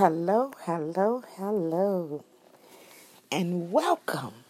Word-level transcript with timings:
Hello, 0.00 0.50
hello, 0.64 1.22
hello, 1.36 2.24
and 3.30 3.70
welcome 3.70 4.44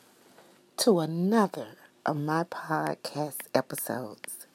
to 0.76 1.00
another 1.00 1.76
of 2.06 2.18
my 2.18 2.44
podcast 2.44 3.48
episodes. 3.52 4.46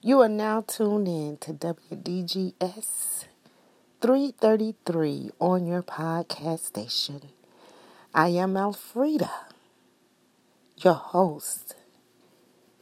You 0.00 0.22
are 0.22 0.30
now 0.30 0.62
tuned 0.62 1.08
in 1.08 1.36
to 1.42 1.52
WDGS 1.52 3.26
333 4.00 5.30
on 5.38 5.66
your 5.66 5.82
podcast 5.82 6.60
station. 6.60 7.20
I 8.14 8.28
am 8.28 8.54
Alfreda, 8.54 9.30
your 10.78 10.94
host, 10.94 11.74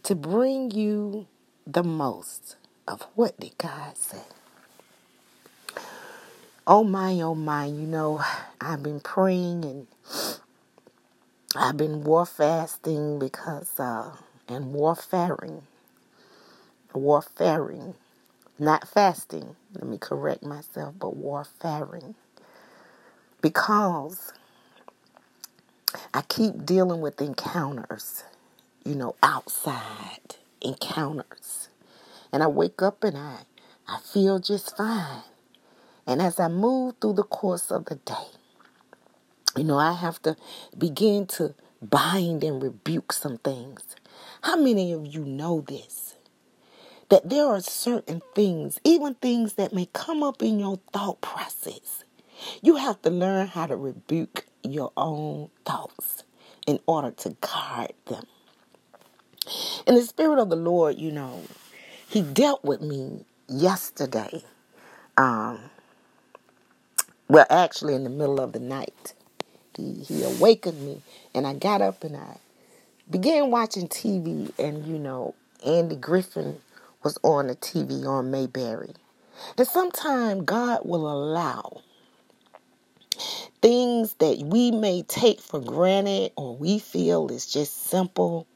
to 0.05 0.15
bring 0.15 0.71
you 0.71 1.27
the 1.67 1.83
most 1.83 2.55
of 2.87 3.09
what 3.17 3.41
did 3.41 3.59
God 3.59 3.99
say. 3.99 4.38
Oh 6.69 6.85
my, 6.85 7.21
oh 7.23 7.35
my, 7.35 7.65
you 7.65 7.87
know, 7.87 8.23
I've 8.61 8.83
been 8.85 9.01
praying 9.01 9.65
and 9.65 9.89
I've 11.55 11.77
been 11.77 12.05
war 12.05 12.25
fasting 12.25 13.19
because, 13.19 13.79
uh, 13.79 14.17
and 14.49 14.73
warfaring, 14.73 15.63
warfaring, 16.93 17.95
not 18.59 18.89
fasting, 18.89 19.57
let 19.75 19.85
me 19.87 19.99
correct 19.99 20.43
myself, 20.45 20.95
but 20.99 21.17
warfaring. 21.17 22.15
Because 23.41 24.33
I 26.13 26.21
keep 26.23 26.67
dealing 26.67 27.01
with 27.01 27.21
encounters, 27.23 28.25
you 28.85 28.95
know, 28.95 29.17
outside 29.23 30.37
encounters. 30.61 31.69
And 32.33 32.43
I 32.43 32.49
wake 32.49 32.83
up 32.83 33.05
and 33.05 33.17
I, 33.19 33.41
I 33.89 33.99
feel 34.01 34.39
just 34.41 34.77
fine. 34.77 35.23
And 36.09 36.23
as 36.23 36.41
I 36.41 36.49
move 36.49 36.97
through 37.01 37.15
the 37.15 37.25
course 37.25 37.71
of 37.71 37.87
the 37.87 37.97
day, 37.97 38.15
you 39.57 39.65
know, 39.65 39.79
I 39.79 39.93
have 39.93 40.23
to 40.23 40.37
begin 40.79 41.27
to 41.29 41.55
bind 41.83 42.45
and 42.45 42.63
rebuke 42.63 43.13
some 43.13 43.39
things. 43.39 43.97
How 44.43 44.57
many 44.57 44.93
of 44.93 45.07
you 45.07 45.25
know 45.25 45.63
this? 45.63 46.17
That 47.11 47.29
there 47.31 47.47
are 47.47 47.61
certain 47.61 48.23
things, 48.35 48.81
even 48.85 49.15
things 49.17 49.55
that 49.55 49.75
may 49.75 49.89
come 49.93 50.23
up 50.23 50.43
in 50.43 50.59
your 50.59 50.81
thought 50.93 51.21
process. 51.21 52.05
You 52.63 52.77
have 52.77 53.03
to 53.03 53.11
learn 53.11 53.49
how 53.49 53.67
to 53.67 53.77
rebuke 53.77 54.47
your 54.65 54.93
own 54.97 55.51
thoughts 55.67 56.25
in 56.67 56.81
order 56.87 57.13
to 57.13 57.31
guard 57.41 57.95
them. 58.07 58.25
In 59.87 59.95
the 59.97 60.03
Spirit 60.03 60.41
of 60.41 60.51
the 60.51 60.57
Lord, 60.57 60.99
you 60.99 61.13
know, 61.13 61.43
He 62.09 62.23
dealt 62.23 62.65
with 62.65 62.83
me 62.83 63.25
yesterday. 63.49 64.45
Um, 65.17 65.61
well, 67.29 67.47
actually, 67.51 67.95
in 67.95 68.05
the 68.05 68.11
middle 68.11 68.41
of 68.41 68.53
the 68.53 68.61
night, 68.61 69.15
he, 69.77 69.95
he 70.03 70.23
awakened 70.25 70.81
me, 70.83 71.03
and 71.35 71.47
I 71.47 71.55
got 71.55 71.83
up 71.83 72.03
and 72.05 72.17
I 72.17 72.39
began 73.11 73.51
watching 73.51 73.89
TV. 73.89 74.51
And 74.59 74.87
you 74.87 74.99
know, 74.99 75.35
Andy 75.65 75.97
Griffin 75.97 76.59
was 77.03 77.19
on 77.23 77.49
the 77.49 77.57
TV 77.57 78.07
on 78.07 78.31
Mayberry. 78.31 78.95
And 79.57 79.67
sometimes 79.67 80.43
God 80.45 80.81
will 80.85 81.11
allow 81.11 81.83
things 83.61 84.15
that 84.15 84.39
we 84.39 84.71
may 84.71 85.03
take 85.03 85.41
for 85.41 85.61
granted 85.61 86.33
or 86.37 86.57
we 86.57 86.79
feel 86.79 87.29
is 87.29 87.47
just 87.47 87.87
simple, 87.87 88.47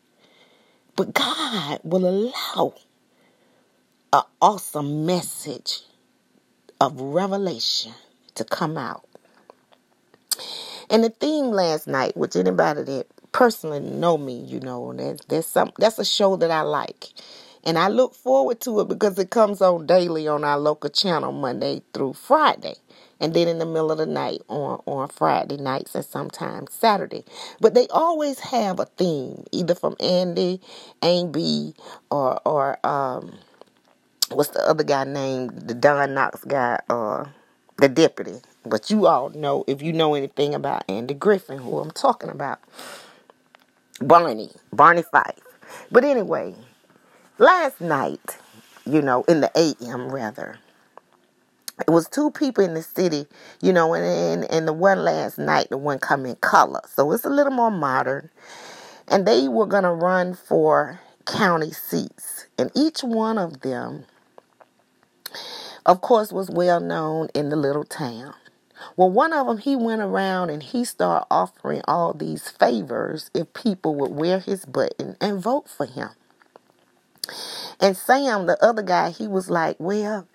but 0.96 1.12
God 1.12 1.80
will 1.84 2.06
allow 2.08 2.74
an 4.12 4.22
awesome 4.40 5.06
message 5.06 5.82
of 6.80 7.00
revelation 7.00 7.92
to 8.34 8.44
come 8.44 8.76
out. 8.76 9.06
And 10.90 11.04
the 11.04 11.10
theme 11.10 11.46
last 11.46 11.86
night, 11.86 12.16
which 12.16 12.36
anybody 12.36 12.82
that 12.82 13.06
personally 13.32 13.80
know 13.80 14.18
me, 14.18 14.38
you 14.44 14.60
know, 14.60 14.92
that 14.92 15.22
that's 15.28 15.46
some 15.46 15.72
that's 15.78 15.98
a 15.98 16.04
show 16.04 16.36
that 16.36 16.50
I 16.50 16.62
like. 16.62 17.08
And 17.64 17.78
I 17.78 17.88
look 17.88 18.14
forward 18.14 18.60
to 18.62 18.80
it 18.80 18.88
because 18.88 19.18
it 19.18 19.30
comes 19.30 19.62
on 19.62 19.86
daily 19.86 20.26
on 20.26 20.44
our 20.44 20.58
local 20.58 20.90
channel 20.90 21.32
Monday 21.32 21.82
through 21.94 22.14
Friday. 22.14 22.74
And 23.20 23.34
then 23.34 23.46
in 23.46 23.58
the 23.58 23.66
middle 23.66 23.92
of 23.92 23.98
the 23.98 24.06
night 24.06 24.40
on, 24.48 24.82
on 24.84 25.08
Friday 25.08 25.56
nights 25.56 25.94
and 25.94 26.04
sometimes 26.04 26.74
Saturday. 26.74 27.24
But 27.60 27.74
they 27.74 27.86
always 27.88 28.40
have 28.40 28.80
a 28.80 28.86
theme, 28.86 29.44
either 29.52 29.76
from 29.76 29.96
Andy, 30.00 30.60
Amy, 31.02 31.74
or 32.10 32.40
or 32.44 32.84
um 32.84 33.32
what's 34.30 34.50
the 34.50 34.68
other 34.68 34.84
guy 34.84 35.04
named 35.04 35.68
the 35.68 35.74
Don 35.74 36.10
Knotts 36.10 36.46
guy, 36.46 36.80
uh 36.90 37.26
the 37.82 37.88
deputy. 37.88 38.36
But 38.64 38.90
you 38.90 39.06
all 39.08 39.30
know, 39.30 39.64
if 39.66 39.82
you 39.82 39.92
know 39.92 40.14
anything 40.14 40.54
about 40.54 40.84
Andy 40.88 41.14
Griffin, 41.14 41.58
who 41.58 41.80
I'm 41.80 41.90
talking 41.90 42.30
about, 42.30 42.60
Barney, 44.00 44.50
Barney 44.72 45.02
Fife. 45.02 45.40
But 45.90 46.04
anyway, 46.04 46.54
last 47.38 47.80
night, 47.80 48.38
you 48.86 49.02
know, 49.02 49.24
in 49.24 49.40
the 49.40 49.50
AM 49.56 50.12
rather, 50.12 50.58
it 51.80 51.90
was 51.90 52.08
two 52.08 52.30
people 52.30 52.64
in 52.64 52.74
the 52.74 52.82
city, 52.82 53.26
you 53.60 53.72
know, 53.72 53.94
and, 53.94 54.04
and, 54.04 54.50
and 54.50 54.68
the 54.68 54.72
one 54.72 55.02
last 55.02 55.36
night, 55.36 55.68
the 55.70 55.76
one 55.76 55.98
come 55.98 56.24
in 56.24 56.36
color. 56.36 56.82
So 56.86 57.10
it's 57.10 57.24
a 57.24 57.30
little 57.30 57.52
more 57.52 57.70
modern. 57.72 58.30
And 59.08 59.26
they 59.26 59.48
were 59.48 59.66
going 59.66 59.82
to 59.82 59.90
run 59.90 60.34
for 60.34 61.00
county 61.26 61.72
seats. 61.72 62.46
And 62.56 62.70
each 62.76 63.02
one 63.02 63.38
of 63.38 63.62
them 63.62 64.04
of 65.86 66.00
course, 66.00 66.32
was 66.32 66.50
well 66.50 66.80
known 66.80 67.28
in 67.34 67.48
the 67.48 67.56
little 67.56 67.84
town. 67.84 68.34
Well, 68.96 69.10
one 69.10 69.32
of 69.32 69.46
them, 69.46 69.58
he 69.58 69.76
went 69.76 70.02
around 70.02 70.50
and 70.50 70.62
he 70.62 70.84
started 70.84 71.26
offering 71.30 71.82
all 71.88 72.12
these 72.14 72.48
favors 72.48 73.30
if 73.34 73.52
people 73.54 73.94
would 73.96 74.12
wear 74.12 74.40
his 74.40 74.64
button 74.66 75.16
and 75.20 75.42
vote 75.42 75.68
for 75.68 75.86
him. 75.86 76.10
And 77.80 77.96
Sam, 77.96 78.46
the 78.46 78.62
other 78.64 78.82
guy, 78.82 79.10
he 79.10 79.28
was 79.28 79.50
like, 79.50 79.76
"Well, 79.78 80.26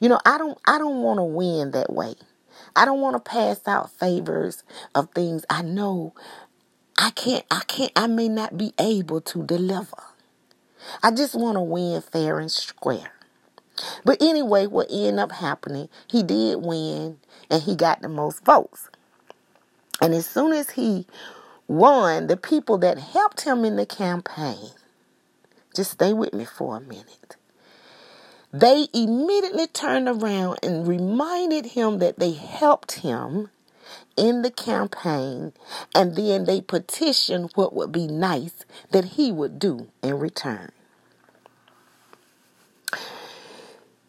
you 0.00 0.08
know, 0.08 0.20
I 0.26 0.38
don't, 0.38 0.58
I 0.66 0.78
don't 0.78 1.02
want 1.02 1.18
to 1.18 1.24
win 1.24 1.72
that 1.72 1.92
way. 1.92 2.14
I 2.76 2.84
don't 2.84 3.00
want 3.00 3.16
to 3.16 3.30
pass 3.30 3.60
out 3.66 3.90
favors 3.92 4.64
of 4.94 5.10
things 5.14 5.44
I 5.50 5.62
know 5.62 6.14
I 6.98 7.10
can't, 7.10 7.44
I 7.50 7.62
can't, 7.66 7.92
I 7.96 8.06
may 8.08 8.28
not 8.28 8.58
be 8.58 8.74
able 8.78 9.20
to 9.22 9.44
deliver. 9.44 9.96
I 11.02 11.10
just 11.10 11.34
want 11.34 11.56
to 11.56 11.62
win 11.62 12.02
fair 12.02 12.38
and 12.40 12.50
square." 12.50 13.12
But 14.04 14.20
anyway, 14.22 14.66
what 14.66 14.88
ended 14.90 15.18
up 15.18 15.32
happening, 15.32 15.88
he 16.06 16.22
did 16.22 16.62
win 16.64 17.18
and 17.50 17.62
he 17.62 17.76
got 17.76 18.02
the 18.02 18.08
most 18.08 18.44
votes. 18.44 18.88
And 20.00 20.14
as 20.14 20.26
soon 20.26 20.52
as 20.52 20.70
he 20.70 21.06
won, 21.68 22.26
the 22.26 22.36
people 22.36 22.78
that 22.78 22.98
helped 22.98 23.42
him 23.42 23.64
in 23.64 23.76
the 23.76 23.86
campaign, 23.86 24.70
just 25.74 25.92
stay 25.92 26.12
with 26.12 26.32
me 26.32 26.44
for 26.44 26.76
a 26.76 26.80
minute. 26.80 27.36
They 28.52 28.88
immediately 28.92 29.68
turned 29.68 30.08
around 30.08 30.58
and 30.62 30.86
reminded 30.88 31.66
him 31.66 31.98
that 31.98 32.18
they 32.18 32.32
helped 32.32 32.92
him 32.92 33.50
in 34.16 34.42
the 34.42 34.50
campaign, 34.50 35.52
and 35.94 36.16
then 36.16 36.44
they 36.44 36.60
petitioned 36.60 37.52
what 37.54 37.74
would 37.74 37.92
be 37.92 38.06
nice 38.08 38.64
that 38.90 39.04
he 39.04 39.30
would 39.32 39.58
do 39.58 39.88
in 40.02 40.18
return. 40.18 40.72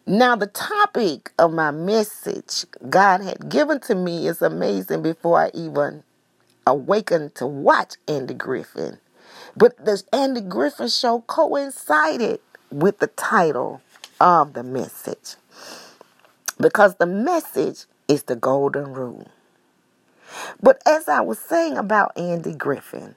Now, 0.06 0.34
the 0.34 0.48
topic 0.48 1.32
of 1.38 1.52
my 1.52 1.70
message 1.70 2.66
God 2.90 3.20
had 3.20 3.48
given 3.48 3.78
to 3.82 3.94
me 3.94 4.26
is 4.26 4.42
amazing 4.42 5.02
before 5.02 5.40
I 5.40 5.52
even 5.54 6.02
awakened 6.66 7.36
to 7.36 7.46
watch 7.46 7.94
Andy 8.08 8.34
Griffin. 8.34 8.98
But 9.56 9.84
the 9.84 10.02
Andy 10.12 10.40
Griffin 10.40 10.88
show 10.88 11.20
coincided 11.20 12.40
with 12.70 12.98
the 12.98 13.06
title 13.08 13.80
of 14.20 14.54
the 14.54 14.64
message 14.64 15.36
because 16.58 16.96
the 16.96 17.06
message 17.06 17.84
is 18.08 18.24
the 18.24 18.36
golden 18.36 18.92
rule. 18.92 19.28
But 20.60 20.82
as 20.84 21.08
I 21.08 21.20
was 21.20 21.38
saying 21.38 21.76
about 21.76 22.18
Andy 22.18 22.54
Griffin, 22.54 23.14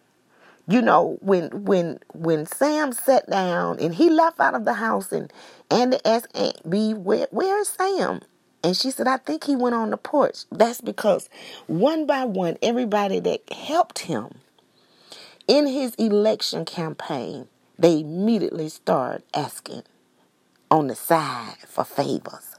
you 0.67 0.81
know, 0.81 1.17
when 1.21 1.65
when 1.65 1.99
when 2.13 2.45
Sam 2.45 2.91
sat 2.91 3.29
down 3.29 3.79
and 3.79 3.93
he 3.93 4.09
left 4.09 4.39
out 4.39 4.55
of 4.55 4.65
the 4.65 4.73
house 4.73 5.11
and 5.11 5.31
Andy 5.69 5.99
asked 6.05 6.35
Aunt 6.35 6.69
Bee, 6.69 6.93
where 6.93 7.27
where 7.31 7.59
is 7.59 7.69
Sam? 7.69 8.21
And 8.63 8.75
she 8.75 8.89
said, 8.89 9.07
I 9.07 9.17
think 9.17 9.43
he 9.43 9.55
went 9.55 9.75
on 9.75 9.91
the 9.91 9.97
porch. 9.97 10.45
That's 10.51 10.81
because 10.81 11.29
one 11.67 12.07
by 12.07 12.25
one, 12.25 12.57
everybody 12.63 13.19
that 13.19 13.53
helped 13.53 13.99
him 13.99 14.39
in 15.47 15.67
his 15.67 15.93
election 15.95 16.65
campaign, 16.65 17.47
they 17.77 17.99
immediately 17.99 18.69
started 18.69 19.23
asking 19.35 19.83
on 20.71 20.87
the 20.87 20.95
side 20.95 21.57
for 21.67 21.83
favors. 21.83 22.55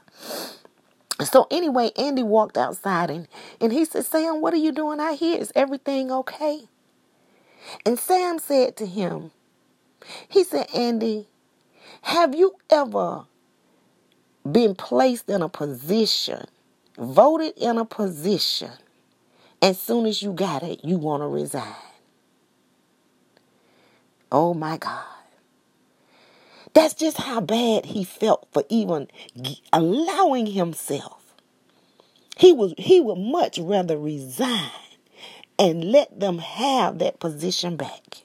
So 1.25 1.47
anyway, 1.51 1.91
Andy 1.97 2.23
walked 2.23 2.57
outside 2.57 3.09
and, 3.09 3.27
and 3.59 3.73
he 3.73 3.83
said, 3.83 4.05
Sam, 4.05 4.39
what 4.39 4.53
are 4.53 4.57
you 4.57 4.71
doing 4.71 4.99
out 5.01 5.17
here? 5.17 5.37
Is 5.37 5.51
everything 5.55 6.11
okay? 6.11 6.69
And 7.85 7.97
Sam 7.99 8.39
said 8.39 8.75
to 8.77 8.85
him, 8.85 9.31
he 10.27 10.43
said, 10.43 10.67
Andy, 10.73 11.27
have 12.03 12.35
you 12.35 12.55
ever 12.69 13.25
been 14.49 14.75
placed 14.75 15.29
in 15.29 15.41
a 15.41 15.49
position 15.49 16.45
voted 16.97 17.53
in 17.57 17.77
a 17.77 17.85
position, 17.85 18.71
as 19.61 19.79
soon 19.79 20.05
as 20.05 20.21
you 20.21 20.33
got 20.33 20.63
it, 20.63 20.83
you 20.83 20.97
want 20.97 21.21
to 21.21 21.27
resign. 21.27 21.75
Oh 24.31 24.53
my 24.53 24.77
God. 24.77 25.05
That's 26.73 26.93
just 26.93 27.17
how 27.17 27.39
bad 27.41 27.85
he 27.85 28.03
felt 28.03 28.47
for 28.51 28.63
even 28.69 29.07
allowing 29.73 30.47
himself. 30.47 31.21
He 32.37 32.51
was 32.51 32.73
he 32.77 33.01
would 33.01 33.17
much 33.17 33.57
rather 33.57 33.97
resign 33.97 34.69
and 35.59 35.91
let 35.91 36.19
them 36.19 36.39
have 36.39 36.99
that 36.99 37.19
position 37.19 37.75
back 37.75 38.23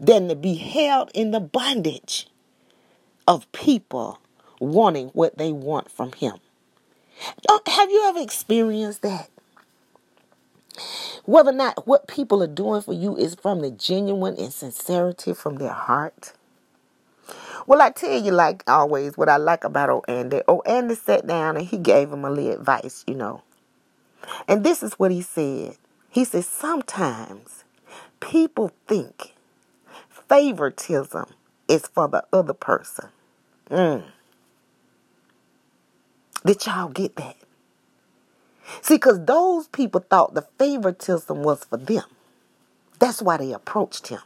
than 0.00 0.28
to 0.28 0.34
be 0.34 0.54
held 0.54 1.10
in 1.14 1.30
the 1.30 1.40
bondage 1.40 2.28
of 3.26 3.50
people 3.52 4.18
wanting 4.60 5.08
what 5.08 5.38
they 5.38 5.52
want 5.52 5.90
from 5.90 6.12
him. 6.12 6.34
Oh, 7.48 7.60
have 7.66 7.90
you 7.90 8.04
ever 8.06 8.20
experienced 8.20 9.02
that? 9.02 9.28
Whether 11.24 11.50
or 11.50 11.54
not 11.54 11.86
what 11.86 12.08
people 12.08 12.42
are 12.42 12.46
doing 12.46 12.82
for 12.82 12.94
you 12.94 13.16
is 13.16 13.34
from 13.34 13.60
the 13.60 13.70
genuine 13.70 14.36
and 14.38 14.52
sincerity 14.52 15.34
from 15.34 15.56
their 15.56 15.72
heart. 15.72 16.32
Well, 17.66 17.82
I 17.82 17.90
tell 17.90 18.22
you, 18.22 18.32
like 18.32 18.62
always, 18.66 19.18
what 19.18 19.28
I 19.28 19.36
like 19.36 19.64
about 19.64 19.90
O. 19.90 20.02
Andy. 20.08 20.40
O. 20.48 20.60
Andy 20.60 20.94
sat 20.94 21.26
down 21.26 21.56
and 21.56 21.66
he 21.66 21.76
gave 21.76 22.10
him 22.10 22.24
a 22.24 22.30
little 22.30 22.52
advice, 22.52 23.04
you 23.06 23.14
know. 23.14 23.42
And 24.46 24.64
this 24.64 24.82
is 24.82 24.94
what 24.94 25.10
he 25.10 25.20
said. 25.20 25.76
He 26.10 26.24
says, 26.24 26.46
sometimes 26.46 27.64
people 28.20 28.72
think 28.86 29.34
favoritism 30.28 31.26
is 31.68 31.86
for 31.86 32.08
the 32.08 32.24
other 32.32 32.54
person. 32.54 33.08
Mm. 33.70 34.04
Did 36.44 36.66
y'all 36.66 36.88
get 36.88 37.16
that? 37.16 37.36
See, 38.82 38.94
because 38.94 39.24
those 39.24 39.68
people 39.68 40.04
thought 40.08 40.34
the 40.34 40.46
favoritism 40.58 41.42
was 41.42 41.64
for 41.64 41.76
them. 41.76 42.04
That's 42.98 43.22
why 43.22 43.36
they 43.36 43.52
approached 43.52 44.08
him. 44.08 44.20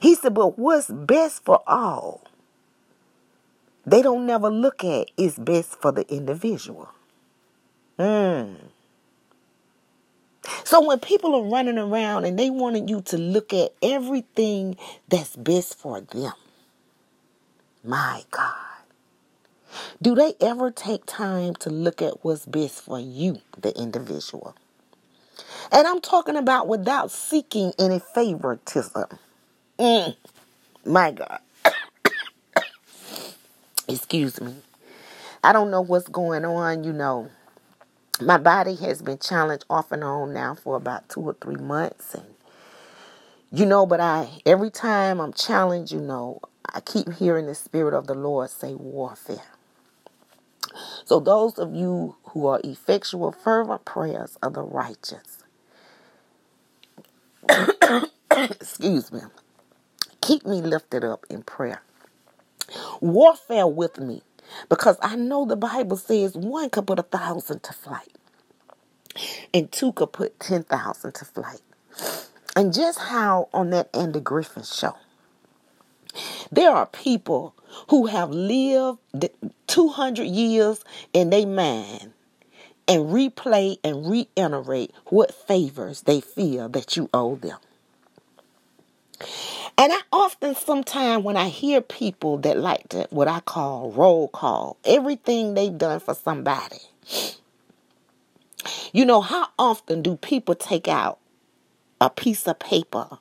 He 0.00 0.14
said, 0.14 0.34
but 0.34 0.58
what's 0.58 0.90
best 0.90 1.44
for 1.44 1.62
all, 1.66 2.22
they 3.84 4.02
don't 4.02 4.26
never 4.26 4.50
look 4.50 4.84
at 4.84 5.10
is 5.16 5.38
best 5.38 5.80
for 5.80 5.92
the 5.92 6.10
individual. 6.12 6.88
Mm. 7.98 8.56
So 10.64 10.84
when 10.84 10.98
people 11.00 11.34
are 11.34 11.50
running 11.50 11.78
around 11.78 12.24
and 12.24 12.38
they 12.38 12.50
wanted 12.50 12.90
you 12.90 13.02
to 13.02 13.18
look 13.18 13.52
at 13.52 13.72
everything 13.82 14.76
that's 15.08 15.36
best 15.36 15.78
for 15.78 16.00
them, 16.00 16.32
my 17.84 18.24
God, 18.30 18.54
do 20.00 20.14
they 20.14 20.34
ever 20.40 20.70
take 20.70 21.06
time 21.06 21.54
to 21.56 21.70
look 21.70 22.02
at 22.02 22.24
what's 22.24 22.46
best 22.46 22.82
for 22.82 23.00
you, 23.00 23.40
the 23.60 23.76
individual? 23.78 24.56
And 25.72 25.86
I'm 25.86 26.00
talking 26.00 26.36
about 26.36 26.68
without 26.68 27.10
seeking 27.10 27.72
any 27.78 27.98
favoritism. 27.98 29.06
Mm, 29.78 30.16
my 30.84 31.10
God. 31.12 31.40
Excuse 33.88 34.40
me. 34.40 34.54
I 35.44 35.52
don't 35.52 35.70
know 35.70 35.80
what's 35.82 36.08
going 36.08 36.44
on, 36.44 36.84
you 36.84 36.92
know 36.92 37.30
my 38.20 38.38
body 38.38 38.76
has 38.76 39.02
been 39.02 39.18
challenged 39.18 39.66
off 39.70 39.92
and 39.92 40.04
on 40.04 40.34
now 40.34 40.54
for 40.54 40.76
about 40.76 41.08
two 41.08 41.20
or 41.22 41.36
three 41.40 41.56
months 41.56 42.14
and 42.14 42.26
you 43.52 43.66
know 43.66 43.86
but 43.86 44.00
i 44.00 44.28
every 44.46 44.70
time 44.70 45.20
i'm 45.20 45.32
challenged 45.32 45.92
you 45.92 46.00
know 46.00 46.40
i 46.74 46.80
keep 46.80 47.12
hearing 47.14 47.46
the 47.46 47.54
spirit 47.54 47.94
of 47.94 48.06
the 48.08 48.14
lord 48.14 48.50
say 48.50 48.74
warfare. 48.74 49.36
So 51.06 51.20
those 51.20 51.58
of 51.58 51.74
you 51.74 52.16
who 52.30 52.46
are 52.48 52.60
effectual 52.64 53.32
fervent 53.32 53.84
prayers 53.84 54.38
of 54.42 54.54
the 54.54 54.62
righteous 54.62 55.42
excuse 58.32 59.12
me 59.12 59.20
keep 60.22 60.46
me 60.46 60.62
lifted 60.62 61.04
up 61.04 61.26
in 61.30 61.42
prayer. 61.42 61.82
Warfare 63.00 63.66
with 63.68 63.98
me 64.00 64.22
because 64.68 64.98
I 65.02 65.16
know 65.16 65.44
the 65.46 65.56
Bible 65.56 65.96
says 65.96 66.36
one 66.36 66.70
could 66.70 66.86
put 66.86 66.98
a 66.98 67.02
thousand 67.04 67.62
to 67.64 67.72
flight, 67.72 68.12
and 69.54 69.70
two 69.72 69.92
could 69.92 70.12
put 70.12 70.40
10,000 70.40 71.12
to 71.14 71.24
flight. 71.24 71.62
And 72.56 72.72
just 72.74 72.98
how 72.98 73.48
on 73.52 73.70
that 73.70 73.90
Andy 73.94 74.20
Griffin 74.20 74.64
show, 74.64 74.96
there 76.52 76.70
are 76.70 76.86
people 76.86 77.54
who 77.90 78.06
have 78.06 78.30
lived 78.30 79.00
200 79.66 80.24
years 80.24 80.84
in 81.12 81.30
their 81.30 81.46
mind 81.46 82.12
and 82.88 83.06
replay 83.06 83.78
and 83.84 84.08
reiterate 84.10 84.92
what 85.06 85.34
favors 85.34 86.02
they 86.02 86.20
feel 86.20 86.68
that 86.70 86.96
you 86.96 87.10
owe 87.14 87.36
them. 87.36 87.58
And 89.78 89.92
I 89.92 90.00
often, 90.10 90.54
sometimes, 90.54 91.22
when 91.22 91.36
I 91.36 91.48
hear 91.48 91.82
people 91.82 92.38
that 92.38 92.56
like 92.58 92.88
to, 92.90 93.06
what 93.10 93.28
I 93.28 93.40
call 93.40 93.90
roll 93.92 94.28
call, 94.28 94.78
everything 94.84 95.52
they've 95.52 95.76
done 95.76 96.00
for 96.00 96.14
somebody. 96.14 96.78
You 98.92 99.04
know, 99.04 99.20
how 99.20 99.48
often 99.58 100.00
do 100.00 100.16
people 100.16 100.54
take 100.54 100.88
out 100.88 101.18
a 102.00 102.08
piece 102.08 102.46
of 102.48 102.58
paper 102.58 103.18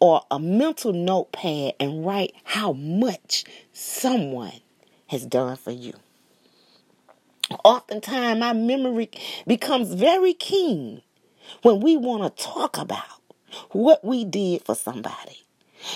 or 0.00 0.22
a 0.28 0.40
mental 0.40 0.92
notepad 0.92 1.74
and 1.78 2.04
write 2.04 2.34
how 2.42 2.72
much 2.72 3.44
someone 3.72 4.60
has 5.06 5.24
done 5.24 5.56
for 5.56 5.70
you? 5.70 5.92
Oftentimes, 7.64 8.40
my 8.40 8.52
memory 8.52 9.08
becomes 9.46 9.94
very 9.94 10.34
keen 10.34 11.02
when 11.62 11.78
we 11.78 11.96
want 11.96 12.36
to 12.36 12.42
talk 12.42 12.76
about 12.76 13.20
what 13.70 14.04
we 14.04 14.24
did 14.24 14.64
for 14.64 14.74
somebody. 14.74 15.44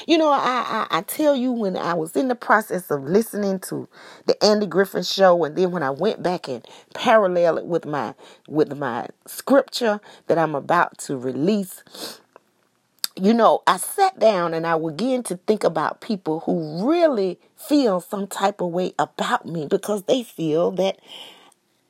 You 0.07 0.19
know, 0.19 0.31
I, 0.31 0.87
I, 0.91 0.99
I 0.99 1.03
tell 1.03 1.37
you 1.37 1.53
when 1.53 1.77
I 1.77 1.95
was 1.95 2.17
in 2.17 2.29
the 2.29 2.35
process 2.35 2.91
of 2.91 3.05
listening 3.05 3.61
to 3.61 3.89
the 4.27 4.43
Andy 4.45 4.67
Griffin 4.67 5.03
show, 5.03 5.45
and 5.45 5.57
then 5.57 5.71
when 5.71 5.83
I 5.83 5.91
went 5.91 6.23
back 6.23 6.49
and 6.49 6.67
parallel 6.95 7.59
it 7.59 7.67
with 7.67 7.87
my 7.87 8.15
with 8.49 8.77
my 8.77 9.09
scripture 9.27 10.01
that 10.27 10.39
I'm 10.39 10.55
about 10.55 10.99
to 11.01 11.17
release, 11.17 11.83
you 13.17 13.33
know, 13.35 13.63
I 13.67 13.79
sat 13.79 14.19
down 14.19 14.55
and 14.55 14.67
I 14.67 14.79
began 14.79 15.23
to 15.25 15.37
think 15.37 15.65
about 15.65 16.01
people 16.01 16.41
who 16.41 16.89
really 16.89 17.39
feel 17.57 18.01
some 18.01 18.27
type 18.27 18.61
of 18.61 18.71
way 18.73 18.95
about 18.99 19.47
me 19.47 19.67
because 19.67 20.05
they 20.05 20.23
feel 20.23 20.71
that 20.73 20.99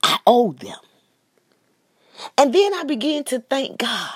I 0.02 0.18
owe 0.26 0.52
them. 0.52 0.78
And 2.38 2.54
then 2.54 2.74
I 2.74 2.84
began 2.84 3.24
to 3.24 3.40
thank 3.40 3.78
God. 3.78 4.12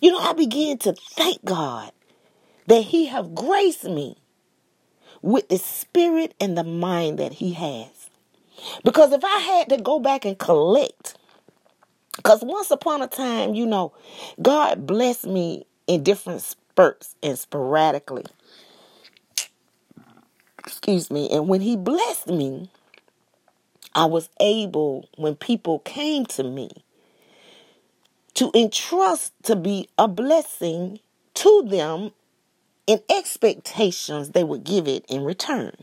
You 0.00 0.12
know, 0.12 0.18
I 0.18 0.32
began 0.32 0.78
to 0.78 0.94
thank 0.94 1.44
God 1.44 1.92
that 2.68 2.82
he 2.82 3.06
have 3.06 3.34
graced 3.34 3.84
me 3.84 4.16
with 5.22 5.48
the 5.48 5.58
spirit 5.58 6.34
and 6.38 6.56
the 6.56 6.64
mind 6.64 7.18
that 7.18 7.32
he 7.32 7.54
has. 7.54 8.10
Because 8.84 9.12
if 9.12 9.24
I 9.24 9.38
had 9.38 9.70
to 9.70 9.82
go 9.82 9.98
back 9.98 10.24
and 10.24 10.38
collect, 10.38 11.16
because 12.16 12.42
once 12.42 12.70
upon 12.70 13.00
a 13.00 13.06
time, 13.06 13.54
you 13.54 13.64
know, 13.64 13.92
God 14.40 14.86
blessed 14.86 15.26
me 15.26 15.66
in 15.86 16.02
different 16.02 16.42
spurts 16.42 17.16
and 17.22 17.38
sporadically. 17.38 18.26
Excuse 20.58 21.10
me. 21.10 21.30
And 21.30 21.48
when 21.48 21.62
he 21.62 21.74
blessed 21.76 22.28
me, 22.28 22.70
I 23.94 24.04
was 24.04 24.28
able, 24.40 25.08
when 25.16 25.36
people 25.36 25.78
came 25.80 26.26
to 26.26 26.44
me, 26.44 26.70
to 28.34 28.50
entrust 28.54 29.32
to 29.44 29.56
be 29.56 29.88
a 29.96 30.06
blessing 30.06 31.00
to 31.34 31.62
them 31.66 32.12
in 32.88 33.00
expectations 33.10 34.30
they 34.30 34.42
would 34.42 34.64
give 34.64 34.88
it 34.88 35.04
in 35.08 35.24
return. 35.24 35.76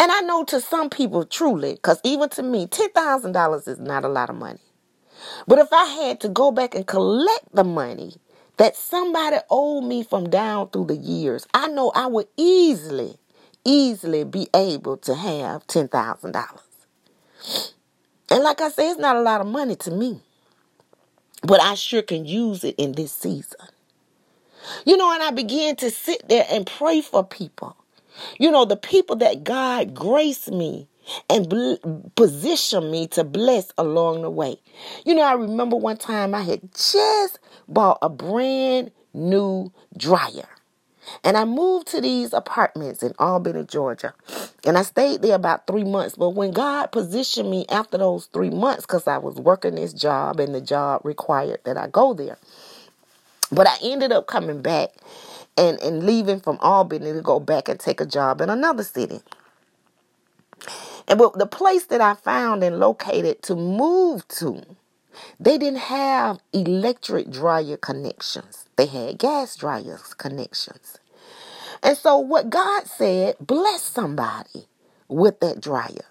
And 0.00 0.12
I 0.12 0.20
know 0.20 0.44
to 0.44 0.60
some 0.60 0.88
people, 0.90 1.24
truly, 1.24 1.74
because 1.74 2.00
even 2.04 2.28
to 2.30 2.42
me, 2.42 2.66
$10,000 2.66 3.68
is 3.68 3.78
not 3.80 4.04
a 4.04 4.08
lot 4.08 4.30
of 4.30 4.36
money. 4.36 4.60
But 5.48 5.58
if 5.58 5.72
I 5.72 5.86
had 5.86 6.20
to 6.20 6.28
go 6.28 6.52
back 6.52 6.74
and 6.74 6.86
collect 6.86 7.52
the 7.52 7.64
money 7.64 8.14
that 8.58 8.76
somebody 8.76 9.38
owed 9.50 9.84
me 9.84 10.04
from 10.04 10.30
down 10.30 10.68
through 10.70 10.86
the 10.86 10.96
years, 10.96 11.46
I 11.52 11.66
know 11.68 11.90
I 11.94 12.06
would 12.06 12.28
easily, 12.36 13.18
easily 13.64 14.24
be 14.24 14.48
able 14.54 14.98
to 14.98 15.14
have 15.14 15.66
$10,000. 15.66 16.60
And 18.30 18.44
like 18.44 18.60
I 18.60 18.68
said, 18.68 18.90
it's 18.90 19.00
not 19.00 19.16
a 19.16 19.22
lot 19.22 19.40
of 19.40 19.48
money 19.48 19.74
to 19.76 19.90
me. 19.90 20.20
But 21.42 21.60
I 21.60 21.74
sure 21.74 22.02
can 22.02 22.24
use 22.24 22.62
it 22.62 22.76
in 22.78 22.92
this 22.92 23.12
season. 23.12 23.58
You 24.84 24.96
know, 24.96 25.12
and 25.12 25.22
I 25.22 25.30
began 25.30 25.76
to 25.76 25.90
sit 25.90 26.28
there 26.28 26.46
and 26.50 26.66
pray 26.66 27.00
for 27.00 27.24
people. 27.24 27.76
You 28.38 28.50
know, 28.50 28.64
the 28.64 28.76
people 28.76 29.16
that 29.16 29.44
God 29.44 29.94
graced 29.94 30.50
me 30.50 30.88
and 31.30 31.48
bl- 31.48 31.74
position 32.16 32.90
me 32.90 33.06
to 33.08 33.24
bless 33.24 33.72
along 33.78 34.22
the 34.22 34.30
way. 34.30 34.58
You 35.04 35.14
know, 35.14 35.22
I 35.22 35.34
remember 35.34 35.76
one 35.76 35.96
time 35.96 36.34
I 36.34 36.42
had 36.42 36.60
just 36.74 37.38
bought 37.68 37.98
a 38.02 38.08
brand 38.08 38.92
new 39.14 39.72
dryer. 39.96 40.48
And 41.24 41.36
I 41.36 41.44
moved 41.44 41.88
to 41.88 42.00
these 42.00 42.32
apartments 42.32 43.02
in 43.02 43.12
Albany, 43.18 43.64
Georgia. 43.64 44.14
And 44.66 44.78
I 44.78 44.82
stayed 44.82 45.22
there 45.22 45.34
about 45.36 45.66
three 45.66 45.84
months. 45.84 46.16
But 46.16 46.30
when 46.30 46.52
God 46.52 46.92
positioned 46.92 47.50
me 47.50 47.66
after 47.70 47.98
those 47.98 48.26
three 48.26 48.50
months, 48.50 48.82
because 48.86 49.06
I 49.06 49.18
was 49.18 49.36
working 49.36 49.76
this 49.76 49.92
job 49.92 50.40
and 50.40 50.54
the 50.54 50.60
job 50.60 51.02
required 51.04 51.60
that 51.64 51.76
I 51.76 51.88
go 51.88 52.14
there. 52.14 52.38
But 53.50 53.66
I 53.66 53.76
ended 53.82 54.12
up 54.12 54.26
coming 54.26 54.62
back 54.62 54.90
and, 55.56 55.80
and 55.80 56.04
leaving 56.04 56.40
from 56.40 56.58
Albany 56.60 57.12
to 57.12 57.20
go 57.22 57.40
back 57.40 57.68
and 57.68 57.80
take 57.80 58.00
a 58.00 58.06
job 58.06 58.40
in 58.40 58.50
another 58.50 58.84
city. 58.84 59.20
And 61.08 61.18
the 61.20 61.48
place 61.50 61.86
that 61.86 62.00
I 62.00 62.14
found 62.14 62.62
and 62.62 62.78
located 62.78 63.42
to 63.44 63.54
move 63.56 64.28
to, 64.28 64.62
they 65.40 65.56
didn't 65.56 65.80
have 65.80 66.40
electric 66.52 67.30
dryer 67.30 67.76
connections. 67.78 68.66
They 68.76 68.86
had 68.86 69.18
gas 69.18 69.56
dryers 69.56 70.14
connections. 70.14 70.98
And 71.82 71.96
so 71.96 72.18
what 72.18 72.50
God 72.50 72.86
said, 72.86 73.36
bless 73.40 73.82
somebody 73.82 74.68
with 75.08 75.40
that 75.40 75.60
dryer. 75.60 76.06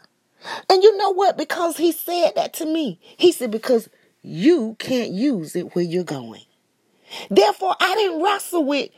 And 0.69 0.81
you 0.83 0.97
know 0.97 1.11
what? 1.11 1.37
Because 1.37 1.77
he 1.77 1.91
said 1.91 2.31
that 2.35 2.53
to 2.55 2.65
me. 2.65 2.99
He 3.01 3.31
said, 3.31 3.51
because 3.51 3.89
you 4.21 4.75
can't 4.79 5.11
use 5.11 5.55
it 5.55 5.75
where 5.75 5.85
you're 5.85 6.03
going. 6.03 6.41
Therefore, 7.29 7.75
I 7.79 7.95
didn't 7.95 8.23
wrestle 8.23 8.63
with 8.63 8.89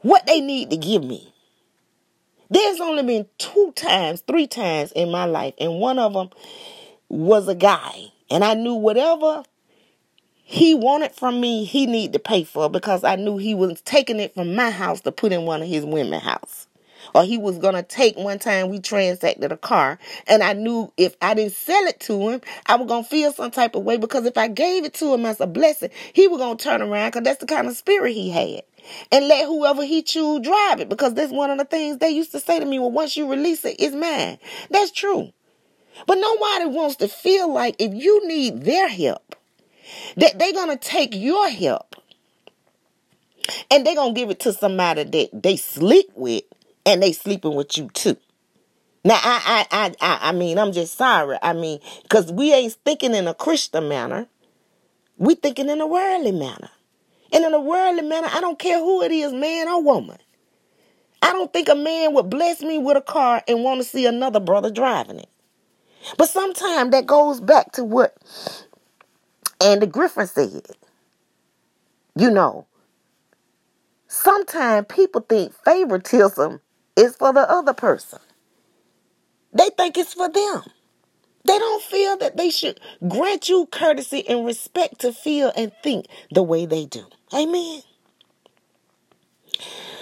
what 0.00 0.26
they 0.26 0.40
need 0.40 0.70
to 0.70 0.76
give 0.76 1.04
me. 1.04 1.32
There's 2.50 2.80
only 2.80 3.02
been 3.02 3.26
two 3.36 3.72
times, 3.76 4.22
three 4.22 4.46
times 4.46 4.92
in 4.92 5.10
my 5.10 5.26
life, 5.26 5.54
and 5.58 5.80
one 5.80 5.98
of 5.98 6.14
them 6.14 6.30
was 7.08 7.48
a 7.48 7.54
guy. 7.54 8.06
And 8.30 8.44
I 8.44 8.54
knew 8.54 8.74
whatever 8.74 9.42
he 10.50 10.74
wanted 10.74 11.12
from 11.12 11.40
me, 11.40 11.64
he 11.64 11.86
needed 11.86 12.14
to 12.14 12.18
pay 12.20 12.44
for 12.44 12.70
because 12.70 13.04
I 13.04 13.16
knew 13.16 13.36
he 13.36 13.54
was 13.54 13.82
taking 13.82 14.20
it 14.20 14.34
from 14.34 14.54
my 14.54 14.70
house 14.70 15.02
to 15.02 15.12
put 15.12 15.32
in 15.32 15.44
one 15.44 15.62
of 15.62 15.68
his 15.68 15.84
women's 15.84 16.22
house. 16.22 16.67
Or 17.14 17.24
he 17.24 17.38
was 17.38 17.58
gonna 17.58 17.82
take 17.82 18.16
one 18.16 18.38
time 18.38 18.68
we 18.68 18.80
transacted 18.80 19.52
a 19.52 19.56
car, 19.56 19.98
and 20.26 20.42
I 20.42 20.52
knew 20.52 20.92
if 20.96 21.16
I 21.22 21.34
didn't 21.34 21.54
sell 21.54 21.84
it 21.86 22.00
to 22.00 22.30
him, 22.30 22.40
I 22.66 22.76
was 22.76 22.88
gonna 22.88 23.04
feel 23.04 23.32
some 23.32 23.50
type 23.50 23.74
of 23.74 23.84
way 23.84 23.96
because 23.96 24.26
if 24.26 24.36
I 24.38 24.48
gave 24.48 24.84
it 24.84 24.94
to 24.94 25.14
him 25.14 25.24
as 25.26 25.40
a 25.40 25.46
blessing, 25.46 25.90
he 26.12 26.28
was 26.28 26.38
gonna 26.38 26.56
turn 26.56 26.82
around 26.82 27.08
because 27.08 27.24
that's 27.24 27.40
the 27.40 27.46
kind 27.46 27.66
of 27.66 27.76
spirit 27.76 28.12
he 28.12 28.30
had. 28.30 28.62
And 29.12 29.28
let 29.28 29.46
whoever 29.46 29.84
he 29.84 30.02
choose 30.02 30.40
drive 30.40 30.80
it 30.80 30.88
because 30.88 31.14
that's 31.14 31.32
one 31.32 31.50
of 31.50 31.58
the 31.58 31.64
things 31.64 31.98
they 31.98 32.10
used 32.10 32.32
to 32.32 32.40
say 32.40 32.58
to 32.58 32.64
me 32.64 32.78
well 32.78 32.90
once 32.90 33.16
you 33.16 33.30
release 33.30 33.64
it 33.64 33.76
it's 33.78 33.94
mine. 33.94 34.38
That's 34.70 34.90
true. 34.90 35.32
But 36.06 36.16
nobody 36.16 36.66
wants 36.66 36.96
to 36.96 37.08
feel 37.08 37.52
like 37.52 37.76
if 37.78 37.92
you 37.92 38.26
need 38.26 38.62
their 38.62 38.88
help 38.88 39.34
that 40.16 40.38
they're 40.38 40.52
going 40.52 40.76
to 40.76 40.76
take 40.76 41.14
your 41.14 41.48
help 41.48 41.96
and 43.70 43.86
they're 43.86 43.94
going 43.94 44.14
to 44.14 44.20
give 44.20 44.30
it 44.30 44.40
to 44.40 44.52
somebody 44.52 45.04
that 45.04 45.42
they 45.42 45.56
sleep 45.56 46.10
with 46.14 46.44
and 46.88 47.02
they 47.04 47.12
sleeping 47.12 47.54
with 47.54 47.78
you 47.78 47.88
too 47.94 48.16
now 49.04 49.20
I, 49.22 49.66
I 49.70 49.94
i 50.00 50.18
i 50.30 50.32
mean 50.32 50.58
i'm 50.58 50.72
just 50.72 50.98
sorry 50.98 51.38
i 51.42 51.52
mean 51.52 51.80
because 52.02 52.32
we 52.32 52.52
ain't 52.52 52.76
thinking 52.84 53.14
in 53.14 53.28
a 53.28 53.34
christian 53.34 53.88
manner 53.88 54.26
we 55.18 55.36
thinking 55.36 55.68
in 55.68 55.80
a 55.80 55.86
worldly 55.86 56.32
manner 56.32 56.70
and 57.32 57.44
in 57.44 57.52
a 57.54 57.60
worldly 57.60 58.02
manner, 58.02 58.28
I 58.32 58.40
don't 58.40 58.58
care 58.58 58.78
who 58.78 59.02
it 59.02 59.12
is, 59.12 59.32
man 59.32 59.68
or 59.68 59.82
woman. 59.82 60.18
I 61.20 61.32
don't 61.32 61.52
think 61.52 61.68
a 61.68 61.74
man 61.74 62.14
would 62.14 62.30
bless 62.30 62.62
me 62.62 62.78
with 62.78 62.96
a 62.96 63.02
car 63.02 63.42
and 63.46 63.64
want 63.64 63.80
to 63.80 63.84
see 63.84 64.06
another 64.06 64.40
brother 64.40 64.70
driving 64.70 65.18
it. 65.18 65.28
But 66.16 66.28
sometimes 66.28 66.92
that 66.92 67.06
goes 67.06 67.40
back 67.40 67.72
to 67.72 67.84
what 67.84 68.16
Andy 69.60 69.86
Griffin 69.86 70.26
said. 70.26 70.62
You 72.16 72.30
know, 72.30 72.66
sometimes 74.06 74.86
people 74.88 75.20
think 75.20 75.52
favoritism 75.64 76.60
is 76.98 77.16
for 77.16 77.32
the 77.32 77.50
other 77.50 77.74
person. 77.74 78.20
They 79.52 79.70
think 79.76 79.98
it's 79.98 80.14
for 80.14 80.28
them. 80.30 80.62
They 81.44 81.58
don't 81.58 81.82
feel 81.82 82.16
that 82.18 82.36
they 82.36 82.50
should 82.50 82.80
grant 83.08 83.48
you 83.48 83.66
courtesy 83.72 84.28
and 84.28 84.46
respect 84.46 85.00
to 85.00 85.12
feel 85.12 85.52
and 85.56 85.72
think 85.82 86.06
the 86.32 86.42
way 86.42 86.66
they 86.66 86.86
do. 86.86 87.04
Amen. 87.34 87.82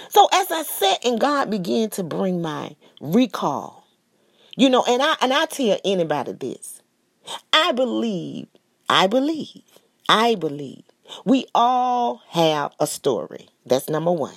So 0.09 0.29
as 0.33 0.51
I 0.51 0.63
sat 0.63 1.05
and 1.05 1.19
God 1.19 1.49
began 1.49 1.89
to 1.91 2.03
bring 2.03 2.41
my 2.41 2.75
recall, 3.01 3.87
you 4.57 4.69
know, 4.69 4.83
and 4.87 5.01
I 5.01 5.15
and 5.21 5.33
I 5.33 5.45
tell 5.47 5.79
anybody 5.85 6.33
this. 6.33 6.81
I 7.53 7.73
believe, 7.73 8.47
I 8.89 9.07
believe, 9.07 9.63
I 10.09 10.35
believe 10.35 10.83
we 11.25 11.47
all 11.55 12.21
have 12.29 12.73
a 12.79 12.87
story. 12.87 13.49
That's 13.65 13.89
number 13.89 14.11
one. 14.11 14.35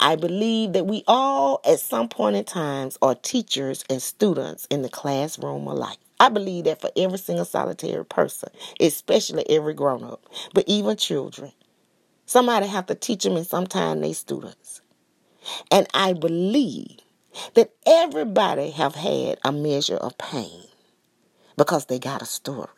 I 0.00 0.16
believe 0.16 0.72
that 0.74 0.86
we 0.86 1.04
all, 1.06 1.60
at 1.64 1.80
some 1.80 2.08
point 2.08 2.36
in 2.36 2.44
times, 2.44 2.98
are 3.02 3.14
teachers 3.14 3.84
and 3.90 4.00
students 4.02 4.66
in 4.70 4.82
the 4.82 4.88
classroom 4.88 5.66
alike. 5.66 5.98
I 6.20 6.28
believe 6.28 6.64
that 6.64 6.80
for 6.80 6.90
every 6.96 7.18
single 7.18 7.44
solitary 7.44 8.04
person, 8.04 8.50
especially 8.80 9.48
every 9.50 9.74
grown 9.74 10.04
up, 10.04 10.24
but 10.52 10.64
even 10.66 10.96
children. 10.96 11.52
Somebody 12.26 12.66
have 12.66 12.86
to 12.86 12.94
teach 12.94 13.24
them 13.24 13.36
and 13.36 13.46
sometimes 13.46 14.00
they 14.00 14.12
students. 14.12 14.80
And 15.70 15.86
I 15.92 16.12
believe 16.14 16.98
that 17.54 17.72
everybody 17.86 18.70
have 18.70 18.94
had 18.94 19.38
a 19.44 19.52
measure 19.52 19.96
of 19.96 20.16
pain 20.16 20.64
because 21.56 21.86
they 21.86 21.98
got 21.98 22.22
a 22.22 22.26
story. 22.26 22.68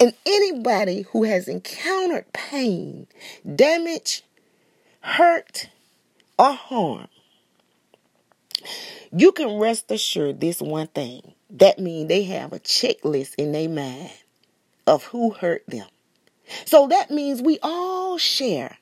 And 0.00 0.14
anybody 0.26 1.02
who 1.02 1.24
has 1.24 1.46
encountered 1.46 2.32
pain, 2.32 3.06
damage, 3.54 4.24
hurt, 5.00 5.68
or 6.40 6.54
harm, 6.54 7.06
you 9.12 9.30
can 9.32 9.58
rest 9.58 9.90
assured 9.90 10.40
this 10.40 10.62
one 10.62 10.86
thing. 10.86 11.34
That 11.50 11.78
means 11.78 12.08
they 12.08 12.22
have 12.24 12.54
a 12.54 12.58
checklist 12.60 13.34
in 13.36 13.52
their 13.52 13.68
mind 13.68 14.10
of 14.86 15.04
who 15.04 15.30
hurt 15.30 15.64
them. 15.68 15.86
So 16.64 16.88
that 16.88 17.10
means 17.10 17.42
we 17.42 17.58
all 17.62 18.16
share 18.16 18.78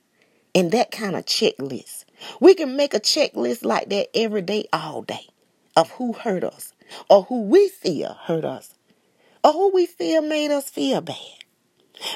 in 0.55 0.71
that 0.71 0.93
kind 0.93 1.17
of 1.17 1.27
checklist. 1.27 2.05
We 2.41 2.55
can 2.55 2.77
make 2.77 2.95
a 2.95 3.01
checklist 3.01 3.65
like 3.65 3.89
that 3.89 4.09
every 4.15 4.43
day, 4.43 4.67
all 4.73 5.03
day, 5.03 5.27
of 5.77 5.91
who 5.93 6.13
hurt 6.13 6.45
us, 6.45 6.73
or 7.11 7.25
who 7.25 7.43
we 7.43 7.69
feel 7.69 8.15
hurt 8.23 8.45
us, 8.45 8.73
or 9.43 9.53
who 9.53 9.73
we 9.75 9.87
feel 9.87 10.23
made 10.23 10.53
us 10.53 10.71
feel 10.71 11.01
bad. 11.01 11.17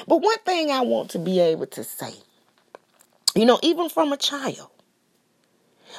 But 0.07 0.21
one 0.21 0.39
thing 0.45 0.71
I 0.71 0.81
want 0.81 1.11
to 1.11 1.19
be 1.19 1.41
able 1.41 1.67
to 1.67 1.83
say, 1.83 2.13
you 3.35 3.45
know, 3.45 3.59
even 3.61 3.89
from 3.89 4.13
a 4.13 4.17
child, 4.17 4.69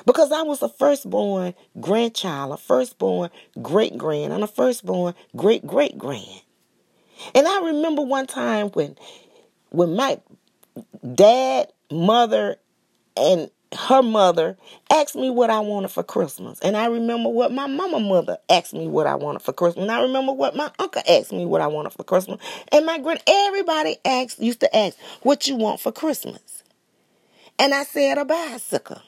because 0.06 0.32
I 0.32 0.42
was 0.42 0.62
a 0.62 0.68
firstborn 0.68 1.54
grandchild, 1.80 2.52
a 2.52 2.56
firstborn 2.56 3.30
great 3.60 3.96
grand, 3.96 4.32
and 4.32 4.42
a 4.42 4.48
firstborn 4.48 5.14
great 5.36 5.66
great 5.66 5.98
grand. 5.98 6.42
And 7.34 7.46
I 7.46 7.60
remember 7.60 8.02
one 8.02 8.26
time 8.26 8.68
when 8.70 8.96
when 9.70 9.96
my 9.96 10.20
dad, 11.14 11.72
mother, 11.90 12.56
and 13.16 13.50
her 13.74 14.02
mother 14.02 14.56
asked 14.90 15.16
me 15.16 15.30
what 15.30 15.50
I 15.50 15.60
wanted 15.60 15.90
for 15.90 16.02
Christmas. 16.02 16.60
And 16.60 16.76
I 16.76 16.86
remember 16.86 17.28
what 17.28 17.52
my 17.52 17.66
mama 17.66 18.00
mother 18.00 18.38
asked 18.48 18.74
me 18.74 18.86
what 18.86 19.06
I 19.06 19.16
wanted 19.16 19.42
for 19.42 19.52
Christmas. 19.52 19.82
And 19.82 19.92
I 19.92 20.02
remember 20.02 20.32
what 20.32 20.56
my 20.56 20.70
uncle 20.78 21.02
asked 21.08 21.32
me 21.32 21.44
what 21.44 21.60
I 21.60 21.66
wanted 21.66 21.92
for 21.92 22.04
Christmas. 22.04 22.40
And 22.72 22.86
my 22.86 22.98
grand 22.98 23.22
everybody 23.26 23.96
asked 24.04 24.40
used 24.40 24.60
to 24.60 24.76
ask, 24.76 24.96
what 25.22 25.48
you 25.48 25.56
want 25.56 25.80
for 25.80 25.92
Christmas? 25.92 26.62
And 27.58 27.74
I 27.74 27.84
said 27.84 28.18
a 28.18 28.24
bicycle. 28.24 29.00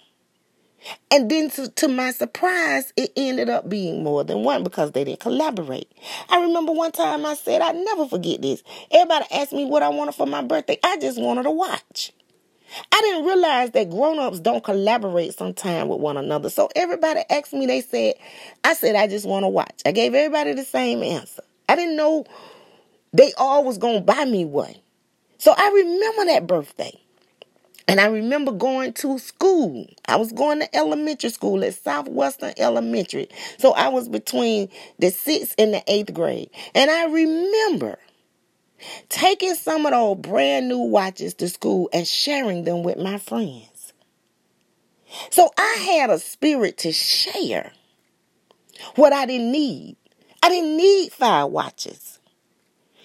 And 1.11 1.31
then 1.31 1.51
to, 1.51 1.69
to 1.69 1.89
my 1.89 2.11
surprise, 2.11 2.93
it 2.97 3.13
ended 3.17 3.49
up 3.49 3.69
being 3.69 4.03
more 4.03 4.25
than 4.25 4.43
one 4.43 4.63
because 4.63 4.93
they 4.93 5.05
didn't 5.05 5.21
collaborate. 5.21 5.91
I 6.29 6.41
remember 6.41 6.73
one 6.73 6.93
time 6.93 7.25
I 7.25 7.35
said, 7.35 7.63
I 7.63 7.73
never 7.73 8.07
forget 8.07 8.43
this. 8.43 8.63
Everybody 8.91 9.27
asked 9.33 9.53
me 9.53 9.65
what 9.65 9.83
I 9.83 9.89
wanted 9.89 10.15
for 10.15 10.27
my 10.27 10.43
birthday. 10.43 10.79
I 10.83 10.97
just 10.99 11.21
wanted 11.21 11.47
a 11.47 11.51
watch. 11.51 12.13
I 12.93 13.01
didn't 13.01 13.25
realize 13.25 13.71
that 13.73 13.91
grown-ups 13.91 14.41
don't 14.41 14.65
collaborate 14.65 15.35
sometime 15.35 15.89
with 15.89 16.01
one 16.01 16.17
another. 16.17 16.51
So 16.51 16.69
everybody 16.75 17.23
asked 17.31 17.53
me, 17.53 17.67
they 17.67 17.81
said, 17.81 18.15
I 18.65 18.75
said, 18.75 18.97
I 18.97 19.07
just 19.07 19.27
want 19.27 19.45
a 19.45 19.49
watch. 19.49 19.81
I 19.87 19.93
gave 19.93 20.15
everybody 20.15 20.53
the 20.53 20.65
same 20.65 21.03
answer. 21.03 21.43
I 21.69 21.77
didn't 21.77 21.97
know 21.97 22.25
they 23.13 23.33
all 23.39 23.65
was 23.65 23.79
to 23.79 24.01
buy 24.01 24.25
me 24.25 24.45
one. 24.45 24.75
So 25.39 25.55
I 25.57 25.69
remember 25.69 26.25
that 26.27 26.47
birthday. 26.47 27.01
And 27.89 28.01
I 28.01 28.07
remember 28.07 28.51
going 28.51 28.93
to 28.95 29.19
school. 29.19 29.87
I 30.09 30.17
was 30.17 30.33
going 30.33 30.61
to 30.61 30.77
elementary 30.77 31.31
school 31.31 31.63
at 31.65 31.75
Southwestern 31.75 32.53
Elementary. 32.57 33.29
So 33.59 33.73
I 33.73 33.89
was 33.89 34.09
between 34.09 34.69
the 34.99 35.11
sixth 35.11 35.55
and 35.57 35.73
the 35.73 35.83
eighth 35.87 36.13
grade. 36.13 36.51
And 36.75 36.91
I 36.91 37.07
remember 37.07 37.99
taking 39.09 39.55
some 39.55 39.87
of 39.87 39.93
those 39.93 40.19
brand 40.19 40.69
new 40.69 40.81
watches 40.81 41.35
to 41.35 41.49
school 41.49 41.89
and 41.93 42.07
sharing 42.07 42.65
them 42.65 42.83
with 42.83 42.99
my 42.99 43.19
friends. 43.19 43.93
So 45.31 45.51
I 45.57 45.99
had 45.99 46.11
a 46.11 46.19
spirit 46.19 46.79
to 46.79 46.93
share 46.93 47.73
what 48.97 49.13
I 49.13 49.27
didn't 49.27 49.53
need. 49.53 49.97
I 50.43 50.49
didn't 50.49 50.77
need 50.77 51.13
five 51.13 51.51
watches. 51.51 52.19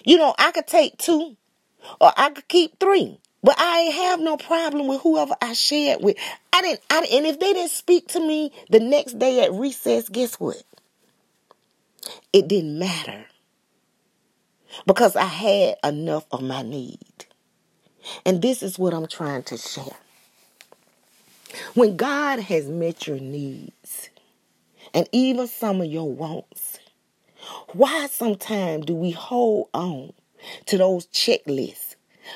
You 0.04 0.18
know, 0.18 0.34
I 0.40 0.52
could 0.52 0.68
take 0.68 0.98
two 0.98 1.38
or 2.00 2.12
I 2.18 2.32
could 2.32 2.48
keep 2.48 2.80
three. 2.80 3.20
But 3.44 3.56
I 3.58 3.80
have 3.80 4.20
no 4.20 4.38
problem 4.38 4.88
with 4.88 5.02
whoever 5.02 5.36
I 5.42 5.54
shared 5.54 6.04
with. 6.04 6.18
I 6.54 6.62
didn't, 6.62 6.82
I, 6.90 7.08
and 7.12 7.26
if 7.26 7.40
they 7.40 7.54
didn't 7.54 7.72
speak 7.72 8.08
to 8.10 8.20
me 8.20 8.52
the 8.70 8.80
next 8.80 9.18
day 9.18 9.44
at 9.44 9.52
recess, 9.54 10.10
guess 10.10 10.40
what? 10.40 10.62
It 12.34 12.48
didn't 12.48 12.78
matter 12.78 13.26
because 14.86 15.16
I 15.16 15.26
had 15.26 15.76
enough 15.84 16.26
of 16.32 16.42
my 16.42 16.62
need. 16.62 17.00
And 18.26 18.42
this 18.42 18.64
is 18.64 18.78
what 18.78 18.94
I'm 18.94 19.08
trying 19.08 19.44
to 19.44 19.58
share. 19.58 19.98
When 21.74 21.98
God 21.98 22.40
has 22.40 22.68
met 22.68 23.08
your 23.08 23.20
needs 23.20 24.10
and 24.94 25.08
even 25.12 25.48
some 25.48 25.82
of 25.82 25.88
your 25.88 26.12
wants, 26.12 26.80
why 27.74 28.08
sometimes 28.08 28.86
do 28.86 28.96
we 28.96 29.12
hold 29.12 29.70
on 29.74 30.14
to 30.68 30.78
those 30.78 31.08
checklists 31.08 31.91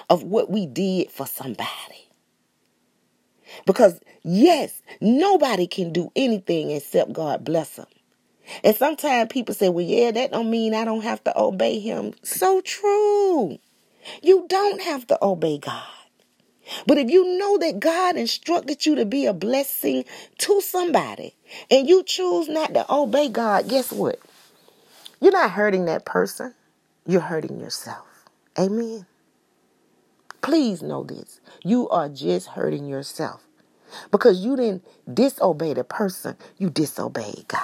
of 0.09 0.23
what 0.23 0.49
we 0.49 0.65
did 0.65 1.11
for 1.11 1.25
somebody? 1.25 2.09
Because 3.65 3.99
yes, 4.23 4.81
nobody 5.01 5.67
can 5.67 5.93
do 5.93 6.11
anything 6.15 6.71
except 6.71 7.13
God 7.13 7.43
bless 7.43 7.75
them. 7.75 7.87
And 8.63 8.75
sometimes 8.75 9.31
people 9.31 9.55
say, 9.55 9.69
well, 9.69 9.85
yeah, 9.85 10.11
that 10.11 10.31
don't 10.31 10.49
mean 10.49 10.73
I 10.73 10.85
don't 10.85 11.01
have 11.01 11.23
to 11.23 11.37
obey 11.37 11.79
him. 11.79 12.13
So 12.23 12.61
true. 12.61 13.57
You 14.21 14.45
don't 14.47 14.81
have 14.81 15.07
to 15.07 15.17
obey 15.21 15.57
God. 15.57 15.83
But 16.87 16.97
if 16.97 17.09
you 17.09 17.37
know 17.37 17.57
that 17.59 17.79
God 17.79 18.15
instructed 18.15 18.85
you 18.85 18.95
to 18.95 19.05
be 19.05 19.25
a 19.25 19.33
blessing 19.33 20.05
to 20.39 20.61
somebody 20.61 21.35
and 21.69 21.87
you 21.87 22.03
choose 22.03 22.47
not 22.47 22.73
to 22.73 22.91
obey 22.91 23.29
God, 23.29 23.69
guess 23.69 23.91
what? 23.91 24.19
You're 25.21 25.31
not 25.31 25.51
hurting 25.51 25.85
that 25.85 26.05
person, 26.05 26.53
you're 27.05 27.21
hurting 27.21 27.59
yourself. 27.59 28.05
Amen. 28.57 29.05
Please 30.45 30.83
know 30.83 31.03
this. 31.03 31.41
You 31.63 31.89
are 31.89 32.07
just 32.07 32.49
hurting 32.49 32.85
yourself 32.85 33.41
because 34.11 34.45
you 34.45 34.55
didn't 34.55 34.85
disobey 35.11 35.73
the 35.73 35.83
person, 35.83 36.37
you 36.59 36.69
disobeyed 36.69 37.45
God. 37.47 37.61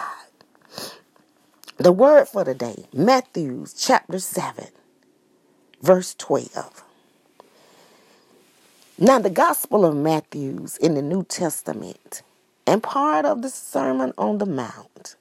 The 1.77 1.91
word 1.91 2.27
for 2.27 2.43
the 2.43 2.55
day, 2.55 2.85
Matthew 2.91 3.67
chapter 3.77 4.17
7, 4.17 4.65
verse 5.83 6.15
12. 6.15 6.83
Now, 8.97 9.19
the 9.19 9.29
Gospel 9.29 9.85
of 9.85 9.95
Matthew's 9.95 10.75
in 10.77 10.95
the 10.95 11.03
New 11.03 11.23
Testament 11.23 12.23
and 12.65 12.81
part 12.81 13.25
of 13.25 13.43
the 13.43 13.49
Sermon 13.49 14.11
on 14.17 14.39
the 14.39 14.47
Mount 14.47 15.17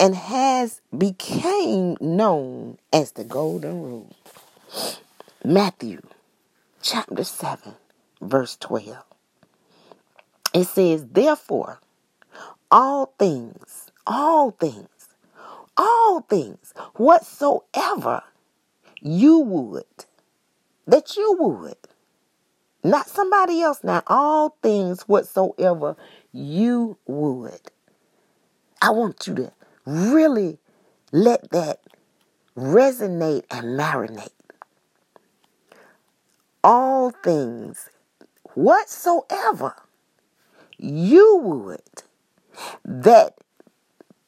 and 0.00 0.16
has 0.16 0.80
became 0.98 1.96
known 2.00 2.78
as 2.92 3.12
the 3.12 3.22
Golden 3.22 3.84
Rule. 3.84 4.16
Matthew 5.44 6.00
chapter 6.82 7.22
7, 7.22 7.74
verse 8.22 8.56
12. 8.56 8.96
It 10.54 10.64
says, 10.64 11.06
Therefore, 11.10 11.80
all 12.70 13.14
things, 13.18 13.90
all 14.06 14.52
things, 14.52 14.88
all 15.76 16.20
things, 16.22 16.72
whatsoever 16.94 18.22
you 19.00 19.38
would 19.40 19.84
that 20.86 21.16
you 21.16 21.36
would. 21.38 21.76
Not 22.82 23.08
somebody 23.08 23.62
else. 23.62 23.82
Now, 23.82 24.02
all 24.06 24.56
things 24.62 25.02
whatsoever 25.02 25.96
you 26.32 26.98
would. 27.06 27.70
I 28.82 28.90
want 28.90 29.26
you 29.26 29.34
to 29.36 29.52
really 29.86 30.58
let 31.12 31.50
that 31.50 31.80
resonate 32.56 33.44
and 33.50 33.78
marinate. 33.78 34.33
All 36.64 37.12
things 37.22 37.90
whatsoever 38.54 39.76
you 40.78 41.36
would 41.36 42.02
that 42.84 43.36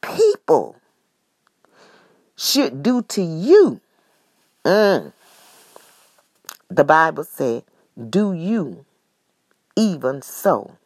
people 0.01 0.77
should 2.37 2.83
do 2.83 3.01
to 3.03 3.21
you. 3.21 3.81
Mm 4.63 5.11
the 6.69 6.83
Bible 6.83 7.23
said, 7.23 7.63
Do 8.09 8.33
you 8.33 8.85
even 9.75 10.21
so 10.21 10.77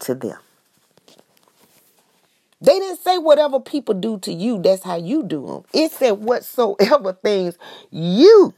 to 0.00 0.14
them? 0.14 0.38
They 2.60 2.78
didn't 2.78 3.00
say 3.00 3.18
whatever 3.18 3.58
people 3.58 3.94
do 3.94 4.18
to 4.20 4.32
you, 4.32 4.62
that's 4.62 4.84
how 4.84 4.96
you 4.96 5.24
do 5.24 5.46
them. 5.46 5.64
It 5.72 5.90
said 5.92 6.12
whatsoever 6.12 7.12
things 7.12 7.58
you 7.90 8.54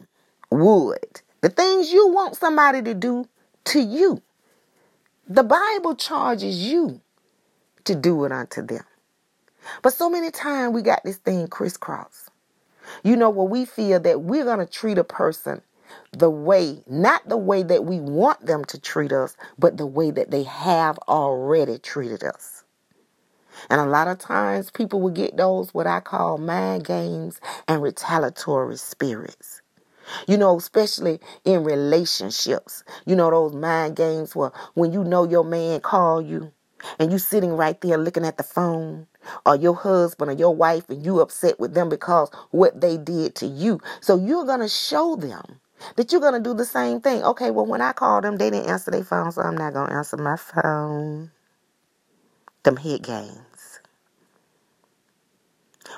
would. 0.50 1.22
The 1.44 1.50
things 1.50 1.92
you 1.92 2.08
want 2.08 2.38
somebody 2.38 2.80
to 2.80 2.94
do 2.94 3.28
to 3.64 3.78
you. 3.78 4.22
The 5.28 5.42
Bible 5.42 5.94
charges 5.94 6.66
you 6.66 7.02
to 7.84 7.94
do 7.94 8.24
it 8.24 8.32
unto 8.32 8.62
them. 8.62 8.82
But 9.82 9.92
so 9.92 10.08
many 10.08 10.30
times 10.30 10.72
we 10.72 10.80
got 10.80 11.04
this 11.04 11.18
thing 11.18 11.46
crisscross. 11.48 12.30
You 13.02 13.16
know, 13.16 13.28
where 13.28 13.46
we 13.46 13.66
feel 13.66 14.00
that 14.00 14.22
we're 14.22 14.44
going 14.46 14.60
to 14.60 14.64
treat 14.64 14.96
a 14.96 15.04
person 15.04 15.60
the 16.12 16.30
way, 16.30 16.82
not 16.86 17.28
the 17.28 17.36
way 17.36 17.62
that 17.62 17.84
we 17.84 18.00
want 18.00 18.46
them 18.46 18.64
to 18.64 18.80
treat 18.80 19.12
us, 19.12 19.36
but 19.58 19.76
the 19.76 19.84
way 19.84 20.10
that 20.12 20.30
they 20.30 20.44
have 20.44 20.96
already 21.08 21.76
treated 21.76 22.24
us. 22.24 22.64
And 23.68 23.82
a 23.82 23.86
lot 23.86 24.08
of 24.08 24.16
times 24.16 24.70
people 24.70 25.02
will 25.02 25.10
get 25.10 25.36
those 25.36 25.74
what 25.74 25.86
I 25.86 26.00
call 26.00 26.38
mind 26.38 26.86
games 26.86 27.38
and 27.68 27.82
retaliatory 27.82 28.78
spirits. 28.78 29.60
You 30.26 30.36
know, 30.36 30.56
especially 30.56 31.20
in 31.44 31.64
relationships. 31.64 32.84
You 33.06 33.16
know 33.16 33.30
those 33.30 33.54
mind 33.54 33.96
games 33.96 34.34
where 34.36 34.52
when 34.74 34.92
you 34.92 35.04
know 35.04 35.24
your 35.24 35.44
man 35.44 35.80
call 35.80 36.20
you 36.20 36.52
and 36.98 37.12
you 37.12 37.18
sitting 37.18 37.52
right 37.56 37.80
there 37.80 37.96
looking 37.96 38.24
at 38.24 38.36
the 38.36 38.42
phone 38.42 39.06
or 39.46 39.56
your 39.56 39.74
husband 39.74 40.30
or 40.30 40.34
your 40.34 40.54
wife 40.54 40.88
and 40.88 41.04
you 41.04 41.20
upset 41.20 41.58
with 41.58 41.74
them 41.74 41.88
because 41.88 42.30
what 42.50 42.80
they 42.80 42.96
did 42.96 43.34
to 43.36 43.46
you. 43.46 43.80
So 44.00 44.16
you're 44.16 44.44
going 44.44 44.60
to 44.60 44.68
show 44.68 45.16
them 45.16 45.60
that 45.96 46.12
you're 46.12 46.20
going 46.20 46.34
to 46.34 46.40
do 46.40 46.54
the 46.54 46.64
same 46.64 47.00
thing. 47.00 47.22
Okay, 47.22 47.50
well, 47.50 47.66
when 47.66 47.80
I 47.80 47.92
called 47.92 48.24
them, 48.24 48.36
they 48.36 48.50
didn't 48.50 48.68
answer 48.68 48.90
their 48.90 49.04
phone, 49.04 49.32
so 49.32 49.42
I'm 49.42 49.56
not 49.56 49.72
going 49.72 49.88
to 49.88 49.94
answer 49.94 50.16
my 50.16 50.36
phone. 50.36 51.30
Them 52.62 52.76
head 52.76 53.02
games. 53.02 53.80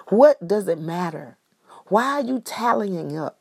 What 0.08 0.46
does 0.46 0.68
it 0.68 0.78
matter? 0.78 1.36
Why 1.88 2.20
are 2.20 2.24
you 2.24 2.40
tallying 2.40 3.16
up 3.16 3.38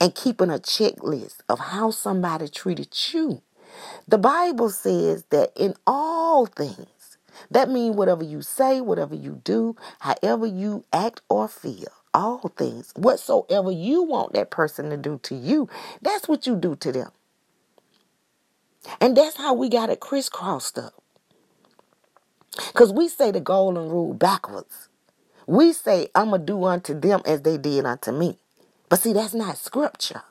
and 0.00 0.14
keeping 0.14 0.50
a 0.50 0.58
checklist 0.58 1.38
of 1.48 1.58
how 1.58 1.90
somebody 1.90 2.48
treated 2.48 2.96
you? 3.12 3.42
The 4.08 4.18
Bible 4.18 4.70
says 4.70 5.24
that 5.30 5.52
in 5.56 5.74
all 5.86 6.46
things, 6.46 7.18
that 7.50 7.70
means 7.70 7.96
whatever 7.96 8.24
you 8.24 8.42
say, 8.42 8.80
whatever 8.80 9.14
you 9.14 9.40
do, 9.44 9.76
however 10.00 10.46
you 10.46 10.84
act 10.92 11.22
or 11.28 11.48
feel, 11.48 11.88
all 12.14 12.52
things. 12.56 12.92
Whatsoever 12.96 13.70
you 13.70 14.02
want 14.02 14.32
that 14.32 14.50
person 14.50 14.90
to 14.90 14.96
do 14.96 15.20
to 15.24 15.34
you, 15.34 15.68
that's 16.02 16.28
what 16.28 16.46
you 16.46 16.56
do 16.56 16.76
to 16.76 16.92
them. 16.92 17.10
And 19.00 19.16
that's 19.16 19.36
how 19.36 19.54
we 19.54 19.68
got 19.68 19.90
it 19.90 20.00
crisscrossed 20.00 20.78
up. 20.78 20.94
Because 22.72 22.92
we 22.92 23.08
say 23.08 23.30
the 23.30 23.40
golden 23.40 23.88
rule 23.88 24.14
backwards. 24.14 24.88
We 25.46 25.72
say, 25.72 26.08
I'm 26.14 26.30
going 26.30 26.42
to 26.42 26.46
do 26.46 26.64
unto 26.64 26.98
them 26.98 27.22
as 27.26 27.42
they 27.42 27.58
did 27.58 27.86
unto 27.86 28.12
me. 28.12 28.38
But 28.88 29.00
see, 29.00 29.12
that's 29.12 29.34
not 29.34 29.58
scripture. 29.58 30.22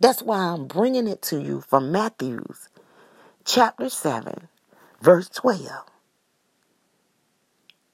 That's 0.00 0.22
why 0.22 0.38
I'm 0.38 0.66
bringing 0.66 1.06
it 1.08 1.22
to 1.22 1.40
you 1.40 1.60
from 1.60 1.92
Matthew's 1.92 2.68
chapter 3.44 3.88
7, 3.88 4.48
verse 5.00 5.28
12. 5.28 5.60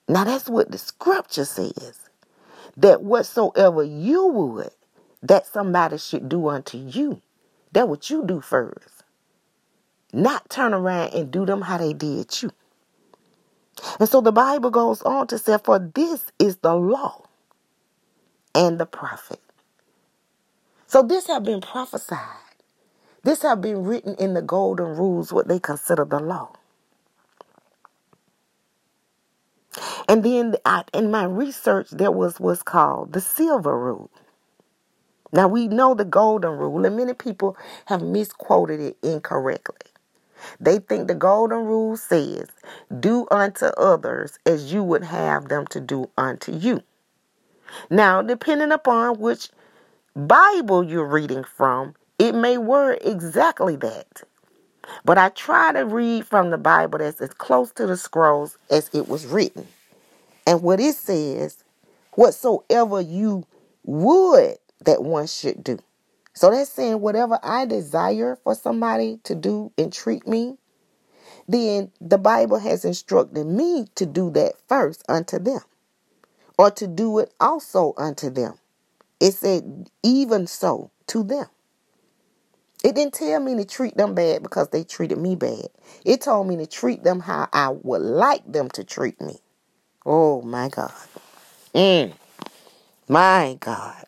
Now, 0.08 0.24
that's 0.24 0.48
what 0.48 0.70
the 0.70 0.78
scripture 0.78 1.44
says 1.44 2.08
that 2.76 3.02
whatsoever 3.02 3.82
you 3.82 4.26
would 4.26 4.70
that 5.22 5.46
somebody 5.46 5.98
should 5.98 6.28
do 6.28 6.48
unto 6.48 6.78
you, 6.78 7.20
that 7.72 7.88
what 7.88 8.08
you 8.08 8.24
do 8.24 8.40
first. 8.40 9.02
Not 10.12 10.48
turn 10.48 10.72
around 10.72 11.12
and 11.12 11.30
do 11.30 11.44
them 11.44 11.62
how 11.62 11.78
they 11.78 11.92
did 11.92 12.42
you. 12.42 12.50
And 14.00 14.08
so 14.08 14.20
the 14.20 14.32
Bible 14.32 14.70
goes 14.70 15.02
on 15.02 15.26
to 15.28 15.38
say, 15.38 15.58
For 15.62 15.78
this 15.78 16.24
is 16.38 16.56
the 16.58 16.74
law 16.74 17.24
and 18.54 18.78
the 18.78 18.86
prophet. 18.86 19.40
So 20.88 21.02
this 21.02 21.26
have 21.26 21.44
been 21.44 21.60
prophesied. 21.60 22.18
This 23.22 23.42
have 23.42 23.60
been 23.60 23.84
written 23.84 24.14
in 24.14 24.32
the 24.32 24.40
golden 24.40 24.96
rules, 24.96 25.30
what 25.30 25.46
they 25.46 25.60
consider 25.60 26.06
the 26.06 26.18
law. 26.18 26.54
And 30.08 30.24
then 30.24 30.56
I, 30.64 30.84
in 30.94 31.10
my 31.10 31.24
research, 31.24 31.90
there 31.90 32.10
was 32.10 32.40
what's 32.40 32.62
called 32.62 33.12
the 33.12 33.20
silver 33.20 33.78
rule. 33.78 34.10
Now 35.30 35.46
we 35.46 35.68
know 35.68 35.92
the 35.92 36.06
golden 36.06 36.52
rule, 36.52 36.86
and 36.86 36.96
many 36.96 37.12
people 37.12 37.54
have 37.84 38.00
misquoted 38.00 38.80
it 38.80 38.96
incorrectly. 39.02 39.92
They 40.58 40.78
think 40.78 41.06
the 41.06 41.14
golden 41.14 41.66
rule 41.66 41.98
says, 41.98 42.48
Do 42.98 43.26
unto 43.30 43.66
others 43.76 44.38
as 44.46 44.72
you 44.72 44.82
would 44.82 45.04
have 45.04 45.48
them 45.48 45.66
to 45.66 45.80
do 45.80 46.08
unto 46.16 46.52
you. 46.52 46.82
Now, 47.90 48.22
depending 48.22 48.72
upon 48.72 49.18
which 49.18 49.50
Bible 50.18 50.82
you're 50.82 51.06
reading 51.06 51.44
from, 51.44 51.94
It 52.18 52.34
may 52.34 52.58
word 52.58 52.98
exactly 53.02 53.76
that. 53.76 54.22
But 55.04 55.16
I 55.16 55.28
try 55.28 55.72
to 55.72 55.84
read 55.84 56.26
from 56.26 56.50
the 56.50 56.58
Bible 56.58 56.98
that's 56.98 57.20
as 57.20 57.32
close 57.32 57.70
to 57.74 57.86
the 57.86 57.96
scrolls 57.96 58.58
as 58.68 58.90
it 58.92 59.08
was 59.08 59.26
written. 59.26 59.68
And 60.44 60.60
what 60.60 60.80
it 60.80 60.96
says, 60.96 61.62
whatsoever 62.14 63.00
you 63.00 63.46
would 63.84 64.56
that 64.84 65.04
one 65.04 65.28
should 65.28 65.62
do. 65.62 65.78
So 66.34 66.50
that's 66.50 66.70
saying 66.70 67.00
whatever 67.00 67.38
I 67.42 67.64
desire 67.64 68.36
for 68.42 68.56
somebody 68.56 69.20
to 69.22 69.36
do 69.36 69.70
and 69.78 69.92
treat 69.92 70.26
me, 70.26 70.56
then 71.46 71.92
the 72.00 72.18
Bible 72.18 72.58
has 72.58 72.84
instructed 72.84 73.46
me 73.46 73.86
to 73.94 74.04
do 74.04 74.30
that 74.30 74.54
first 74.68 75.04
unto 75.08 75.38
them, 75.38 75.60
or 76.58 76.72
to 76.72 76.88
do 76.88 77.20
it 77.20 77.32
also 77.38 77.94
unto 77.96 78.30
them. 78.30 78.58
It 79.20 79.34
said, 79.34 79.90
even 80.02 80.46
so 80.46 80.90
to 81.08 81.22
them. 81.22 81.46
It 82.84 82.94
didn't 82.94 83.14
tell 83.14 83.40
me 83.40 83.56
to 83.56 83.64
treat 83.64 83.96
them 83.96 84.14
bad 84.14 84.42
because 84.42 84.68
they 84.68 84.84
treated 84.84 85.18
me 85.18 85.34
bad. 85.34 85.68
It 86.04 86.20
told 86.20 86.46
me 86.46 86.56
to 86.58 86.66
treat 86.66 87.02
them 87.02 87.20
how 87.20 87.48
I 87.52 87.70
would 87.70 88.02
like 88.02 88.50
them 88.50 88.68
to 88.70 88.84
treat 88.84 89.20
me. 89.20 89.40
Oh 90.06 90.42
my 90.42 90.68
God. 90.68 90.92
Mm. 91.74 92.12
My 93.08 93.56
God. 93.58 94.04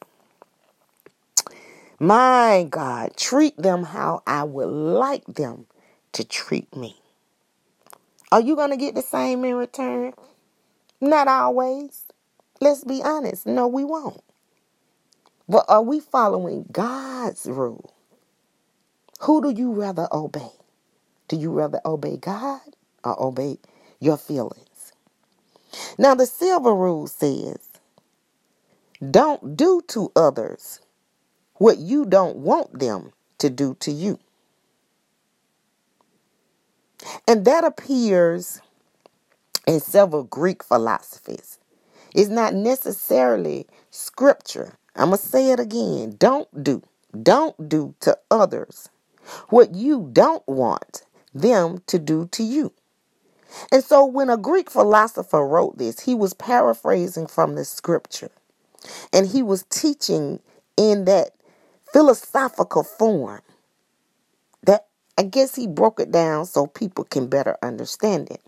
My 1.99 2.67
God. 2.71 3.17
Treat 3.17 3.57
them 3.57 3.83
how 3.83 4.23
I 4.27 4.45
would 4.45 4.69
like 4.69 5.27
them 5.27 5.67
to 6.13 6.25
treat 6.25 6.75
me. 6.77 6.97
Are 8.31 8.41
you 8.41 8.55
going 8.55 8.71
to 8.71 8.77
get 8.77 8.95
the 8.95 9.03
same 9.03 9.45
in 9.45 9.57
return? 9.57 10.13
Not 11.01 11.27
always. 11.27 12.05
Let's 12.61 12.85
be 12.85 13.03
honest. 13.03 13.47
No, 13.47 13.67
we 13.67 13.83
won't. 13.85 14.23
But 15.51 15.67
are 15.69 15.83
we 15.83 16.01
following 16.01 16.67
God's 16.73 17.47
rule? 17.49 17.95
Who 19.23 19.43
do 19.43 19.51
you 19.51 19.73
rather 19.73 20.09
obey? 20.13 20.53
Do 21.29 21.37
you 21.37 21.51
rather 21.53 21.81
obey 21.85 22.19
God 22.19 22.61
or 23.05 23.21
obey 23.23 23.59
your 24.01 24.19
feelings? 24.19 24.93
Now, 25.99 26.15
the 26.15 26.27
silver 26.27 26.75
rule 26.75 27.09
says 27.09 27.69
don't 29.11 29.57
do 29.57 29.83
to 29.89 30.13
others 30.17 30.81
what 31.55 31.79
you 31.79 32.07
don't 32.07 32.37
want 32.39 32.79
them 32.81 33.13
to 33.39 33.51
do 33.51 33.77
to 33.81 33.93
you. 33.93 34.19
And 37.29 37.45
that 37.47 37.65
appears 37.65 38.61
in 39.67 39.81
several 39.81 40.25
Greek 40.25 40.65
philosophies. 40.65 41.59
It's 42.15 42.31
not 42.31 42.55
necessarily 42.55 43.69
scripture. 43.91 44.79
I'm 45.01 45.11
going 45.11 45.21
to 45.21 45.27
say 45.27 45.53
it 45.53 45.61
again. 45.61 46.17
Don't 46.19 46.65
do. 46.65 46.83
Don't 47.23 47.69
do 47.69 47.95
to 48.01 48.19
others 48.31 48.91
what 49.49 49.75
you 49.75 50.11
don't 50.13 50.47
want 50.49 51.03
them 51.35 51.83
to 51.87 51.99
do 51.99 52.29
to 52.33 52.43
you. 52.43 52.73
And 53.73 53.85
so 53.85 54.05
when 54.05 54.31
a 54.31 54.37
Greek 54.37 54.71
philosopher 54.71 55.47
wrote 55.47 55.79
this, 55.79 56.01
he 56.01 56.15
was 56.15 56.35
paraphrasing 56.35 57.27
from 57.27 57.55
the 57.55 57.65
scripture. 57.65 58.31
And 59.13 59.27
he 59.29 59.43
was 59.43 59.65
teaching 59.65 60.41
in 60.77 61.05
that 61.07 61.31
philosophical 61.93 62.85
form 62.85 63.43
that 64.65 64.87
I 65.19 65.25
guess 65.25 65.55
he 65.57 65.67
broke 65.67 66.01
it 66.01 66.11
down 66.13 66.47
so 66.47 66.67
people 66.67 67.05
can 67.05 67.29
better 67.29 67.57
understand 67.63 68.31
it. 68.31 68.43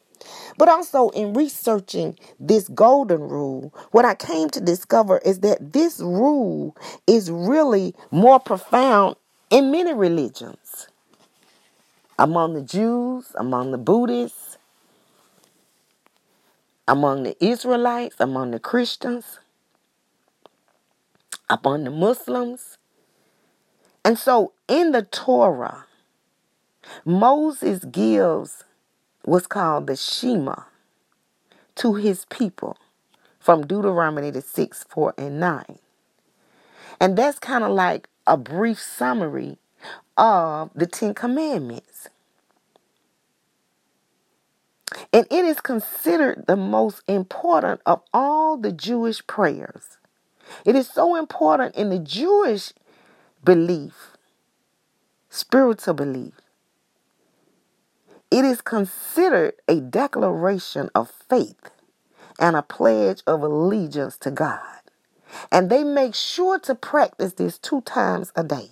But 0.58 0.68
also 0.68 1.10
in 1.10 1.34
researching 1.34 2.18
this 2.38 2.68
golden 2.68 3.20
rule, 3.20 3.72
what 3.90 4.04
I 4.04 4.14
came 4.14 4.50
to 4.50 4.60
discover 4.60 5.18
is 5.18 5.40
that 5.40 5.72
this 5.72 6.00
rule 6.00 6.76
is 7.06 7.30
really 7.30 7.94
more 8.10 8.40
profound 8.40 9.16
in 9.50 9.70
many 9.70 9.92
religions. 9.92 10.88
Among 12.18 12.54
the 12.54 12.62
Jews, 12.62 13.32
among 13.36 13.72
the 13.72 13.78
Buddhists, 13.78 14.58
among 16.86 17.22
the 17.22 17.36
Israelites, 17.44 18.16
among 18.18 18.50
the 18.50 18.60
Christians, 18.60 19.38
among 21.48 21.84
the 21.84 21.90
Muslims. 21.90 22.78
And 24.04 24.18
so 24.18 24.52
in 24.68 24.92
the 24.92 25.02
Torah, 25.02 25.86
Moses 27.04 27.84
gives 27.84 28.64
what's 29.24 29.46
called 29.46 29.86
the 29.86 29.96
Shema 29.96 30.64
to 31.76 31.94
his 31.94 32.24
people 32.26 32.76
from 33.38 33.66
Deuteronomy 33.66 34.30
the 34.30 34.42
6, 34.42 34.84
4, 34.88 35.14
and 35.18 35.40
9. 35.40 35.78
And 37.00 37.16
that's 37.16 37.38
kind 37.38 37.64
of 37.64 37.72
like 37.72 38.08
a 38.26 38.36
brief 38.36 38.80
summary 38.80 39.58
of 40.16 40.70
the 40.74 40.86
Ten 40.86 41.14
Commandments. 41.14 42.08
And 45.12 45.26
it 45.30 45.44
is 45.44 45.60
considered 45.60 46.44
the 46.46 46.56
most 46.56 47.02
important 47.08 47.80
of 47.86 48.02
all 48.12 48.56
the 48.56 48.72
Jewish 48.72 49.26
prayers. 49.26 49.98
It 50.64 50.76
is 50.76 50.88
so 50.88 51.16
important 51.16 51.74
in 51.76 51.90
the 51.90 51.98
Jewish 51.98 52.72
belief, 53.44 54.16
spiritual 55.30 55.94
belief. 55.94 56.34
It 58.32 58.46
is 58.46 58.62
considered 58.62 59.56
a 59.68 59.82
declaration 59.82 60.88
of 60.94 61.12
faith 61.28 61.70
and 62.40 62.56
a 62.56 62.62
pledge 62.62 63.22
of 63.26 63.42
allegiance 63.42 64.16
to 64.20 64.30
God. 64.30 64.80
And 65.52 65.68
they 65.68 65.84
make 65.84 66.14
sure 66.14 66.58
to 66.60 66.74
practice 66.74 67.34
this 67.34 67.58
two 67.58 67.82
times 67.82 68.32
a 68.34 68.42
day. 68.42 68.70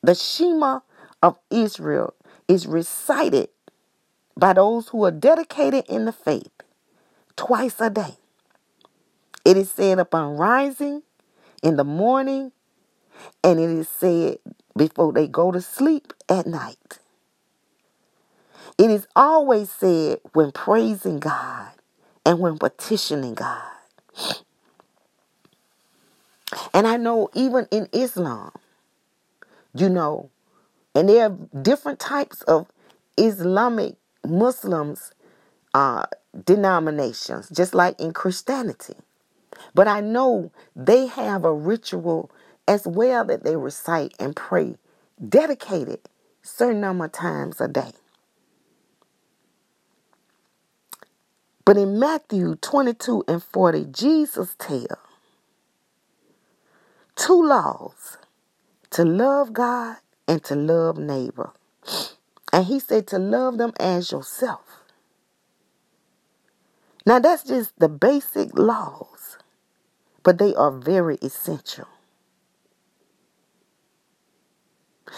The 0.00 0.14
Shema 0.14 0.80
of 1.24 1.40
Israel 1.50 2.14
is 2.46 2.68
recited 2.68 3.48
by 4.36 4.52
those 4.52 4.90
who 4.90 5.04
are 5.04 5.10
dedicated 5.10 5.84
in 5.88 6.04
the 6.04 6.12
faith 6.12 6.52
twice 7.36 7.80
a 7.80 7.90
day. 7.90 8.16
It 9.44 9.56
is 9.56 9.72
said 9.72 9.98
upon 9.98 10.36
rising 10.36 11.02
in 11.64 11.76
the 11.76 11.84
morning, 11.84 12.52
and 13.42 13.58
it 13.58 13.70
is 13.70 13.88
said 13.88 14.38
before 14.76 15.12
they 15.12 15.26
go 15.26 15.50
to 15.50 15.60
sleep 15.60 16.12
at 16.28 16.46
night. 16.46 17.00
It 18.78 18.90
is 18.90 19.06
always 19.16 19.70
said 19.70 20.20
when 20.34 20.52
praising 20.52 21.18
God 21.18 21.70
and 22.26 22.40
when 22.40 22.58
petitioning 22.58 23.34
God. 23.34 23.62
And 26.74 26.86
I 26.86 26.96
know 26.96 27.30
even 27.34 27.66
in 27.70 27.88
Islam, 27.92 28.52
you 29.74 29.88
know, 29.88 30.30
and 30.94 31.08
there 31.08 31.26
are 31.26 31.60
different 31.62 32.00
types 32.00 32.42
of 32.42 32.68
Islamic 33.16 33.96
Muslims 34.26 35.12
uh, 35.74 36.06
denominations, 36.44 37.48
just 37.50 37.74
like 37.74 38.00
in 38.00 38.12
Christianity. 38.12 38.94
But 39.74 39.88
I 39.88 40.00
know 40.00 40.52
they 40.74 41.06
have 41.06 41.44
a 41.44 41.52
ritual 41.52 42.30
as 42.68 42.86
well 42.86 43.24
that 43.26 43.44
they 43.44 43.56
recite 43.56 44.14
and 44.18 44.36
pray 44.36 44.76
dedicated 45.26 46.00
certain 46.42 46.80
number 46.80 47.06
of 47.06 47.12
times 47.12 47.60
a 47.60 47.68
day. 47.68 47.92
But 51.66 51.76
in 51.76 51.98
Matthew 51.98 52.54
22 52.54 53.24
and 53.26 53.42
40, 53.42 53.86
Jesus 53.86 54.54
tells 54.56 54.86
two 57.16 57.42
laws 57.42 58.18
to 58.90 59.04
love 59.04 59.52
God 59.52 59.96
and 60.28 60.42
to 60.44 60.54
love 60.54 60.96
neighbor. 60.96 61.50
And 62.52 62.66
he 62.66 62.78
said 62.78 63.08
to 63.08 63.18
love 63.18 63.58
them 63.58 63.72
as 63.80 64.12
yourself. 64.12 64.84
Now, 67.04 67.18
that's 67.18 67.42
just 67.42 67.78
the 67.78 67.88
basic 67.88 68.56
laws, 68.56 69.38
but 70.22 70.38
they 70.38 70.54
are 70.54 70.70
very 70.70 71.16
essential. 71.16 71.88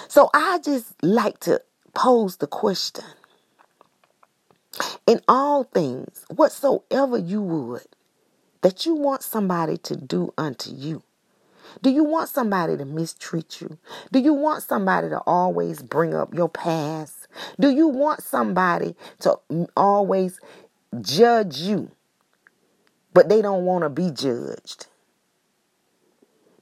So, 0.09 0.31
I 0.33 0.61
just 0.65 1.03
like 1.03 1.41
to 1.41 1.63
pose 1.95 2.39
the 2.39 2.47
question 2.47 3.05
in 5.07 5.21
all 5.29 5.65
things, 5.65 6.25
whatsoever 6.35 7.19
you 7.19 7.43
would, 7.43 7.87
that 8.63 8.87
you 8.87 8.95
want 8.95 9.23
somebody 9.23 9.77
to 9.79 9.97
do 9.97 10.33
unto 10.37 10.71
you. 10.71 11.03
Do 11.83 11.91
you 11.91 12.05
want 12.05 12.29
somebody 12.29 12.77
to 12.77 12.85
mistreat 12.85 13.61
you? 13.61 13.79
Do 14.11 14.19
you 14.19 14.33
want 14.33 14.63
somebody 14.63 15.09
to 15.11 15.19
always 15.21 15.83
bring 15.83 16.15
up 16.15 16.35
your 16.35 16.49
past? 16.49 17.29
Do 17.61 17.71
you 17.71 17.89
want 17.89 18.23
somebody 18.23 18.97
to 19.21 19.39
always 19.77 20.41
judge 21.01 21.59
you, 21.59 21.91
but 23.13 23.29
they 23.29 23.43
don't 23.43 23.65
want 23.65 23.85
to 23.85 23.91
be 23.91 24.11
judged? 24.11 24.87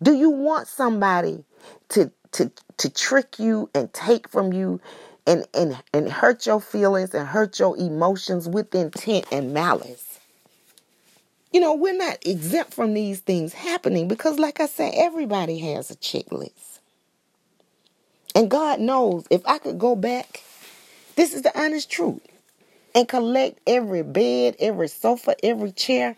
Do 0.02 0.12
you 0.12 0.31
want 0.31 0.68
somebody 0.68 1.44
to 1.90 2.12
to 2.33 2.52
to 2.76 2.90
trick 2.90 3.38
you 3.38 3.70
and 3.74 3.92
take 3.92 4.29
from 4.29 4.52
you 4.52 4.81
and 5.26 5.46
and 5.54 5.82
and 5.92 6.10
hurt 6.10 6.46
your 6.46 6.60
feelings 6.60 7.14
and 7.14 7.26
hurt 7.26 7.58
your 7.58 7.76
emotions 7.76 8.48
with 8.48 8.74
intent 8.74 9.26
and 9.32 9.52
malice? 9.52 10.20
You 11.52 11.60
know, 11.60 11.74
we're 11.74 11.96
not 11.96 12.18
exempt 12.26 12.74
from 12.74 12.94
these 12.94 13.20
things 13.20 13.52
happening 13.52 14.08
because 14.08 14.38
like 14.38 14.60
I 14.60 14.66
said 14.66 14.92
everybody 14.94 15.58
has 15.60 15.90
a 15.90 15.96
checklist. 15.96 16.80
And 18.34 18.50
God 18.50 18.80
knows 18.80 19.26
if 19.30 19.40
I 19.46 19.58
could 19.58 19.78
go 19.78 19.96
back, 19.96 20.42
this 21.16 21.32
is 21.32 21.42
the 21.42 21.58
honest 21.58 21.90
truth, 21.90 22.20
and 22.94 23.08
collect 23.08 23.60
every 23.66 24.02
bed, 24.02 24.56
every 24.58 24.88
sofa, 24.88 25.34
every 25.42 25.72
chair. 25.72 26.16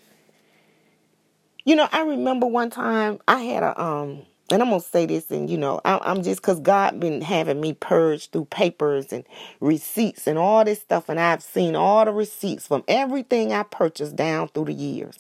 You 1.65 1.77
know, 1.77 1.89
I 1.93 2.03
remember 2.03 2.47
one 2.47 2.71
time 2.71 3.21
I 3.29 3.41
had 3.43 3.63
a 3.63 3.81
um 3.81 4.23
and 4.51 4.63
I'm 4.63 4.71
gonna 4.71 4.81
say 4.81 5.05
this, 5.07 5.31
and 5.31 5.51
you 5.51 5.59
know, 5.59 5.81
I, 5.85 6.11
am 6.11 6.23
just 6.23 6.41
because 6.41 6.61
God 6.61 6.99
been 6.99 7.21
having 7.21 7.61
me 7.61 7.75
purge 7.75 8.31
through 8.31 8.47
papers 8.47 9.13
and 9.13 9.25
receipts 9.61 10.27
and 10.27 10.39
all 10.39 10.65
this 10.65 10.81
stuff, 10.81 11.09
and 11.09 11.21
I've 11.21 11.43
seen 11.43 11.77
all 11.77 12.05
the 12.05 12.13
receipts 12.13 12.67
from 12.67 12.83
everything 12.89 13.53
I 13.53 13.63
purchased 13.65 14.17
down 14.17 14.49
through 14.49 14.67
the 14.67 14.73
years, 14.73 15.19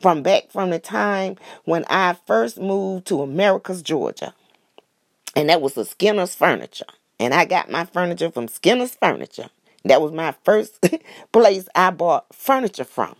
from 0.00 0.22
back 0.22 0.50
from 0.50 0.70
the 0.70 0.78
time 0.78 1.36
when 1.64 1.84
I 1.90 2.16
first 2.26 2.60
moved 2.60 3.06
to 3.08 3.22
Americus 3.22 3.82
Georgia, 3.82 4.34
and 5.34 5.48
that 5.48 5.60
was 5.60 5.74
the 5.74 5.84
Skinner's 5.84 6.34
Furniture, 6.36 6.86
and 7.18 7.34
I 7.34 7.46
got 7.46 7.70
my 7.70 7.84
furniture 7.84 8.30
from 8.30 8.46
Skinner's 8.46 8.94
Furniture. 8.94 9.50
That 9.84 10.02
was 10.02 10.12
my 10.12 10.34
first 10.44 10.86
place 11.32 11.68
I 11.74 11.90
bought 11.90 12.26
furniture 12.34 12.84
from. 12.84 13.16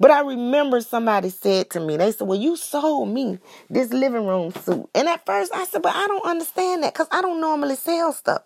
But 0.00 0.12
I 0.12 0.22
remember 0.22 0.80
somebody 0.82 1.30
said 1.30 1.70
to 1.72 1.80
me, 1.80 1.98
they 1.98 2.12
said, 2.12 2.28
Well, 2.28 2.40
you 2.40 2.56
sold 2.56 3.10
me 3.10 3.40
this 3.70 3.92
living 3.92 4.26
room 4.26 4.52
suit. 4.52 4.90
And 4.94 5.08
at 5.08 5.26
first 5.26 5.52
I 5.54 5.66
said, 5.66 5.82
But 5.82 5.96
I 5.96 6.08
don't 6.08 6.26
understand 6.26 6.84
that 6.84 6.94
because 6.94 7.08
I 7.12 7.22
don't 7.22 7.42
normally 7.42 7.76
sell 7.76 8.14
stuff. 8.14 8.44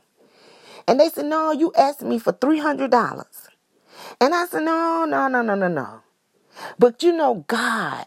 And 0.88 1.00
they 1.00 1.10
said, 1.10 1.26
No, 1.26 1.52
you 1.52 1.72
asked 1.76 2.02
me 2.02 2.18
for 2.18 2.32
$300. 2.32 3.26
And 4.20 4.34
I 4.34 4.46
said, 4.46 4.64
No, 4.64 5.06
no, 5.08 5.28
no, 5.28 5.42
no, 5.42 5.54
no, 5.56 5.68
no. 5.68 6.00
But 6.78 7.02
you 7.02 7.12
know, 7.12 7.44
God, 7.48 8.06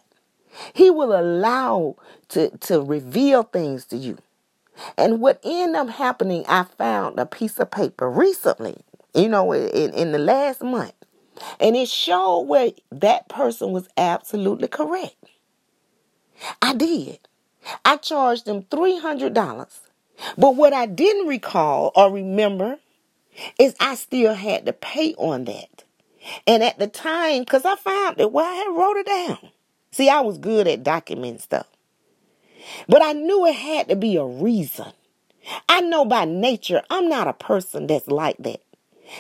He 0.74 0.90
will 0.92 1.20
allow 1.20 1.98
to, 2.30 2.50
to 2.60 2.82
reveal 2.82 3.44
things 3.44 3.86
to 3.88 3.98
you. 3.98 4.18
And 4.98 5.22
what 5.22 5.42
ended 5.44 5.76
up 5.78 5.90
happening, 5.90 6.46
I 6.50 6.64
found 6.66 7.20
a 7.20 7.28
piece 7.28 7.60
of 7.60 7.72
paper 7.72 8.10
recently, 8.10 8.78
you 9.16 9.30
know, 9.30 9.54
in, 9.54 9.94
in 9.94 10.14
the 10.14 10.20
last 10.20 10.64
month. 10.64 10.94
And 11.60 11.76
it 11.76 11.90
showed 11.90 12.42
where 12.42 12.72
that 12.92 13.30
person 13.30 13.72
was 13.72 13.88
absolutely 13.98 14.68
correct. 14.68 15.16
I 16.62 16.74
did. 16.74 17.20
I 17.84 17.98
charged 17.98 18.46
them 18.46 18.64
$300. 18.64 19.68
But 20.38 20.56
what 20.56 20.74
I 20.74 20.86
didn't 20.86 21.28
recall 21.28 21.92
or 21.96 22.12
remember 22.12 22.78
is 23.60 23.76
I 23.80 23.96
still 23.96 24.34
had 24.34 24.66
to 24.66 24.74
pay 24.74 25.14
on 25.16 25.46
that. 25.46 25.84
And 26.46 26.64
at 26.64 26.80
the 26.80 26.88
time, 26.88 27.42
because 27.42 27.66
I 27.66 27.76
found 27.76 28.20
it, 28.20 28.32
well, 28.32 28.46
I 28.46 28.56
had 28.56 28.76
wrote 28.76 28.98
it 28.98 29.06
down. 29.06 29.52
See, 29.92 30.10
I 30.10 30.22
was 30.22 30.38
good 30.38 30.68
at 30.68 30.84
documenting 30.84 31.42
stuff. 31.42 31.68
But 32.88 33.02
I 33.02 33.14
knew 33.14 33.46
it 33.46 33.56
had 33.56 33.90
to 33.90 33.96
be 33.96 34.18
a 34.18 34.26
reason. 34.26 34.92
I 35.70 35.82
know 35.82 36.04
by 36.04 36.26
nature 36.26 36.82
I'm 36.90 37.08
not 37.08 37.28
a 37.28 37.34
person 37.34 37.88
that's 37.88 38.08
like 38.08 38.38
that. 38.40 38.62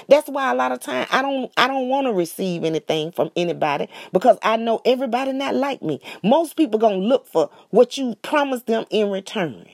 That's 0.07 0.29
why 0.29 0.51
a 0.51 0.55
lot 0.55 0.71
of 0.71 0.79
time 0.79 1.07
I 1.11 1.21
don't 1.21 1.51
I 1.57 1.67
don't 1.67 1.89
want 1.89 2.07
to 2.07 2.13
receive 2.13 2.63
anything 2.63 3.11
from 3.11 3.31
anybody 3.35 3.89
because 4.13 4.37
I 4.41 4.57
know 4.57 4.81
everybody 4.85 5.33
not 5.33 5.55
like 5.55 5.81
me. 5.81 6.01
Most 6.23 6.55
people 6.55 6.79
gonna 6.79 6.97
look 6.97 7.27
for 7.27 7.49
what 7.69 7.97
you 7.97 8.15
promise 8.21 8.63
them 8.63 8.85
in 8.89 9.09
return. 9.09 9.65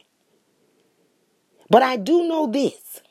But 1.69 1.84
I 1.84 1.97
do 1.97 2.28
know 2.28 2.47
this. 2.47 3.02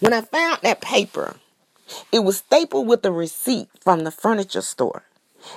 When 0.00 0.12
I 0.12 0.20
found 0.20 0.60
that 0.62 0.80
paper, 0.80 1.36
it 2.12 2.20
was 2.20 2.38
stapled 2.38 2.86
with 2.86 3.04
a 3.04 3.12
receipt 3.12 3.68
from 3.80 4.04
the 4.04 4.10
furniture 4.10 4.62
store. 4.62 5.02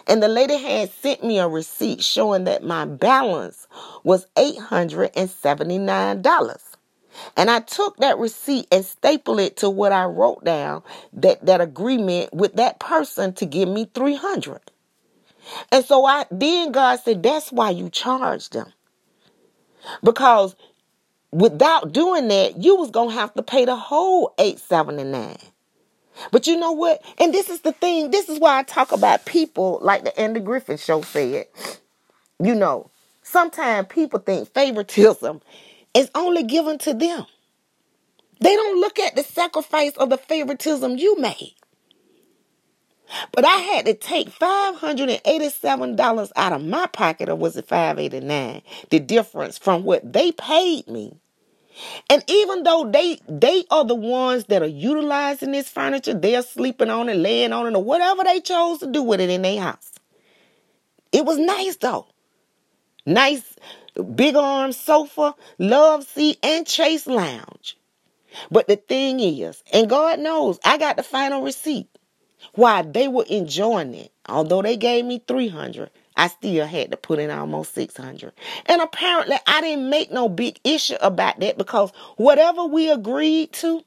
And 0.08 0.24
the 0.24 0.30
lady 0.30 0.58
had 0.58 0.92
sent 0.92 1.24
me 1.24 1.40
a 1.40 1.48
receipt 1.48 2.04
showing 2.04 2.44
that 2.46 2.64
my 2.64 2.86
balance 2.86 3.68
was 4.04 4.26
$879. 4.38 6.73
And 7.38 7.50
I 7.50 7.60
took 7.60 7.98
that 7.98 8.18
receipt 8.18 8.68
and 8.72 8.86
stapled 8.86 9.40
it 9.40 9.58
to 9.58 9.70
what 9.70 9.92
I 9.92 10.06
wrote 10.06 10.44
down 10.44 10.84
that, 11.14 11.46
that 11.46 11.62
agreement 11.62 12.34
with 12.34 12.56
that 12.56 12.80
person 12.80 13.34
to 13.34 13.46
give 13.46 13.70
me 13.70 13.90
300. 13.94 14.62
And 15.72 15.86
so 15.86 16.06
I 16.06 16.26
then 16.32 16.72
God 16.72 17.00
said, 17.00 17.24
that's 17.24 17.52
why 17.52 17.72
you 17.72 17.90
charged 17.90 18.54
them. 18.54 18.72
Because 20.04 20.56
without 21.32 21.94
doing 21.94 22.28
that, 22.30 22.62
you 22.62 22.76
was 22.76 22.92
gonna 22.92 23.14
have 23.14 23.34
to 23.36 23.44
pay 23.44 23.66
the 23.66 23.76
whole 23.76 24.34
879. 24.38 25.38
But 26.32 26.48
you 26.48 26.58
know 26.58 26.72
what? 26.72 27.02
And 27.20 27.34
this 27.34 27.50
is 27.50 27.62
the 27.62 27.72
thing, 27.72 28.12
this 28.12 28.30
is 28.30 28.40
why 28.40 28.60
I 28.60 28.64
talk 28.64 28.92
about 28.92 29.26
people 29.26 29.80
like 29.82 30.04
the 30.04 30.18
Andy 30.20 30.40
Griffin 30.40 30.78
show 30.78 31.02
said. 31.02 31.48
You 32.44 32.56
know, 32.56 32.92
sometimes 33.24 33.88
people 33.90 34.20
think 34.20 34.54
favoritism 34.54 35.42
is 35.94 36.10
only 36.16 36.44
given 36.44 36.78
to 36.80 36.94
them. 36.94 37.26
They 38.40 38.56
don't 38.56 38.80
look 38.82 39.00
at 39.00 39.16
the 39.16 39.24
sacrifice 39.24 39.94
or 39.98 40.08
the 40.08 40.18
favoritism 40.18 40.98
you 40.98 41.18
made. 41.20 41.56
But 43.32 43.46
I 43.46 43.56
had 43.58 43.86
to 43.86 43.94
take 43.94 44.30
$587 44.30 46.32
out 46.36 46.54
of 46.54 46.66
my 46.66 46.88
pocket, 46.88 47.30
or 47.30 47.36
was 47.36 47.56
it 47.58 47.68
589 47.68 48.62
The 48.90 49.00
difference 49.00 49.58
from 49.58 49.84
what 49.84 50.12
they 50.14 50.32
paid 50.34 50.88
me. 50.88 51.16
And 52.10 52.24
even 52.28 52.64
though 52.64 52.90
they 52.92 53.20
they 53.28 53.64
are 53.72 53.84
the 53.86 53.96
ones 53.96 54.46
that 54.46 54.62
are 54.62 54.68
utilizing 54.68 55.52
this 55.52 55.70
furniture, 55.70 56.14
they're 56.14 56.42
sleeping 56.44 56.90
on 56.90 57.10
it, 57.10 57.18
laying 57.18 57.54
on 57.54 57.68
it, 57.68 57.76
or 57.76 57.84
whatever 57.84 58.24
they 58.24 58.40
chose 58.42 58.80
to 58.80 58.88
do 58.92 59.02
with 59.04 59.22
it 59.22 59.30
in 59.30 59.42
their 59.44 59.62
house. 59.62 59.92
It 61.12 61.26
was 61.26 61.38
nice 61.40 61.78
though. 61.78 62.06
Nice 63.06 63.56
big 64.02 64.36
arm 64.36 64.72
sofa, 64.72 65.36
love 65.60 66.06
seat, 66.06 66.40
and 66.42 66.68
chaise 66.68 67.06
lounge. 67.06 67.78
But 68.50 68.68
the 68.68 68.76
thing 68.76 69.20
is, 69.20 69.64
and 69.72 69.90
God 69.90 70.20
knows, 70.20 70.60
I 70.66 70.78
got 70.78 70.98
the 70.98 71.04
final 71.04 71.44
receipt. 71.44 71.88
Why 72.56 72.82
they 72.82 73.08
were 73.08 73.26
enjoying 73.30 73.94
it. 73.94 74.12
Although 74.28 74.62
they 74.62 74.78
gave 74.78 75.06
me 75.06 75.24
300, 75.28 75.90
I 76.16 76.28
still 76.28 76.66
had 76.66 76.92
to 76.92 76.98
put 76.98 77.20
in 77.20 77.32
almost 77.32 77.74
600. 77.74 78.34
And 78.66 78.82
apparently 78.82 79.38
I 79.48 79.62
didn't 79.62 79.90
make 79.90 80.12
no 80.12 80.30
big 80.30 80.60
issue 80.64 80.98
about 81.02 81.40
that 81.40 81.58
because 81.58 81.92
whatever 82.18 82.66
we 82.66 82.90
agreed 82.90 83.54
to, 83.54 83.84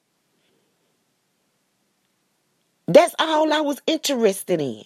that's 2.88 3.14
all 3.19 3.53
I 3.53 3.61
was 3.61 3.81
interested 3.87 4.61
in. 4.61 4.85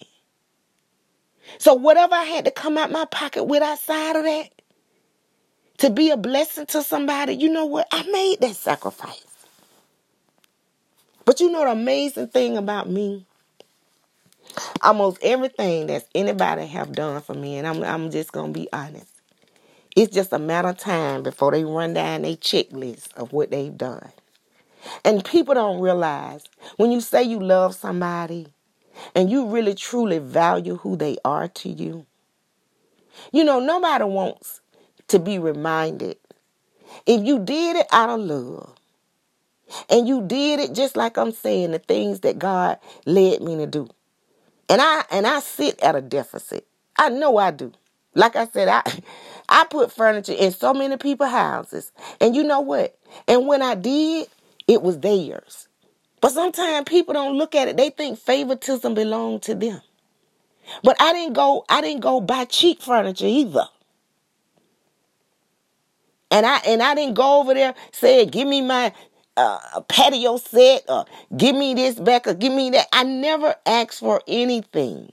So 1.57 1.73
whatever 1.73 2.15
I 2.15 2.23
had 2.23 2.45
to 2.45 2.51
come 2.51 2.77
out 2.77 2.91
my 2.91 3.05
pocket 3.05 3.43
with 3.43 3.63
outside 3.63 4.15
of 4.15 4.23
that, 4.23 4.60
to 5.81 5.89
be 5.89 6.11
a 6.11 6.17
blessing 6.17 6.67
to 6.67 6.83
somebody, 6.83 7.33
you 7.33 7.51
know 7.51 7.65
what? 7.65 7.87
I 7.91 8.03
made 8.03 8.39
that 8.41 8.55
sacrifice. 8.55 9.25
But 11.25 11.39
you 11.39 11.49
know 11.51 11.65
the 11.65 11.71
amazing 11.71 12.27
thing 12.27 12.55
about 12.55 12.87
me? 12.87 13.25
Almost 14.83 15.17
everything 15.23 15.87
that 15.87 16.05
anybody 16.13 16.67
have 16.67 16.91
done 16.91 17.19
for 17.21 17.33
me, 17.33 17.57
and 17.57 17.65
I'm 17.65 17.83
I'm 17.83 18.11
just 18.11 18.31
gonna 18.31 18.53
be 18.53 18.69
honest. 18.71 19.07
It's 19.95 20.13
just 20.13 20.31
a 20.33 20.37
matter 20.37 20.67
of 20.69 20.77
time 20.77 21.23
before 21.23 21.51
they 21.51 21.63
run 21.63 21.95
down 21.95 22.25
a 22.25 22.35
checklist 22.35 23.11
of 23.15 23.33
what 23.33 23.49
they've 23.49 23.75
done. 23.75 24.11
And 25.03 25.25
people 25.25 25.55
don't 25.55 25.81
realize 25.81 26.43
when 26.77 26.91
you 26.91 27.01
say 27.01 27.23
you 27.23 27.39
love 27.39 27.73
somebody 27.73 28.47
and 29.15 29.31
you 29.31 29.47
really 29.47 29.73
truly 29.73 30.19
value 30.19 30.75
who 30.77 30.95
they 30.95 31.17
are 31.25 31.47
to 31.47 31.69
you. 31.69 32.05
You 33.31 33.43
know, 33.43 33.59
nobody 33.59 34.03
wants 34.03 34.60
to 35.11 35.19
be 35.19 35.39
reminded. 35.39 36.17
If 37.05 37.25
you 37.25 37.39
did 37.39 37.77
it 37.77 37.87
out 37.91 38.09
of 38.09 38.19
love, 38.19 38.75
and 39.89 40.07
you 40.07 40.21
did 40.21 40.59
it 40.59 40.73
just 40.73 40.95
like 40.97 41.17
I'm 41.17 41.31
saying, 41.31 41.71
the 41.71 41.79
things 41.79 42.21
that 42.21 42.39
God 42.39 42.79
led 43.05 43.41
me 43.41 43.55
to 43.57 43.67
do. 43.67 43.89
And 44.69 44.81
I 44.81 45.03
and 45.11 45.27
I 45.27 45.39
sit 45.39 45.79
at 45.81 45.95
a 45.95 46.01
deficit. 46.01 46.67
I 46.97 47.09
know 47.09 47.37
I 47.37 47.51
do. 47.51 47.71
Like 48.15 48.35
I 48.35 48.47
said, 48.47 48.67
I 48.67 48.83
I 49.49 49.65
put 49.69 49.91
furniture 49.91 50.33
in 50.33 50.51
so 50.51 50.73
many 50.73 50.97
people's 50.97 51.31
houses. 51.31 51.91
And 52.19 52.35
you 52.35 52.43
know 52.43 52.61
what? 52.61 52.97
And 53.27 53.47
when 53.47 53.61
I 53.61 53.75
did, 53.75 54.27
it 54.67 54.81
was 54.81 54.99
theirs. 54.99 55.67
But 56.21 56.31
sometimes 56.31 56.89
people 56.89 57.13
don't 57.13 57.37
look 57.37 57.55
at 57.55 57.67
it. 57.67 57.77
They 57.77 57.89
think 57.89 58.19
favoritism 58.19 58.93
belonged 58.93 59.43
to 59.43 59.55
them. 59.55 59.81
But 60.83 60.97
I 61.01 61.13
didn't 61.13 61.33
go 61.33 61.65
I 61.69 61.81
didn't 61.81 62.01
go 62.01 62.21
buy 62.21 62.45
cheap 62.45 62.81
furniture 62.81 63.25
either. 63.27 63.67
And 66.31 66.45
I 66.45 66.59
and 66.67 66.83
I 66.83 66.95
didn't 66.95 67.15
go 67.15 67.41
over 67.41 67.55
there 67.55 67.75
saying, 67.93 68.29
"Give 68.29 68.47
me 68.47 68.61
my 68.61 68.93
uh, 69.37 69.81
patio 69.89 70.37
set," 70.37 70.85
or 70.89 71.05
"Give 71.37 71.55
me 71.55 71.75
this 71.75 71.95
back," 71.99 72.27
or 72.27 72.35
"Give 72.35 72.53
me 72.53 72.71
that." 72.71 72.87
I 72.93 73.03
never 73.03 73.55
asked 73.65 73.99
for 73.99 74.21
anything, 74.27 75.11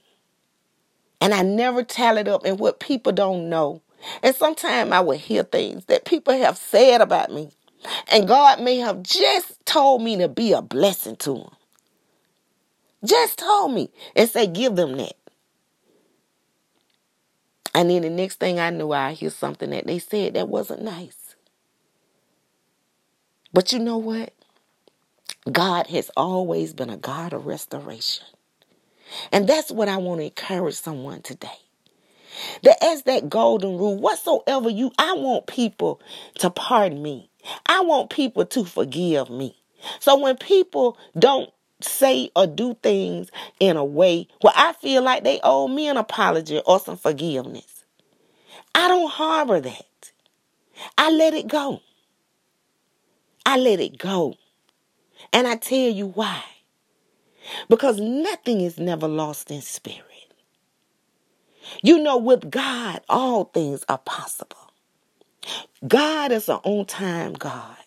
and 1.20 1.35
I 1.35 1.42
never 1.42 1.85
tallied 1.85 2.28
up. 2.28 2.44
And 2.46 2.61
what 2.61 2.81
people 2.81 3.12
don't 3.12 3.50
know, 3.50 3.83
and 4.22 4.37
sometimes 4.37 4.92
I 4.92 5.00
would 5.00 5.20
hear 5.20 5.44
things 5.44 5.87
that 5.87 6.07
people 6.07 6.35
have 6.35 6.59
said 6.59 7.02
about 7.02 7.33
me, 7.33 7.50
and 8.12 8.28
God 8.28 8.61
may 8.62 8.78
have 8.78 9.02
just 9.02 9.64
told 9.66 10.02
me 10.02 10.16
to 10.18 10.28
be 10.28 10.52
a 10.52 10.62
blessing 10.62 11.16
to 11.18 11.35
them. 11.35 11.50
Just 13.04 13.38
told 13.38 13.74
me 13.74 13.90
and 14.16 14.31
say, 14.31 14.48
"Give 14.48 14.76
them 14.76 14.96
that." 14.98 15.17
And 17.74 17.90
then 17.90 18.02
the 18.02 18.11
next 18.11 18.40
thing 18.40 18.59
I 18.59 18.70
knew, 18.70 18.92
I 18.92 19.12
hear 19.12 19.31
something 19.31 19.70
that 19.70 19.87
they 19.87 19.98
said 19.98 20.35
that 20.35 20.48
wasn't 20.48 20.83
nice. 20.83 21.37
But 23.52 23.72
you 23.72 23.78
know 23.78 23.98
what? 23.98 24.33
God 25.50 25.87
has 25.88 26.11
always 26.16 26.72
been 26.74 26.90
a 26.90 26.96
God 26.96 27.33
of 27.33 27.46
restoration. 27.46 28.26
And 29.33 29.48
that's 29.48 29.70
what 29.70 29.88
I 29.88 29.96
want 29.96 30.20
to 30.20 30.26
encourage 30.26 30.74
someone 30.74 31.22
today. 31.22 31.48
That 32.62 32.83
as 32.85 33.02
that 33.04 33.28
golden 33.28 33.78
rule, 33.78 33.96
whatsoever 33.96 34.68
you, 34.70 34.92
I 34.98 35.14
want 35.14 35.46
people 35.46 36.00
to 36.40 36.50
pardon 36.50 37.02
me. 37.02 37.31
I 37.66 37.81
want 37.81 38.11
people 38.11 38.44
to 38.46 38.64
forgive 38.64 39.31
me. 39.31 39.57
So 40.00 40.18
when 40.18 40.37
people 40.37 40.98
don't 41.18 41.50
say 41.80 42.30
or 42.36 42.46
do 42.46 42.74
things 42.82 43.30
in 43.60 43.76
a 43.76 43.84
way 43.84 44.28
where 44.42 44.54
I 44.56 44.72
feel 44.74 45.02
like 45.02 45.24
they 45.24 45.40
owe 45.42 45.68
me 45.68 45.88
an 45.88 45.96
apology 45.96 46.60
or 46.66 46.80
some 46.80 46.96
forgiveness, 46.96 47.84
I 48.74 48.88
don't 48.88 49.10
harbor 49.10 49.60
that. 49.60 50.12
I 50.98 51.10
let 51.10 51.34
it 51.34 51.48
go. 51.48 51.80
I 53.46 53.58
let 53.58 53.80
it 53.80 53.98
go. 53.98 54.34
And 55.32 55.46
I 55.48 55.56
tell 55.56 55.78
you 55.90 56.08
why. 56.08 56.42
Because 57.68 58.00
nothing 58.00 58.60
is 58.62 58.78
never 58.78 59.08
lost 59.08 59.50
in 59.50 59.62
spirit. 59.62 60.04
You 61.82 61.98
know, 62.00 62.18
with 62.18 62.50
God, 62.50 63.02
all 63.08 63.46
things 63.46 63.84
are 63.88 63.98
possible. 63.98 64.58
God 65.88 66.32
is 66.32 66.50
an 66.50 66.60
on 66.64 66.86
time 66.86 67.34
God. 67.34 67.77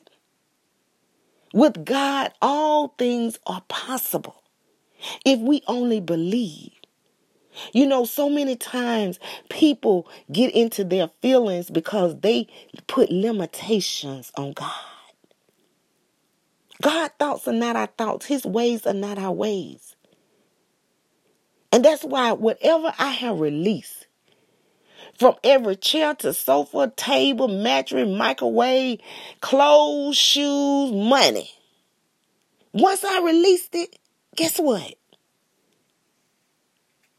With 1.54 1.86
God, 1.86 2.34
all 2.42 2.90
things 2.98 3.40
are 3.48 3.64
possible 3.70 4.44
if 5.26 5.40
we 5.40 5.64
only 5.68 6.02
believe. 6.02 6.72
You 7.74 7.88
know, 7.88 8.06
so 8.06 8.30
many 8.30 8.56
times 8.58 9.20
people 9.50 10.08
get 10.32 10.54
into 10.56 10.84
their 10.84 11.10
feelings 11.22 11.70
because 11.72 12.20
they 12.22 12.48
put 12.88 13.12
limitations 13.12 14.32
on 14.38 14.54
God. 14.54 14.72
God's 16.82 17.14
thoughts 17.20 17.48
are 17.48 17.54
not 17.54 17.76
our 17.76 17.88
thoughts, 17.88 18.28
His 18.28 18.46
ways 18.46 18.88
are 18.88 18.94
not 18.94 19.20
our 19.20 19.32
ways. 19.34 19.96
And 21.72 21.86
that's 21.86 22.04
why 22.04 22.34
whatever 22.34 22.94
I 23.00 23.12
have 23.12 23.40
released, 23.40 24.01
from 25.22 25.36
every 25.44 25.76
chair 25.76 26.16
to 26.16 26.34
sofa, 26.34 26.92
table, 26.96 27.48
mattress, 27.48 28.10
microwave, 28.10 29.00
clothes, 29.40 30.18
shoes, 30.18 30.92
money. 30.92 31.50
Once 32.74 33.04
I 33.04 33.22
released 33.22 33.76
it, 33.76 34.00
guess 34.36 34.58
what? 34.58 34.96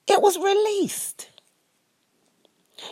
It 0.09 0.21
was 0.21 0.37
released. 0.37 1.31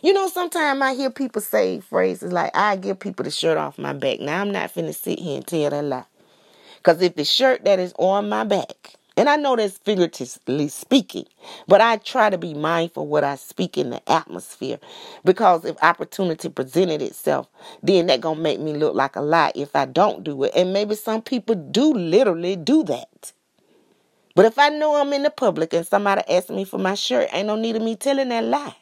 You 0.01 0.13
know, 0.13 0.29
sometimes 0.29 0.81
I 0.81 0.95
hear 0.95 1.11
people 1.11 1.43
say 1.43 1.81
phrases 1.81 2.33
like, 2.33 2.53
I 2.55 2.77
give 2.77 3.01
people 3.01 3.25
the 3.25 3.33
shirt 3.33 3.59
off 3.59 3.79
my 3.79 3.93
back. 3.93 4.21
Now, 4.21 4.41
I'm 4.41 4.53
not 4.53 4.73
finna 4.73 4.95
sit 4.95 5.19
here 5.19 5.39
and 5.39 5.47
tell 5.47 5.71
that 5.71 5.85
lie. 5.85 6.05
Because 6.77 7.03
if 7.03 7.17
the 7.17 7.25
shirt 7.25 7.65
that 7.65 7.81
is 7.81 7.93
on 7.99 8.29
my 8.29 8.45
back 8.45 8.95
and 9.21 9.29
I 9.29 9.37
know 9.37 9.55
that's 9.55 9.77
figuratively 9.79 10.69
speaking, 10.71 11.27
but 11.69 11.83
I 11.83 11.99
try 11.99 12.31
to 12.31 12.39
be 12.39 12.55
mindful 12.55 13.07
what 13.07 13.23
I 13.23 13.37
speak 13.37 13.79
in 13.79 13.91
the 13.91 14.11
atmosphere 14.11 14.81
because 15.27 15.67
if 15.67 15.77
opportunity 15.85 16.49
presented 16.49 17.03
itself, 17.03 17.47
then 17.83 18.07
that 18.07 18.23
gonna 18.23 18.41
make 18.41 18.61
me 18.61 18.73
look 18.73 18.95
like 18.95 19.17
a 19.17 19.21
lie 19.21 19.53
if 19.55 19.77
I 19.77 19.85
don't 19.85 20.25
do 20.25 20.45
it. 20.45 20.53
And 20.57 20.73
maybe 20.73 20.95
some 20.97 21.21
people 21.21 21.55
do 21.55 21.93
literally 21.93 22.57
do 22.57 22.83
that. 22.85 23.35
But 24.35 24.47
if 24.47 24.59
I 24.59 24.71
know 24.71 24.97
I'm 24.97 25.13
in 25.13 25.25
the 25.25 25.31
public 25.31 25.75
and 25.75 25.87
somebody 25.87 26.23
asks 26.29 26.51
me 26.51 26.65
for 26.65 26.79
my 26.79 26.95
shirt, 26.95 27.29
ain't 27.33 27.49
no 27.49 27.57
need 27.57 27.77
of 27.77 27.83
me 27.83 27.97
telling 27.97 28.31
that 28.31 28.45
lie. 28.45 28.77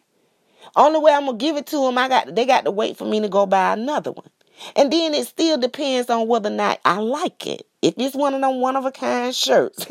Only 0.77 1.01
way 1.01 1.12
I'm 1.12 1.27
gonna 1.27 1.38
give 1.38 1.57
it 1.57 1.66
to 1.68 1.79
them, 1.79 1.98
I 1.98 2.09
got 2.09 2.35
they 2.35 2.46
got 2.46 2.64
to 2.66 2.70
wait 2.70 2.96
for 2.96 3.07
me 3.07 3.20
to 3.20 3.29
go 3.29 3.46
buy 3.46 3.74
another 3.74 4.12
one. 4.12 4.31
And 4.77 4.92
then 4.92 5.14
it 5.14 5.27
still 5.27 5.59
depends 5.59 6.11
on 6.11 6.29
whether 6.29 6.49
or 6.51 6.55
not 6.55 6.81
I 6.85 6.99
like 6.99 7.47
it. 7.47 7.66
If 7.83 7.94
it's 7.99 8.16
one 8.16 8.35
of 8.35 8.40
them 8.40 8.61
one 8.61 8.77
of 8.77 8.85
a 8.85 8.92
kind 8.92 9.35
shirts, 9.35 9.87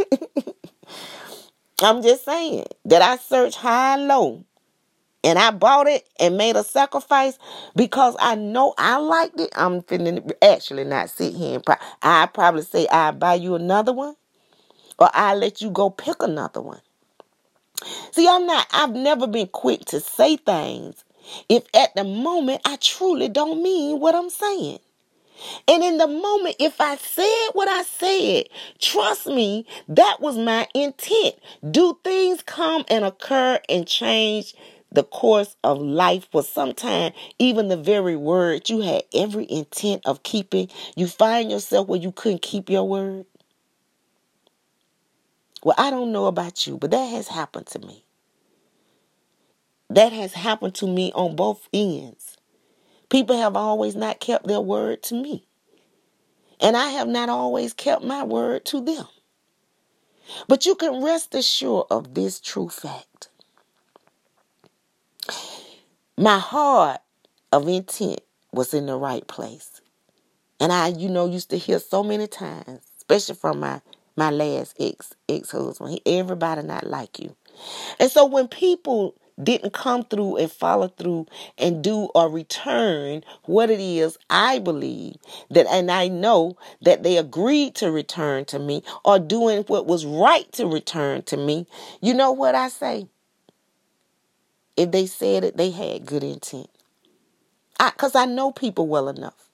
I'm 1.81 2.01
just 2.01 2.25
saying 2.25 2.65
that 2.85 3.01
I 3.01 3.17
searched 3.17 3.57
high 3.57 3.95
and 3.95 4.07
low 4.07 4.45
and 5.23 5.37
I 5.37 5.51
bought 5.51 5.87
it 5.87 6.07
and 6.19 6.37
made 6.37 6.55
a 6.55 6.63
sacrifice 6.63 7.37
because 7.75 8.15
I 8.19 8.35
know 8.35 8.73
I 8.77 8.97
liked 8.97 9.39
it. 9.39 9.49
I'm 9.55 9.81
finna 9.81 10.31
actually 10.41 10.83
not 10.85 11.09
sit 11.09 11.33
here 11.33 11.55
and 11.55 11.65
pro- 11.65 11.75
I 12.01 12.27
probably 12.27 12.63
say 12.63 12.87
I 12.87 13.11
buy 13.11 13.35
you 13.35 13.55
another 13.55 13.93
one 13.93 14.15
or 14.99 15.09
I 15.13 15.35
let 15.35 15.61
you 15.61 15.69
go 15.69 15.89
pick 15.89 16.23
another 16.23 16.61
one. 16.61 16.81
See, 18.11 18.27
I'm 18.27 18.45
not, 18.45 18.67
I've 18.71 18.93
never 18.93 19.27
been 19.27 19.47
quick 19.47 19.85
to 19.85 19.99
say 19.99 20.37
things 20.37 21.03
if 21.49 21.63
at 21.73 21.95
the 21.95 22.03
moment 22.03 22.61
I 22.65 22.77
truly 22.77 23.29
don't 23.29 23.63
mean 23.63 23.99
what 23.99 24.15
I'm 24.15 24.29
saying. 24.29 24.79
And 25.67 25.83
in 25.83 25.97
the 25.97 26.07
moment, 26.07 26.55
if 26.59 26.79
I 26.79 26.95
said 26.97 27.49
what 27.53 27.67
I 27.67 27.83
said, 27.83 28.45
trust 28.79 29.27
me, 29.27 29.65
that 29.89 30.17
was 30.19 30.37
my 30.37 30.67
intent. 30.73 31.35
Do 31.69 31.97
things 32.03 32.41
come 32.43 32.85
and 32.89 33.05
occur 33.05 33.59
and 33.69 33.87
change 33.87 34.55
the 34.91 35.03
course 35.03 35.55
of 35.63 35.79
life 35.79 36.27
for 36.31 36.41
some 36.43 36.73
time, 36.73 37.11
even 37.39 37.67
the 37.67 37.77
very 37.77 38.15
word 38.15 38.69
you 38.69 38.81
had 38.81 39.03
every 39.13 39.45
intent 39.49 40.01
of 40.05 40.23
keeping, 40.23 40.69
you 40.95 41.07
find 41.07 41.51
yourself 41.51 41.87
where 41.87 41.99
you 41.99 42.11
couldn't 42.11 42.41
keep 42.41 42.69
your 42.69 42.87
word? 42.87 43.25
Well, 45.63 45.75
I 45.77 45.89
don't 45.89 46.13
know 46.13 46.27
about 46.27 46.65
you, 46.65 46.77
but 46.77 46.91
that 46.91 47.05
has 47.05 47.27
happened 47.27 47.67
to 47.67 47.79
me. 47.79 48.05
That 49.89 50.13
has 50.13 50.33
happened 50.33 50.75
to 50.75 50.87
me 50.87 51.11
on 51.15 51.35
both 51.35 51.67
ends. 51.73 52.37
People 53.09 53.37
have 53.37 53.55
always 53.57 53.95
not 53.95 54.19
kept 54.19 54.47
their 54.47 54.61
word 54.61 55.03
to 55.03 55.15
me. 55.15 55.47
And 56.61 56.77
I 56.77 56.89
have 56.89 57.07
not 57.07 57.29
always 57.29 57.73
kept 57.73 58.03
my 58.03 58.23
word 58.23 58.65
to 58.65 58.81
them. 58.83 59.07
But 60.47 60.65
you 60.65 60.75
can 60.75 61.03
rest 61.03 61.35
assured 61.35 61.87
of 61.91 62.13
this 62.15 62.39
true 62.41 62.69
fact. 62.69 63.29
My 66.17 66.39
heart 66.39 67.01
of 67.51 67.67
intent 67.67 68.21
was 68.53 68.73
in 68.73 68.87
the 68.87 68.97
right 68.97 69.27
place. 69.27 69.81
And 70.59 70.71
I, 70.73 70.87
you 70.89 71.09
know, 71.09 71.27
used 71.27 71.49
to 71.51 71.57
hear 71.57 71.79
so 71.79 72.03
many 72.03 72.27
times, 72.27 72.81
especially 72.97 73.35
from 73.35 73.59
my 73.59 73.81
my 74.15 74.31
last 74.31 74.75
ex 74.79 75.13
ex 75.29 75.51
husband. 75.51 76.01
Everybody 76.05 76.63
not 76.63 76.87
like 76.87 77.19
you. 77.19 77.35
And 77.99 78.11
so 78.11 78.25
when 78.25 78.47
people 78.47 79.15
didn't 79.41 79.73
come 79.73 80.03
through 80.03 80.37
and 80.37 80.51
follow 80.51 80.87
through 80.87 81.27
and 81.57 81.83
do 81.83 82.09
or 82.15 82.29
return 82.29 83.23
what 83.45 83.69
it 83.69 83.79
is 83.79 84.17
I 84.29 84.59
believe 84.59 85.15
that 85.51 85.67
and 85.67 85.91
I 85.91 86.07
know 86.07 86.57
that 86.81 87.03
they 87.03 87.17
agreed 87.17 87.75
to 87.75 87.91
return 87.91 88.45
to 88.45 88.59
me 88.59 88.83
or 89.05 89.19
doing 89.19 89.63
what 89.63 89.85
was 89.85 90.05
right 90.05 90.51
to 90.53 90.67
return 90.67 91.21
to 91.23 91.37
me, 91.37 91.67
you 92.01 92.13
know 92.13 92.31
what 92.31 92.55
I 92.55 92.69
say? 92.69 93.07
If 94.75 94.91
they 94.91 95.05
said 95.07 95.43
it, 95.43 95.57
they 95.57 95.71
had 95.71 96.05
good 96.05 96.23
intent. 96.23 96.69
I 97.79 97.91
cuz 97.91 98.15
I 98.15 98.25
know 98.25 98.51
people 98.51 98.87
well 98.87 99.09
enough. 99.09 99.49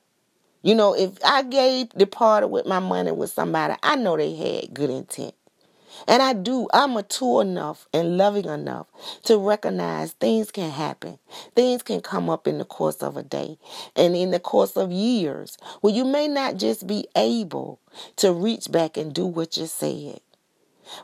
You 0.61 0.75
know, 0.75 0.95
if 0.95 1.17
I 1.25 1.43
gave 1.43 1.89
departed 1.89 2.47
with 2.47 2.65
my 2.65 2.79
money 2.79 3.11
with 3.11 3.31
somebody, 3.31 3.75
I 3.83 3.97
know 3.97 4.15
they 4.15 4.35
had 4.35 4.73
good 4.73 4.89
intent. 4.89 5.33
And 6.07 6.21
I 6.21 6.33
do, 6.33 6.67
I'm 6.73 6.93
mature 6.93 7.41
enough 7.41 7.87
and 7.93 8.17
loving 8.17 8.45
enough 8.45 8.87
to 9.23 9.37
recognize 9.37 10.13
things 10.13 10.51
can 10.51 10.71
happen. 10.71 11.19
Things 11.55 11.83
can 11.83 12.01
come 12.01 12.29
up 12.29 12.47
in 12.47 12.57
the 12.57 12.65
course 12.65 12.97
of 12.97 13.17
a 13.17 13.23
day 13.23 13.57
and 13.95 14.15
in 14.15 14.31
the 14.31 14.39
course 14.39 14.75
of 14.75 14.91
years 14.91 15.57
where 15.81 15.93
you 15.93 16.05
may 16.05 16.27
not 16.27 16.57
just 16.57 16.87
be 16.87 17.07
able 17.15 17.79
to 18.17 18.33
reach 18.33 18.71
back 18.71 18.97
and 18.97 19.13
do 19.13 19.25
what 19.25 19.57
you 19.57 19.65
said. 19.65 20.19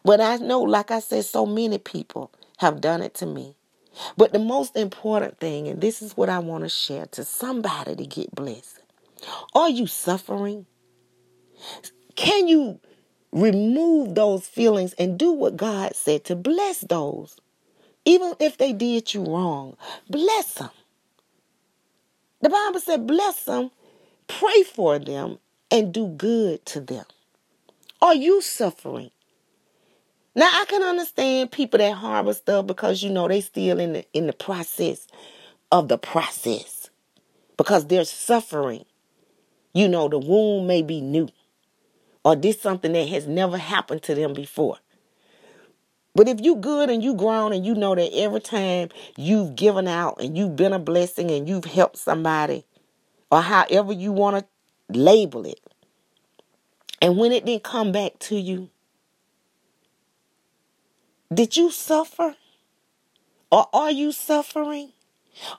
But 0.03 0.21
I 0.21 0.37
know, 0.37 0.61
like 0.61 0.91
I 0.91 0.99
said, 0.99 1.25
so 1.25 1.45
many 1.45 1.77
people 1.77 2.31
have 2.57 2.81
done 2.81 3.01
it 3.01 3.13
to 3.15 3.25
me. 3.25 3.55
But 4.17 4.33
the 4.33 4.39
most 4.39 4.75
important 4.75 5.39
thing, 5.39 5.67
and 5.67 5.81
this 5.81 6.01
is 6.01 6.15
what 6.15 6.29
I 6.29 6.39
want 6.39 6.63
to 6.63 6.69
share 6.69 7.05
to 7.07 7.23
somebody 7.23 7.95
to 7.95 8.05
get 8.05 8.33
blessed. 8.33 8.81
Are 9.53 9.69
you 9.69 9.87
suffering? 9.87 10.65
Can 12.15 12.47
you 12.47 12.79
remove 13.31 14.15
those 14.15 14.47
feelings 14.47 14.93
and 14.93 15.17
do 15.17 15.31
what 15.31 15.57
God 15.57 15.95
said 15.95 16.23
to 16.25 16.35
bless 16.35 16.81
those. 16.81 17.37
Even 18.05 18.33
if 18.39 18.57
they 18.57 18.73
did 18.73 19.13
you 19.13 19.23
wrong, 19.23 19.77
bless 20.09 20.55
them. 20.55 20.69
The 22.41 22.49
Bible 22.49 22.79
said, 22.79 23.05
bless 23.05 23.43
them, 23.43 23.71
pray 24.27 24.63
for 24.63 24.97
them, 24.99 25.39
and 25.69 25.93
do 25.93 26.07
good 26.07 26.65
to 26.67 26.79
them. 26.79 27.05
Are 28.01 28.15
you 28.15 28.41
suffering? 28.41 29.11
Now 30.35 30.49
I 30.51 30.65
can 30.65 30.83
understand 30.83 31.51
people 31.51 31.79
that 31.79 31.95
harbor 31.95 32.33
stuff 32.33 32.65
because 32.65 33.03
you 33.03 33.09
know 33.09 33.27
they 33.27 33.41
still 33.41 33.79
in 33.79 33.93
the 33.93 34.05
in 34.13 34.27
the 34.27 34.33
process 34.33 35.07
of 35.71 35.87
the 35.89 35.97
process. 35.97 36.89
Because 37.57 37.87
they're 37.87 38.05
suffering. 38.05 38.85
You 39.73 39.89
know, 39.89 40.07
the 40.07 40.17
wound 40.17 40.67
may 40.67 40.81
be 40.81 41.01
new 41.01 41.27
or 42.25 42.35
this 42.35 42.61
something 42.61 42.93
that 42.93 43.09
has 43.09 43.27
never 43.27 43.57
happened 43.57 44.03
to 44.03 44.15
them 44.15 44.33
before. 44.33 44.77
But 46.15 46.27
if 46.27 46.41
you 46.41 46.57
good 46.57 46.89
and 46.89 47.03
you 47.03 47.15
grown 47.15 47.53
and 47.53 47.65
you 47.65 47.75
know 47.75 47.95
that 47.95 48.11
every 48.15 48.41
time 48.41 48.89
you've 49.17 49.55
given 49.55 49.87
out 49.87 50.21
and 50.21 50.37
you've 50.37 50.55
been 50.55 50.73
a 50.73 50.79
blessing 50.79 51.31
and 51.31 51.47
you've 51.47 51.65
helped 51.65 51.97
somebody, 51.97 52.65
or 53.31 53.41
however 53.41 53.93
you 53.93 54.11
want 54.11 54.37
to 54.37 54.99
label 54.99 55.45
it, 55.45 55.59
And 57.01 57.17
when 57.17 57.31
it 57.31 57.45
didn't 57.45 57.63
come 57.63 57.91
back 57.91 58.19
to 58.19 58.37
you, 58.37 58.69
did 61.33 61.57
you 61.57 61.71
suffer? 61.71 62.35
Or 63.51 63.67
are 63.73 63.91
you 63.91 64.11
suffering? 64.11 64.93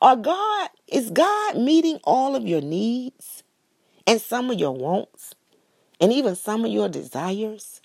Or 0.02 0.16
God, 0.16 0.70
is 0.88 1.10
God 1.10 1.56
meeting 1.58 2.00
all 2.04 2.36
of 2.36 2.46
your 2.46 2.60
needs 2.60 3.42
and 4.06 4.20
some 4.20 4.50
of 4.50 4.58
your 4.58 4.72
wants 4.74 5.34
and 6.00 6.12
even 6.12 6.34
some 6.34 6.64
of 6.64 6.70
your 6.70 6.88
desires? 6.88 7.80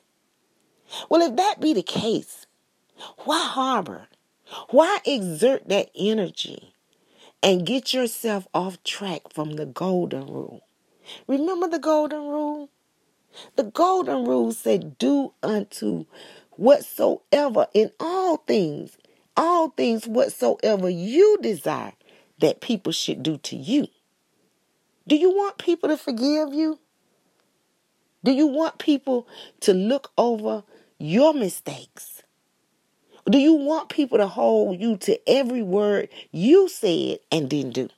Well, 1.09 1.21
if 1.21 1.35
that 1.35 1.59
be 1.59 1.73
the 1.73 1.83
case, 1.83 2.45
why 3.19 3.39
harbor? 3.43 4.07
Why 4.69 4.99
exert 5.05 5.67
that 5.69 5.89
energy 5.95 6.73
and 7.41 7.65
get 7.65 7.93
yourself 7.93 8.47
off 8.53 8.81
track 8.83 9.33
from 9.33 9.55
the 9.55 9.65
golden 9.65 10.27
rule? 10.27 10.61
Remember 11.27 11.67
the 11.67 11.79
golden 11.79 12.21
rule? 12.27 12.69
The 13.55 13.63
golden 13.63 14.25
rule 14.25 14.51
said, 14.51 14.97
Do 14.97 15.33
unto 15.43 16.05
whatsoever 16.51 17.67
in 17.73 17.91
all 17.99 18.37
things, 18.37 18.97
all 19.35 19.69
things 19.69 20.07
whatsoever 20.07 20.89
you 20.89 21.37
desire 21.41 21.93
that 22.39 22.61
people 22.61 22.91
should 22.91 23.23
do 23.23 23.37
to 23.39 23.55
you. 23.55 23.87
Do 25.07 25.15
you 25.15 25.31
want 25.31 25.57
people 25.57 25.89
to 25.89 25.97
forgive 25.97 26.53
you? 26.53 26.79
Do 28.25 28.31
you 28.31 28.47
want 28.47 28.79
people 28.79 29.27
to 29.59 29.71
look 29.71 30.11
over 30.17 30.63
your 30.97 31.31
mistakes? 31.31 32.23
Do 33.29 33.37
you 33.37 33.53
want 33.53 33.89
people 33.89 34.17
to 34.17 34.25
hold 34.25 34.81
you 34.81 34.97
to 34.97 35.29
every 35.29 35.61
word 35.61 36.09
you 36.31 36.67
said 36.67 37.19
and 37.31 37.47
didn't 37.47 37.75
do? 37.75 37.89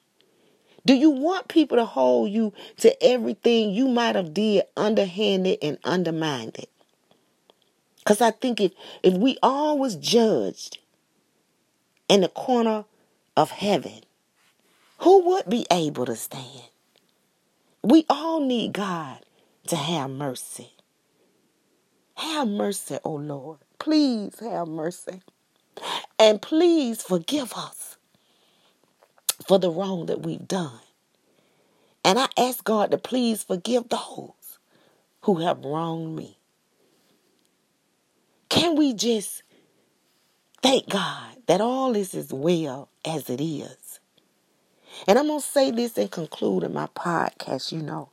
Do 0.85 0.95
you 0.95 1.11
want 1.11 1.47
people 1.47 1.77
to 1.77 1.85
hold 1.85 2.29
you 2.29 2.51
to 2.79 3.01
everything 3.01 3.71
you 3.71 3.87
might 3.87 4.15
have 4.15 4.33
did 4.33 4.65
underhanded 4.75 5.59
and 5.61 5.77
undermined? 5.85 6.57
Because 7.99 8.19
I 8.19 8.31
think 8.31 8.59
if, 8.59 8.73
if 9.03 9.13
we 9.13 9.37
all 9.41 9.77
was 9.77 9.95
judged 9.95 10.77
in 12.09 12.19
the 12.19 12.27
corner 12.27 12.83
of 13.37 13.51
heaven, 13.51 14.01
who 14.97 15.23
would 15.29 15.49
be 15.49 15.65
able 15.71 16.05
to 16.05 16.17
stand? 16.17 16.63
We 17.81 18.05
all 18.09 18.41
need 18.41 18.73
God 18.73 19.19
to 19.67 19.75
have 19.75 20.09
mercy. 20.09 20.73
Have 22.15 22.47
mercy, 22.47 22.95
O 22.95 22.99
oh 23.03 23.15
Lord. 23.15 23.59
Please 23.79 24.39
have 24.39 24.67
mercy. 24.67 25.21
And 26.19 26.41
please 26.41 27.03
forgive 27.03 27.53
us 27.53 27.97
for 29.47 29.59
the 29.59 29.69
wrong 29.69 30.07
that 30.07 30.23
we've 30.23 30.47
done. 30.47 30.79
And 32.03 32.17
I 32.17 32.27
ask 32.37 32.63
God 32.63 32.91
to 32.91 32.97
please 32.97 33.43
forgive 33.43 33.89
those 33.89 34.59
who 35.21 35.39
have 35.41 35.63
wronged 35.63 36.15
me. 36.15 36.37
Can 38.49 38.75
we 38.75 38.93
just 38.93 39.43
thank 40.63 40.89
God 40.89 41.35
that 41.47 41.61
all 41.61 41.95
is 41.95 42.15
as 42.15 42.33
well 42.33 42.89
as 43.05 43.29
it 43.29 43.41
is? 43.41 43.99
And 45.07 45.19
I'm 45.19 45.27
going 45.27 45.41
to 45.41 45.45
say 45.45 45.69
this 45.69 45.97
and 45.97 46.09
conclude 46.09 46.63
in 46.63 46.73
my 46.73 46.87
podcast. 46.87 47.71
You 47.71 47.81
know, 47.81 48.09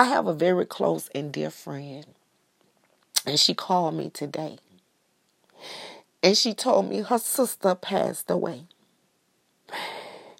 I 0.00 0.04
have 0.04 0.26
a 0.26 0.32
very 0.32 0.64
close 0.64 1.10
and 1.14 1.30
dear 1.30 1.50
friend, 1.50 2.06
and 3.26 3.38
she 3.38 3.52
called 3.52 3.92
me 3.92 4.08
today. 4.08 4.56
And 6.22 6.38
she 6.38 6.54
told 6.54 6.88
me 6.88 7.02
her 7.02 7.18
sister 7.18 7.74
passed 7.74 8.30
away. 8.30 8.62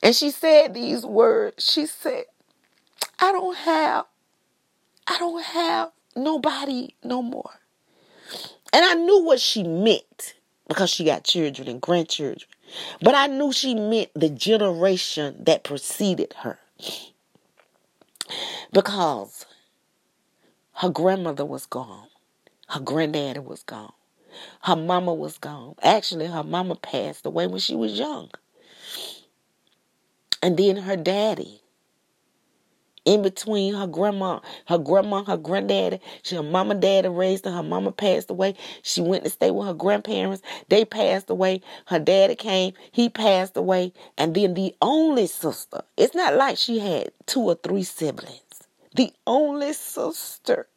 And 0.02 0.16
she 0.16 0.30
said 0.30 0.72
these 0.72 1.04
words. 1.04 1.62
She 1.62 1.84
said, 1.84 2.24
I 3.18 3.32
don't 3.32 3.54
have, 3.54 4.06
I 5.06 5.18
don't 5.18 5.44
have 5.44 5.90
nobody 6.16 6.94
no 7.04 7.20
more. 7.20 7.50
And 8.72 8.82
I 8.82 8.94
knew 8.94 9.22
what 9.22 9.40
she 9.40 9.62
meant 9.62 10.36
because 10.68 10.88
she 10.88 11.04
got 11.04 11.24
children 11.24 11.68
and 11.68 11.82
grandchildren. 11.82 12.48
But 13.02 13.14
I 13.14 13.26
knew 13.26 13.52
she 13.52 13.74
meant 13.74 14.08
the 14.14 14.30
generation 14.30 15.44
that 15.44 15.64
preceded 15.64 16.32
her. 16.38 16.58
Because 18.72 19.44
her 20.80 20.88
grandmother 20.88 21.44
was 21.44 21.66
gone. 21.66 22.06
Her 22.68 22.80
granddaddy 22.80 23.40
was 23.40 23.62
gone. 23.62 23.92
Her 24.62 24.76
mama 24.76 25.12
was 25.12 25.36
gone. 25.36 25.74
Actually, 25.82 26.26
her 26.26 26.42
mama 26.42 26.74
passed 26.74 27.26
away 27.26 27.46
when 27.46 27.60
she 27.60 27.74
was 27.74 27.98
young. 27.98 28.30
And 30.42 30.56
then 30.56 30.78
her 30.78 30.96
daddy 30.96 31.60
in 33.04 33.20
between 33.20 33.74
her 33.74 33.86
grandma, 33.86 34.40
her 34.68 34.78
grandma, 34.78 35.22
her 35.24 35.36
granddaddy. 35.36 36.00
She, 36.22 36.36
her 36.36 36.42
mama, 36.42 36.74
daddy 36.74 37.08
raised 37.08 37.44
her. 37.44 37.50
Her 37.50 37.62
mama 37.62 37.92
passed 37.92 38.30
away. 38.30 38.54
She 38.80 39.02
went 39.02 39.24
to 39.24 39.30
stay 39.30 39.50
with 39.50 39.66
her 39.66 39.74
grandparents. 39.74 40.42
They 40.70 40.86
passed 40.86 41.28
away. 41.28 41.60
Her 41.88 41.98
daddy 41.98 42.36
came. 42.36 42.72
He 42.90 43.10
passed 43.10 43.54
away. 43.58 43.92
And 44.16 44.34
then 44.34 44.54
the 44.54 44.74
only 44.80 45.26
sister. 45.26 45.82
It's 45.98 46.14
not 46.14 46.36
like 46.36 46.56
she 46.56 46.78
had 46.78 47.10
two 47.26 47.40
or 47.40 47.54
three 47.56 47.82
siblings. 47.82 48.49
The 48.94 49.12
only 49.26 49.72
sister 49.72 50.68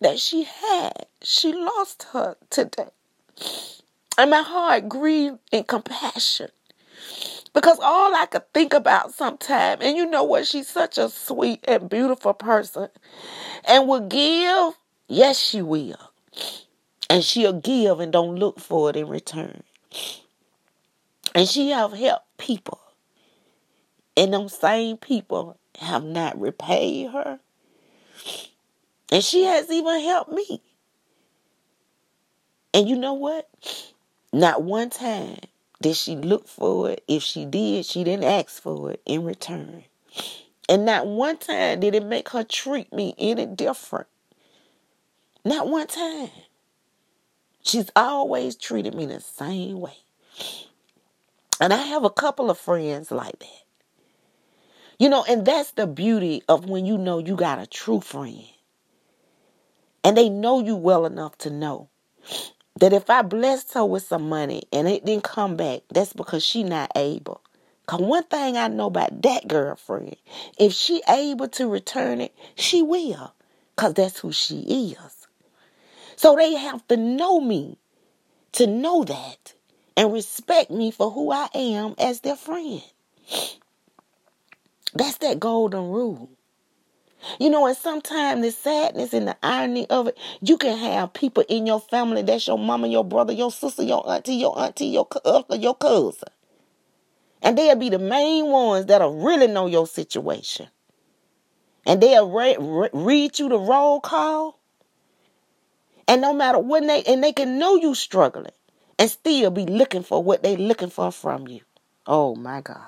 that 0.00 0.18
she 0.18 0.44
had, 0.44 1.06
she 1.22 1.52
lost 1.52 2.06
her 2.12 2.36
today. 2.50 2.90
And 4.16 4.30
my 4.30 4.42
heart 4.42 4.88
grieved 4.88 5.38
in 5.50 5.64
compassion 5.64 6.50
because 7.52 7.78
all 7.82 8.14
I 8.14 8.26
could 8.26 8.52
think 8.52 8.72
about 8.72 9.12
sometimes, 9.12 9.82
and 9.82 9.96
you 9.96 10.06
know 10.06 10.22
what, 10.22 10.46
she's 10.46 10.68
such 10.68 10.98
a 10.98 11.08
sweet 11.08 11.64
and 11.66 11.88
beautiful 11.88 12.34
person, 12.34 12.88
and 13.64 13.88
will 13.88 14.06
give, 14.06 14.74
yes, 15.08 15.38
she 15.38 15.62
will. 15.62 15.98
And 17.08 17.24
she'll 17.24 17.52
give 17.52 17.98
and 17.98 18.12
don't 18.12 18.36
look 18.36 18.60
for 18.60 18.90
it 18.90 18.96
in 18.96 19.08
return. 19.08 19.64
And 21.34 21.48
she 21.48 21.70
have 21.70 21.92
helped 21.92 22.38
people. 22.38 22.80
And 24.16 24.32
them 24.32 24.48
same 24.48 24.96
people 24.96 25.56
have 25.80 26.04
not 26.04 26.40
repaid 26.40 27.10
her. 27.10 27.40
And 29.10 29.24
she 29.24 29.44
has 29.44 29.70
even 29.70 30.00
helped 30.00 30.32
me. 30.32 30.62
And 32.72 32.88
you 32.88 32.96
know 32.96 33.14
what? 33.14 33.48
Not 34.32 34.62
one 34.62 34.90
time 34.90 35.38
did 35.80 35.96
she 35.96 36.14
look 36.14 36.46
for 36.46 36.90
it? 36.90 37.02
If 37.08 37.22
she 37.22 37.44
did, 37.44 37.86
she 37.86 38.04
didn't 38.04 38.24
ask 38.24 38.62
for 38.62 38.92
it 38.92 39.00
in 39.06 39.24
return. 39.24 39.84
And 40.68 40.84
not 40.84 41.06
one 41.06 41.38
time 41.38 41.80
did 41.80 41.94
it 41.94 42.04
make 42.04 42.28
her 42.28 42.44
treat 42.44 42.92
me 42.92 43.14
any 43.18 43.46
different. 43.46 44.06
Not 45.44 45.68
one 45.68 45.86
time. 45.86 46.30
She's 47.62 47.90
always 47.96 48.54
treated 48.54 48.94
me 48.94 49.06
the 49.06 49.20
same 49.20 49.80
way. 49.80 49.96
And 51.60 51.72
I 51.72 51.78
have 51.78 52.04
a 52.04 52.10
couple 52.10 52.50
of 52.50 52.58
friends 52.58 53.10
like 53.10 53.38
that. 53.38 53.59
You 55.00 55.08
know, 55.08 55.24
and 55.26 55.46
that's 55.46 55.70
the 55.70 55.86
beauty 55.86 56.42
of 56.46 56.66
when 56.68 56.84
you 56.84 56.98
know 56.98 57.20
you 57.20 57.34
got 57.34 57.58
a 57.58 57.66
true 57.66 58.02
friend. 58.02 58.44
And 60.04 60.14
they 60.14 60.28
know 60.28 60.60
you 60.60 60.76
well 60.76 61.06
enough 61.06 61.38
to 61.38 61.48
know 61.48 61.88
that 62.78 62.92
if 62.92 63.08
I 63.08 63.22
blessed 63.22 63.72
her 63.72 63.84
with 63.86 64.02
some 64.02 64.28
money 64.28 64.64
and 64.70 64.86
it 64.86 65.06
didn't 65.06 65.24
come 65.24 65.56
back, 65.56 65.80
that's 65.88 66.12
because 66.12 66.44
she 66.44 66.64
not 66.64 66.92
able. 66.94 67.40
Cause 67.86 68.02
one 68.02 68.24
thing 68.24 68.58
I 68.58 68.68
know 68.68 68.88
about 68.88 69.22
that 69.22 69.48
girlfriend, 69.48 70.16
if 70.58 70.74
she 70.74 71.02
able 71.08 71.48
to 71.48 71.66
return 71.66 72.20
it, 72.20 72.34
she 72.54 72.82
will. 72.82 73.32
Cause 73.76 73.94
that's 73.94 74.18
who 74.18 74.32
she 74.32 74.60
is. 74.98 75.26
So 76.16 76.36
they 76.36 76.56
have 76.56 76.86
to 76.88 76.98
know 76.98 77.40
me 77.40 77.78
to 78.52 78.66
know 78.66 79.04
that 79.04 79.54
and 79.96 80.12
respect 80.12 80.70
me 80.70 80.90
for 80.90 81.10
who 81.10 81.32
I 81.32 81.48
am 81.54 81.94
as 81.98 82.20
their 82.20 82.36
friend. 82.36 82.82
That's 84.94 85.18
that 85.18 85.40
golden 85.40 85.90
rule. 85.90 86.30
You 87.38 87.50
know, 87.50 87.66
and 87.66 87.76
sometimes 87.76 88.42
the 88.42 88.50
sadness 88.50 89.12
and 89.12 89.28
the 89.28 89.36
irony 89.42 89.88
of 89.90 90.08
it, 90.08 90.18
you 90.40 90.56
can 90.56 90.76
have 90.78 91.12
people 91.12 91.44
in 91.48 91.66
your 91.66 91.80
family 91.80 92.22
that's 92.22 92.46
your 92.46 92.58
mama, 92.58 92.88
your 92.88 93.04
brother, 93.04 93.32
your 93.32 93.52
sister, 93.52 93.82
your 93.82 94.08
auntie, 94.10 94.36
your 94.36 94.58
auntie, 94.58 94.86
your 94.86 95.06
uncle, 95.24 95.56
your 95.56 95.74
cousin. 95.74 96.28
And 97.42 97.56
they'll 97.56 97.76
be 97.76 97.90
the 97.90 97.98
main 97.98 98.46
ones 98.46 98.86
that'll 98.86 99.22
really 99.22 99.46
know 99.46 99.66
your 99.66 99.86
situation. 99.86 100.68
And 101.86 102.02
they'll 102.02 102.30
re- 102.30 102.56
re- 102.58 102.90
read 102.92 103.38
you 103.38 103.48
the 103.48 103.58
roll 103.58 104.00
call. 104.00 104.58
And 106.08 106.20
no 106.20 106.32
matter 106.32 106.58
when 106.58 106.86
they, 106.86 107.02
and 107.04 107.22
they 107.22 107.32
can 107.32 107.58
know 107.58 107.76
you 107.76 107.94
struggling 107.94 108.52
and 108.98 109.10
still 109.10 109.50
be 109.50 109.64
looking 109.64 110.02
for 110.02 110.22
what 110.22 110.42
they 110.42 110.56
looking 110.56 110.90
for 110.90 111.10
from 111.12 111.48
you. 111.48 111.60
Oh 112.06 112.34
my 112.34 112.60
God. 112.60 112.80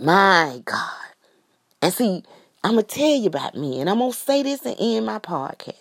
My 0.00 0.60
God. 0.64 0.90
And 1.82 1.92
see, 1.92 2.22
I'm 2.62 2.72
going 2.72 2.84
to 2.84 2.94
tell 2.94 3.16
you 3.16 3.26
about 3.26 3.54
me, 3.54 3.80
and 3.80 3.88
I'm 3.88 3.98
going 3.98 4.12
to 4.12 4.18
say 4.18 4.42
this 4.42 4.64
and 4.64 4.76
end 4.78 5.06
my 5.06 5.18
podcast. 5.18 5.74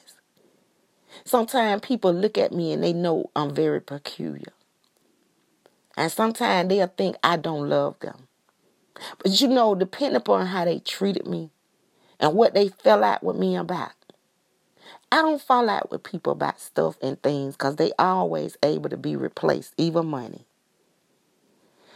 Sometimes 1.23 1.81
people 1.81 2.13
look 2.13 2.37
at 2.37 2.51
me 2.51 2.73
and 2.73 2.83
they 2.83 2.93
know 2.93 3.29
I'm 3.35 3.53
very 3.53 3.81
peculiar. 3.81 4.53
And 5.97 6.11
sometimes 6.11 6.69
they'll 6.69 6.87
think 6.87 7.15
I 7.23 7.37
don't 7.37 7.69
love 7.69 7.99
them. 7.99 8.27
But 9.23 9.39
you 9.41 9.47
know, 9.47 9.75
depending 9.75 10.17
upon 10.17 10.47
how 10.47 10.65
they 10.65 10.79
treated 10.79 11.25
me, 11.25 11.49
and 12.19 12.33
what 12.33 12.53
they 12.53 12.69
fell 12.69 13.03
out 13.03 13.23
with 13.23 13.35
me 13.35 13.55
about. 13.55 13.91
I 15.11 15.21
don't 15.21 15.41
fall 15.41 15.69
out 15.69 15.91
with 15.91 16.03
people 16.03 16.33
about 16.33 16.59
stuff 16.59 16.97
and 17.01 17.21
things 17.21 17.55
because 17.55 17.75
they 17.75 17.91
always 17.99 18.57
able 18.63 18.89
to 18.89 18.97
be 18.97 19.15
replaced, 19.15 19.73
even 19.77 20.07
money. 20.07 20.45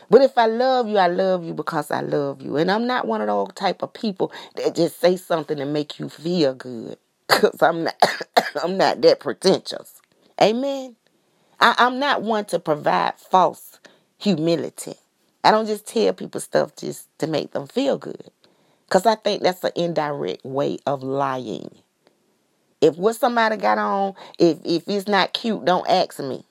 But 0.09 0.21
if 0.23 0.37
I 0.37 0.47
love 0.47 0.87
you, 0.89 0.97
I 0.97 1.07
love 1.07 1.45
you 1.45 1.53
because 1.53 1.91
I 1.91 2.01
love 2.01 2.41
you. 2.41 2.57
And 2.57 2.71
I'm 2.71 2.87
not 2.87 3.07
one 3.07 3.21
of 3.21 3.27
those 3.27 3.49
type 3.55 3.83
of 3.83 3.93
people 3.93 4.31
that 4.55 4.75
just 4.75 5.01
say 5.01 5.17
something 5.17 5.57
to 5.57 5.65
make 5.65 5.99
you 5.99 6.09
feel 6.09 6.55
good. 6.55 6.97
Cause 7.29 7.61
I'm 7.61 7.85
not 7.85 7.95
I'm 8.63 8.77
not 8.77 9.01
that 9.01 9.19
pretentious. 9.21 10.01
Amen. 10.41 10.95
I, 11.59 11.75
I'm 11.79 11.99
not 11.99 12.23
one 12.23 12.45
to 12.45 12.59
provide 12.59 13.15
false 13.19 13.79
humility. 14.19 14.95
I 15.43 15.51
don't 15.51 15.67
just 15.67 15.87
tell 15.87 16.13
people 16.13 16.41
stuff 16.41 16.75
just 16.75 17.07
to 17.19 17.27
make 17.27 17.51
them 17.51 17.67
feel 17.67 17.97
good. 17.97 18.31
Because 18.87 19.05
I 19.05 19.15
think 19.15 19.43
that's 19.43 19.63
an 19.63 19.71
indirect 19.75 20.45
way 20.45 20.79
of 20.87 21.03
lying. 21.03 21.71
If 22.81 22.97
what 22.97 23.17
somebody 23.17 23.57
got 23.57 23.77
on, 23.79 24.15
if, 24.39 24.59
if 24.65 24.83
it's 24.87 25.07
not 25.07 25.33
cute, 25.33 25.65
don't 25.65 25.89
ask 25.89 26.19
me. 26.19 26.45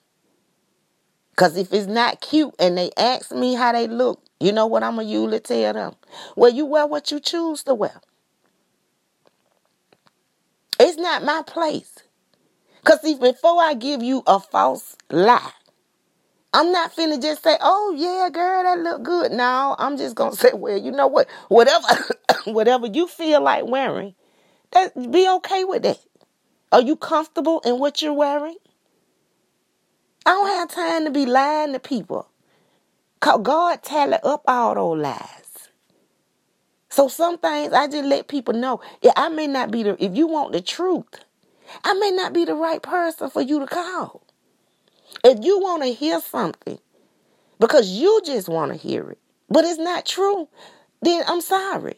Because 1.39 1.55
if 1.55 1.71
it's 1.71 1.87
not 1.87 2.19
cute 2.19 2.53
and 2.59 2.77
they 2.77 2.91
ask 2.97 3.31
me 3.31 3.53
how 3.53 3.71
they 3.71 3.87
look, 3.87 4.21
you 4.41 4.51
know 4.51 4.67
what 4.67 4.83
I'm 4.83 4.95
going 4.95 5.07
to 5.07 5.13
usually 5.13 5.39
tell 5.39 5.71
them? 5.71 5.95
Well, 6.35 6.51
you 6.51 6.65
wear 6.65 6.85
what 6.85 7.11
you 7.11 7.21
choose 7.21 7.63
to 7.63 7.73
wear. 7.73 8.01
It's 10.81 10.97
not 10.97 11.23
my 11.23 11.41
place. 11.47 11.99
Because 12.83 13.01
see, 13.03 13.15
before 13.15 13.63
I 13.63 13.73
give 13.73 14.03
you 14.03 14.21
a 14.27 14.41
false 14.41 14.97
lie, 15.09 15.53
I'm 16.53 16.73
not 16.73 16.93
finna 16.93 17.21
just 17.21 17.41
say, 17.41 17.55
oh 17.61 17.95
yeah, 17.97 18.29
girl, 18.29 18.63
that 18.63 18.79
look 18.79 19.03
good. 19.03 19.31
No, 19.31 19.77
I'm 19.79 19.95
just 19.95 20.15
gonna 20.15 20.35
say, 20.35 20.49
well, 20.53 20.77
you 20.77 20.91
know 20.91 21.07
what? 21.07 21.29
Whatever 21.47 21.87
whatever 22.47 22.87
you 22.87 23.07
feel 23.07 23.41
like 23.41 23.65
wearing, 23.65 24.13
that 24.71 24.93
be 25.09 25.29
okay 25.29 25.63
with 25.63 25.83
that. 25.83 25.99
Are 26.73 26.81
you 26.81 26.97
comfortable 26.97 27.61
in 27.61 27.79
what 27.79 28.01
you're 28.01 28.11
wearing? 28.11 28.57
I 30.25 30.31
don't 30.31 30.47
have 30.47 30.69
time 30.69 31.05
to 31.05 31.11
be 31.11 31.25
lying 31.25 31.73
to 31.73 31.79
people. 31.79 32.27
Cause 33.21 33.41
God 33.43 33.83
tally 33.83 34.17
up 34.23 34.43
all 34.47 34.75
those 34.75 35.01
lies. 35.03 35.69
So 36.89 37.07
some 37.07 37.37
things 37.37 37.73
I 37.73 37.87
just 37.87 38.05
let 38.05 38.27
people 38.27 38.53
know. 38.53 38.81
Yeah, 39.01 39.13
I 39.15 39.29
may 39.29 39.47
not 39.47 39.71
be 39.71 39.83
the 39.83 40.03
if 40.03 40.15
you 40.17 40.27
want 40.27 40.53
the 40.53 40.61
truth, 40.61 41.25
I 41.83 41.93
may 41.95 42.11
not 42.11 42.33
be 42.33 42.45
the 42.45 42.55
right 42.55 42.81
person 42.81 43.29
for 43.29 43.41
you 43.41 43.59
to 43.59 43.67
call. 43.67 44.23
If 45.23 45.43
you 45.43 45.59
want 45.59 45.83
to 45.83 45.89
hear 45.93 46.21
something 46.21 46.79
because 47.59 47.91
you 47.91 48.21
just 48.25 48.49
want 48.49 48.71
to 48.73 48.77
hear 48.77 49.11
it, 49.11 49.19
but 49.49 49.65
it's 49.65 49.79
not 49.79 50.05
true, 50.05 50.49
then 51.01 51.23
I'm 51.27 51.41
sorry. 51.41 51.95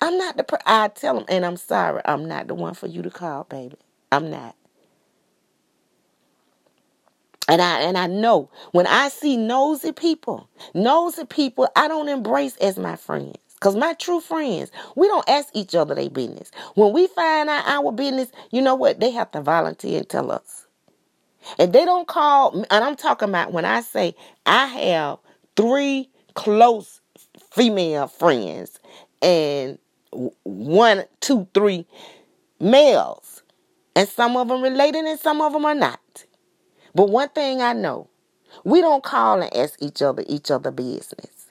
I'm 0.00 0.18
not 0.18 0.36
the 0.36 0.60
I 0.66 0.88
tell 0.88 1.16
them, 1.16 1.26
and 1.28 1.46
I'm 1.46 1.56
sorry, 1.56 2.02
I'm 2.04 2.26
not 2.28 2.48
the 2.48 2.54
one 2.54 2.74
for 2.74 2.86
you 2.88 3.02
to 3.02 3.10
call, 3.10 3.44
baby. 3.44 3.76
I'm 4.12 4.30
not. 4.30 4.56
And 7.48 7.62
I 7.62 7.80
and 7.82 7.96
I 7.98 8.06
know 8.08 8.50
when 8.72 8.86
I 8.86 9.08
see 9.08 9.36
nosy 9.36 9.92
people, 9.92 10.48
nosy 10.74 11.24
people, 11.24 11.68
I 11.76 11.88
don't 11.88 12.08
embrace 12.08 12.56
as 12.58 12.78
my 12.78 12.96
friends. 12.96 13.36
Cause 13.60 13.76
my 13.76 13.94
true 13.94 14.20
friends, 14.20 14.70
we 14.96 15.08
don't 15.08 15.28
ask 15.28 15.48
each 15.54 15.74
other 15.74 15.94
their 15.94 16.10
business. 16.10 16.50
When 16.74 16.92
we 16.92 17.06
find 17.08 17.48
out 17.48 17.66
our 17.66 17.90
business, 17.90 18.30
you 18.50 18.60
know 18.60 18.74
what? 18.74 19.00
They 19.00 19.10
have 19.12 19.30
to 19.32 19.40
volunteer 19.40 19.98
and 19.98 20.08
tell 20.08 20.30
us. 20.30 20.66
And 21.58 21.72
they 21.72 21.84
don't 21.84 22.08
call, 22.08 22.64
and 22.70 22.84
I'm 22.84 22.96
talking 22.96 23.28
about 23.28 23.52
when 23.52 23.64
I 23.64 23.80
say 23.80 24.14
I 24.46 24.66
have 24.66 25.18
three 25.56 26.10
close 26.34 27.00
female 27.52 28.08
friends 28.08 28.78
and 29.22 29.78
one, 30.44 31.04
two, 31.20 31.48
three 31.54 31.86
males. 32.60 33.42
And 33.96 34.08
some 34.08 34.36
of 34.36 34.48
them 34.48 34.62
related 34.62 35.04
and 35.06 35.20
some 35.20 35.40
of 35.40 35.52
them 35.52 35.64
are 35.64 35.74
not. 35.74 36.24
But 36.96 37.10
one 37.10 37.30
thing 37.30 37.62
I 37.62 37.74
know, 37.74 38.10
we 38.64 38.80
don't 38.82 39.04
call 39.04 39.42
and 39.42 39.54
ask 39.56 39.82
each 39.82 40.02
other 40.02 40.24
each 40.28 40.50
other 40.50 40.72
business. 40.72 41.48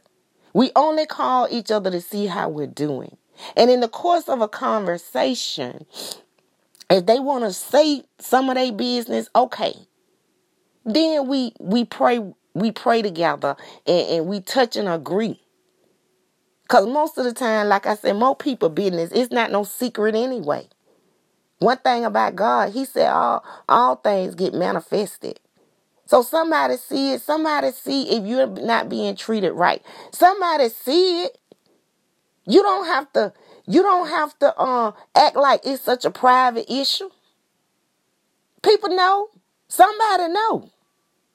We 0.53 0.71
only 0.75 1.05
call 1.07 1.47
each 1.51 1.71
other 1.71 1.91
to 1.91 2.01
see 2.01 2.27
how 2.27 2.49
we're 2.49 2.67
doing. 2.67 3.17
And 3.57 3.71
in 3.71 3.81
the 3.81 3.89
course 3.89 4.29
of 4.29 4.41
a 4.41 4.47
conversation, 4.49 5.85
if 6.89 7.05
they 7.07 7.19
want 7.19 7.45
to 7.45 7.53
say 7.53 8.03
some 8.19 8.49
of 8.49 8.55
their 8.55 8.71
business, 8.73 9.29
okay. 9.35 9.75
Then 10.85 11.27
we 11.27 11.53
we 11.59 11.85
pray 11.85 12.21
we 12.55 12.71
pray 12.71 13.01
together 13.03 13.57
and, 13.87 14.09
and 14.09 14.27
we 14.27 14.41
touch 14.41 14.75
and 14.77 14.89
agree. 14.89 15.41
Cause 16.69 16.87
most 16.87 17.17
of 17.17 17.25
the 17.25 17.33
time, 17.33 17.69
like 17.69 17.85
I 17.87 17.95
said, 17.95 18.13
most 18.17 18.39
people 18.39 18.69
business, 18.69 19.11
it's 19.13 19.31
not 19.31 19.51
no 19.51 19.63
secret 19.63 20.15
anyway. 20.15 20.67
One 21.59 21.77
thing 21.77 22.05
about 22.05 22.35
God, 22.35 22.73
He 22.73 22.85
said 22.85 23.09
all 23.09 23.43
all 23.67 23.95
things 23.95 24.35
get 24.35 24.53
manifested. 24.53 25.39
So 26.05 26.21
somebody 26.21 26.77
see 26.77 27.13
it, 27.13 27.21
somebody 27.21 27.71
see 27.71 28.15
if 28.15 28.25
you're 28.25 28.47
not 28.47 28.89
being 28.89 29.15
treated 29.15 29.53
right. 29.53 29.81
Somebody 30.11 30.69
see 30.69 31.23
it. 31.23 31.37
You 32.45 32.61
don't 32.61 32.85
have 32.85 33.11
to 33.13 33.33
you 33.67 33.81
don't 33.81 34.07
have 34.07 34.37
to 34.39 34.55
uh, 34.57 34.91
act 35.15 35.35
like 35.35 35.61
it's 35.65 35.81
such 35.81 36.05
a 36.05 36.11
private 36.11 36.71
issue. 36.71 37.09
People 38.61 38.89
know. 38.95 39.29
Somebody 39.67 40.31
know. 40.31 40.69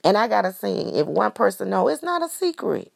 And 0.05 0.17
I 0.17 0.29
gotta 0.29 0.53
sing. 0.53 0.95
If 0.95 1.07
one 1.07 1.33
person 1.33 1.71
know, 1.71 1.89
it's 1.89 2.03
not 2.03 2.23
a 2.23 2.29
secret. 2.29 2.93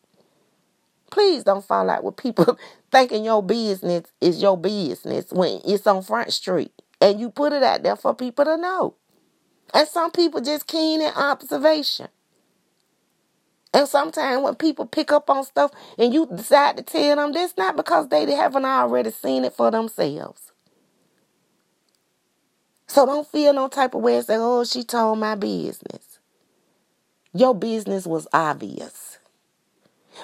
Please 1.10 1.44
don't 1.44 1.64
fall 1.64 1.90
out 1.90 2.04
with 2.04 2.16
people 2.16 2.58
thinking 2.92 3.24
your 3.24 3.42
business 3.42 4.04
is 4.20 4.40
your 4.42 4.56
business 4.56 5.26
when 5.32 5.60
it's 5.64 5.86
on 5.86 6.02
Front 6.02 6.32
Street. 6.32 6.72
And 7.00 7.20
you 7.20 7.30
put 7.30 7.52
it 7.52 7.62
out 7.62 7.82
there 7.82 7.96
for 7.96 8.14
people 8.14 8.44
to 8.44 8.56
know. 8.56 8.96
And 9.74 9.88
some 9.88 10.10
people 10.10 10.40
just 10.40 10.66
keen 10.66 11.02
in 11.02 11.12
observation. 11.14 12.08
And 13.74 13.88
sometimes 13.88 14.42
when 14.42 14.54
people 14.56 14.86
pick 14.86 15.12
up 15.12 15.30
on 15.30 15.44
stuff 15.44 15.72
and 15.98 16.14
you 16.14 16.26
decide 16.26 16.76
to 16.76 16.82
tell 16.82 17.16
them, 17.16 17.32
that's 17.32 17.56
not 17.56 17.76
because 17.76 18.08
they 18.08 18.30
haven't 18.32 18.64
already 18.64 19.10
seen 19.10 19.44
it 19.44 19.52
for 19.54 19.70
themselves. 19.70 20.52
So 22.88 23.06
don't 23.06 23.26
feel 23.28 23.52
no 23.52 23.68
type 23.68 23.94
of 23.94 24.02
way 24.02 24.16
and 24.16 24.26
say, 24.26 24.36
oh, 24.38 24.64
she 24.64 24.84
told 24.84 25.18
my 25.18 25.34
business. 25.34 26.18
Your 27.34 27.54
business 27.54 28.06
was 28.06 28.28
obvious. 28.32 29.18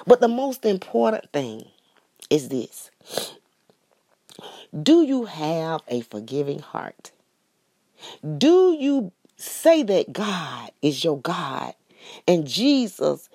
But 0.07 0.21
the 0.21 0.27
most 0.29 0.65
important 0.65 1.31
thing 1.33 1.65
is 2.29 2.49
this 2.49 2.91
Do 4.79 5.03
you 5.03 5.25
have 5.25 5.81
a 5.87 6.01
forgiving 6.01 6.59
heart? 6.59 7.11
Do 8.37 8.75
you 8.79 9.11
say 9.37 9.83
that 9.83 10.13
God 10.13 10.71
is 10.81 11.03
your 11.03 11.19
God 11.19 11.73
and 12.27 12.47
Jesus 12.47 13.29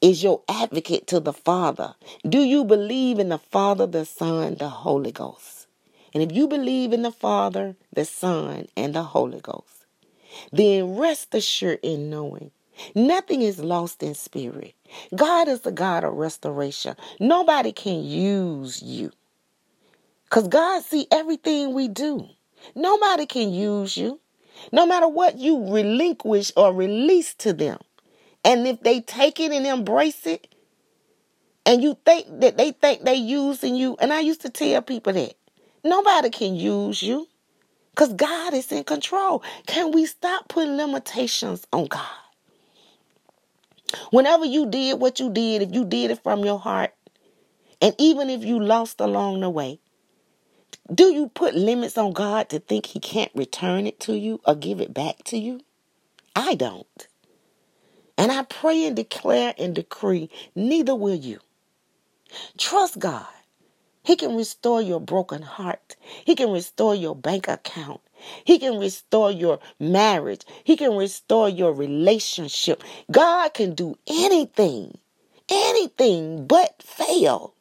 is 0.00 0.22
your 0.22 0.42
advocate 0.48 1.06
to 1.08 1.20
the 1.20 1.32
Father. 1.32 1.94
Do 2.26 2.38
you 2.38 2.64
believe 2.64 3.18
in 3.18 3.28
the 3.28 3.38
Father, 3.38 3.86
the 3.86 4.04
Son, 4.04 4.56
the 4.58 4.68
Holy 4.68 5.12
Ghost? 5.12 5.66
And 6.14 6.22
if 6.22 6.32
you 6.32 6.48
believe 6.48 6.92
in 6.92 7.02
the 7.02 7.12
Father, 7.12 7.76
the 7.92 8.04
Son, 8.04 8.66
and 8.76 8.94
the 8.94 9.02
Holy 9.02 9.40
Ghost, 9.40 9.86
then 10.52 10.96
rest 10.96 11.34
assured 11.34 11.80
in 11.82 12.08
knowing 12.08 12.50
nothing 12.94 13.42
is 13.42 13.58
lost 13.58 14.02
in 14.02 14.14
spirit. 14.14 14.74
God 15.14 15.48
is 15.48 15.60
the 15.60 15.72
God 15.72 16.02
of 16.02 16.14
restoration. 16.14 16.96
Nobody 17.20 17.72
can 17.72 18.02
use 18.02 18.82
you. 18.82 19.12
Because 20.30 20.46
God 20.46 20.84
see 20.84 21.08
everything 21.10 21.74
we 21.74 21.88
do. 21.88 22.24
Nobody 22.76 23.26
can 23.26 23.52
use 23.52 23.96
you. 23.96 24.20
No 24.70 24.86
matter 24.86 25.08
what 25.08 25.38
you 25.38 25.72
relinquish 25.72 26.52
or 26.56 26.72
release 26.72 27.34
to 27.36 27.52
them. 27.52 27.78
And 28.44 28.66
if 28.66 28.80
they 28.80 29.00
take 29.00 29.40
it 29.40 29.50
and 29.50 29.66
embrace 29.66 30.26
it, 30.26 30.46
and 31.66 31.82
you 31.82 31.96
think 32.04 32.26
that 32.40 32.56
they 32.56 32.70
think 32.70 33.02
they 33.02 33.14
using 33.14 33.74
you, 33.74 33.96
and 34.00 34.12
I 34.12 34.20
used 34.20 34.42
to 34.42 34.50
tell 34.50 34.80
people 34.82 35.12
that 35.12 35.34
nobody 35.84 36.30
can 36.30 36.54
use 36.54 37.02
you 37.02 37.26
because 37.90 38.12
God 38.12 38.54
is 38.54 38.70
in 38.72 38.84
control. 38.84 39.42
Can 39.66 39.90
we 39.90 40.06
stop 40.06 40.48
putting 40.48 40.76
limitations 40.76 41.66
on 41.72 41.86
God? 41.86 42.06
Whenever 44.10 44.44
you 44.44 44.66
did 44.66 45.00
what 45.00 45.20
you 45.20 45.30
did, 45.30 45.62
if 45.62 45.74
you 45.74 45.84
did 45.84 46.12
it 46.12 46.22
from 46.22 46.44
your 46.44 46.58
heart, 46.58 46.94
and 47.82 47.94
even 47.98 48.30
if 48.30 48.44
you 48.44 48.60
lost 48.60 49.00
along 49.00 49.40
the 49.40 49.50
way, 49.50 49.80
do 50.92 51.12
you 51.12 51.28
put 51.28 51.54
limits 51.54 51.98
on 51.98 52.12
God 52.12 52.48
to 52.50 52.58
think 52.58 52.86
He 52.86 53.00
can't 53.00 53.32
return 53.34 53.86
it 53.86 54.00
to 54.00 54.18
you 54.18 54.40
or 54.46 54.54
give 54.54 54.80
it 54.80 54.94
back 54.94 55.24
to 55.24 55.38
you? 55.38 55.60
I 56.36 56.54
don't. 56.54 57.08
And 58.18 58.32
I 58.32 58.42
pray 58.42 58.84
and 58.86 58.96
declare 58.96 59.54
and 59.58 59.74
decree, 59.74 60.30
neither 60.54 60.94
will 60.94 61.14
you. 61.14 61.40
Trust 62.58 62.98
God. 62.98 63.26
He 64.04 64.16
can 64.16 64.36
restore 64.36 64.82
your 64.82 65.00
broken 65.00 65.42
heart. 65.42 65.96
He 66.24 66.34
can 66.34 66.50
restore 66.50 66.94
your 66.94 67.14
bank 67.14 67.48
account. 67.48 68.00
He 68.44 68.58
can 68.58 68.78
restore 68.78 69.30
your 69.30 69.60
marriage. 69.78 70.42
He 70.64 70.76
can 70.76 70.96
restore 70.96 71.48
your 71.48 71.72
relationship. 71.72 72.82
God 73.10 73.54
can 73.54 73.74
do 73.74 73.96
anything, 74.08 74.98
anything 75.48 76.46
but 76.46 76.82
fail 76.82 77.54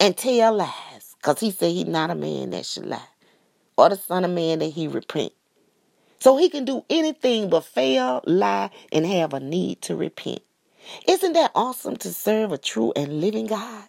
and 0.00 0.16
tell 0.16 0.54
lies. 0.54 0.91
Because 1.22 1.38
he 1.38 1.52
said 1.52 1.70
he's 1.70 1.86
not 1.86 2.10
a 2.10 2.16
man 2.16 2.50
that 2.50 2.66
should 2.66 2.86
lie, 2.86 3.00
or 3.78 3.88
the 3.88 3.96
son 3.96 4.24
of 4.24 4.32
man 4.32 4.58
that 4.58 4.72
he 4.72 4.88
repent. 4.88 5.32
So 6.18 6.36
he 6.36 6.48
can 6.48 6.64
do 6.64 6.84
anything 6.90 7.48
but 7.48 7.64
fail, 7.64 8.22
lie, 8.24 8.70
and 8.90 9.06
have 9.06 9.32
a 9.32 9.38
need 9.38 9.82
to 9.82 9.94
repent. 9.94 10.40
Isn't 11.06 11.34
that 11.34 11.52
awesome 11.54 11.96
to 11.98 12.12
serve 12.12 12.50
a 12.50 12.58
true 12.58 12.92
and 12.96 13.20
living 13.20 13.46
God? 13.46 13.88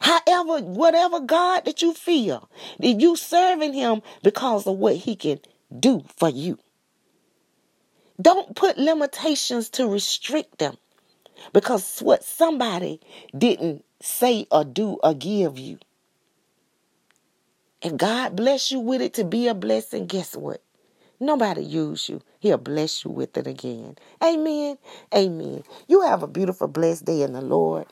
However, 0.00 0.64
whatever 0.64 1.18
God 1.18 1.64
that 1.64 1.82
you 1.82 1.94
feel, 1.94 2.48
that 2.78 3.00
you 3.00 3.16
serving 3.16 3.72
him 3.72 4.02
because 4.22 4.68
of 4.68 4.76
what 4.78 4.94
he 4.94 5.16
can 5.16 5.40
do 5.76 6.04
for 6.16 6.28
you. 6.28 6.58
Don't 8.20 8.54
put 8.54 8.78
limitations 8.78 9.70
to 9.70 9.88
restrict 9.88 10.58
them 10.58 10.76
because 11.52 12.00
what 12.00 12.22
somebody 12.24 13.00
didn't 13.36 13.84
say 14.02 14.46
or 14.50 14.64
do 14.64 14.98
or 15.02 15.14
give 15.14 15.58
you. 15.58 15.78
If 17.82 17.96
God 17.96 18.36
bless 18.36 18.70
you 18.70 18.80
with 18.80 19.02
it 19.02 19.14
to 19.14 19.24
be 19.24 19.48
a 19.48 19.54
blessing, 19.54 20.06
guess 20.06 20.36
what? 20.36 20.62
Nobody 21.20 21.62
use 21.62 22.08
you. 22.08 22.20
He'll 22.40 22.58
bless 22.58 23.04
you 23.04 23.10
with 23.10 23.36
it 23.36 23.46
again. 23.46 23.96
Amen. 24.22 24.78
Amen. 25.14 25.64
You 25.88 26.02
have 26.02 26.22
a 26.22 26.28
beautiful, 26.28 26.68
blessed 26.68 27.04
day 27.04 27.22
in 27.22 27.32
the 27.32 27.40
Lord. 27.40 27.86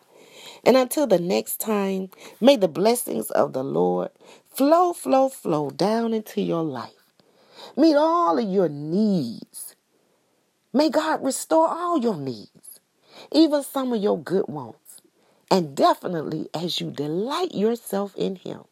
And 0.64 0.76
until 0.76 1.06
the 1.06 1.18
next 1.18 1.60
time, 1.60 2.10
may 2.40 2.56
the 2.56 2.68
blessings 2.68 3.30
of 3.30 3.52
the 3.52 3.64
Lord 3.64 4.10
flow, 4.48 4.92
flow, 4.92 5.28
flow 5.28 5.70
down 5.70 6.12
into 6.14 6.40
your 6.40 6.62
life. 6.62 6.92
Meet 7.76 7.96
all 7.96 8.38
of 8.38 8.48
your 8.48 8.68
needs. 8.68 9.76
May 10.72 10.90
God 10.90 11.24
restore 11.24 11.68
all 11.68 11.98
your 11.98 12.16
needs, 12.16 12.80
even 13.32 13.62
some 13.62 13.92
of 13.92 14.02
your 14.02 14.18
good 14.18 14.46
wants. 14.48 14.89
And 15.50 15.74
definitely, 15.76 16.48
as 16.54 16.80
you 16.80 16.90
delight 16.90 17.54
yourself 17.54 18.14
in 18.16 18.36
Him, 18.36 18.64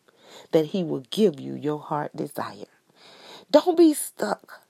that 0.53 0.67
He 0.67 0.85
will 0.85 1.05
give 1.11 1.41
you 1.41 1.55
your 1.55 1.81
heart 1.81 2.15
desire. 2.17 2.67
Don't 3.51 3.77
be 3.77 3.95
stuck 3.95 4.63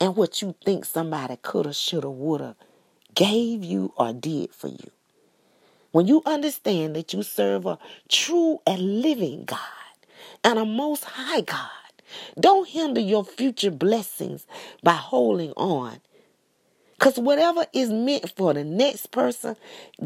in 0.00 0.14
what 0.14 0.42
you 0.42 0.54
think 0.64 0.84
somebody 0.84 1.38
coulda, 1.42 1.72
shoulda, 1.72 2.10
woulda 2.10 2.56
gave 3.14 3.64
you 3.64 3.92
or 3.96 4.12
did 4.12 4.54
for 4.54 4.68
you. 4.68 4.90
When 5.92 6.06
you 6.08 6.22
understand 6.26 6.96
that 6.96 7.12
you 7.12 7.22
serve 7.22 7.66
a 7.66 7.78
true 8.08 8.60
and 8.66 9.02
living 9.02 9.44
God 9.44 9.58
and 10.42 10.58
a 10.58 10.64
most 10.64 11.04
high 11.04 11.42
God, 11.42 11.70
don't 12.38 12.68
hinder 12.68 13.00
your 13.00 13.24
future 13.24 13.70
blessings 13.70 14.46
by 14.82 14.94
holding 14.94 15.52
on. 15.52 16.00
Because 16.98 17.18
whatever 17.18 17.66
is 17.72 17.90
meant 17.90 18.32
for 18.36 18.54
the 18.54 18.64
next 18.64 19.10
person, 19.10 19.56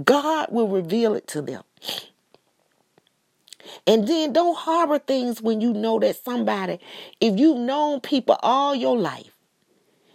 God 0.05 0.49
will 0.51 0.69
reveal 0.69 1.15
it 1.15 1.27
to 1.29 1.43
them. 1.43 1.63
And 3.87 4.09
then 4.09 4.33
don't 4.33 4.57
harbor 4.57 4.99
things 4.99 5.43
when 5.43 5.61
you 5.61 5.73
know 5.73 5.99
that 6.01 6.25
somebody, 6.25 6.81
if 7.21 7.39
you've 7.39 7.59
known 7.59 8.01
people 8.01 8.39
all 8.43 8.75
your 8.75 8.99
life, 8.99 9.31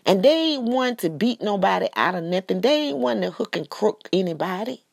and 0.05 0.23
they 0.23 0.53
ain't 0.53 0.63
one 0.63 0.95
to 0.97 1.09
beat 1.09 1.41
nobody 1.41 1.87
out 1.95 2.15
of 2.15 2.23
nothing, 2.23 2.61
they 2.61 2.89
ain't 2.89 2.97
one 2.97 3.21
to 3.21 3.31
hook 3.31 3.55
and 3.55 3.69
crook 3.69 4.09
anybody. 4.13 4.83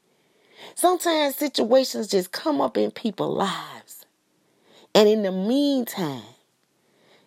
Sometimes 0.74 1.36
situations 1.36 2.08
just 2.08 2.32
come 2.32 2.60
up 2.60 2.76
in 2.76 2.90
people's 2.90 3.36
lives. 3.38 4.06
And 4.94 5.08
in 5.08 5.22
the 5.22 5.32
meantime, 5.32 6.22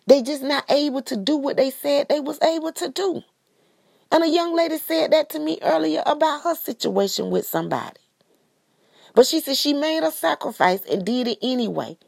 they 0.06 0.22
just 0.22 0.42
not 0.42 0.70
able 0.70 1.02
to 1.02 1.16
do 1.16 1.36
what 1.36 1.56
they 1.56 1.70
said 1.70 2.08
they 2.08 2.20
was 2.20 2.40
able 2.42 2.72
to 2.72 2.88
do. 2.90 3.22
And 4.14 4.22
a 4.22 4.28
young 4.28 4.54
lady 4.54 4.78
said 4.78 5.10
that 5.10 5.28
to 5.30 5.40
me 5.40 5.58
earlier 5.60 6.00
about 6.06 6.42
her 6.42 6.54
situation 6.54 7.32
with 7.32 7.46
somebody. 7.46 7.98
But 9.12 9.26
she 9.26 9.40
said 9.40 9.56
she 9.56 9.72
made 9.72 10.04
a 10.04 10.12
sacrifice 10.12 10.82
and 10.88 11.04
did 11.04 11.26
it 11.26 11.38
anyway 11.42 11.98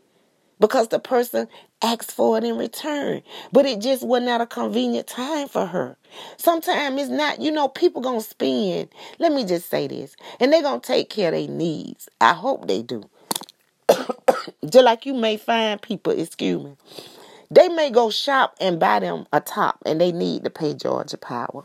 because 0.60 0.86
the 0.86 1.00
person 1.00 1.48
asked 1.82 2.12
for 2.12 2.38
it 2.38 2.44
in 2.44 2.58
return. 2.58 3.22
But 3.50 3.66
it 3.66 3.80
just 3.80 4.06
wasn't 4.06 4.40
a 4.40 4.46
convenient 4.46 5.08
time 5.08 5.48
for 5.48 5.66
her. 5.66 5.96
Sometimes 6.36 7.02
it's 7.02 7.10
not, 7.10 7.40
you 7.40 7.50
know, 7.50 7.66
people 7.66 8.00
gonna 8.00 8.20
spend, 8.20 8.88
let 9.18 9.32
me 9.32 9.44
just 9.44 9.68
say 9.68 9.88
this, 9.88 10.14
and 10.38 10.52
they 10.52 10.62
gonna 10.62 10.78
take 10.78 11.10
care 11.10 11.34
of 11.34 11.34
their 11.34 11.48
needs. 11.48 12.08
I 12.20 12.34
hope 12.34 12.68
they 12.68 12.82
do. 12.82 13.02
just 14.64 14.84
like 14.84 15.06
you 15.06 15.14
may 15.14 15.38
find 15.38 15.82
people, 15.82 16.12
excuse 16.12 16.62
me, 16.62 16.76
they 17.50 17.68
may 17.68 17.90
go 17.90 18.10
shop 18.10 18.54
and 18.60 18.78
buy 18.78 19.00
them 19.00 19.26
a 19.32 19.40
top 19.40 19.80
and 19.84 20.00
they 20.00 20.12
need 20.12 20.44
to 20.44 20.50
pay 20.50 20.72
Georgia 20.72 21.18
Power. 21.18 21.64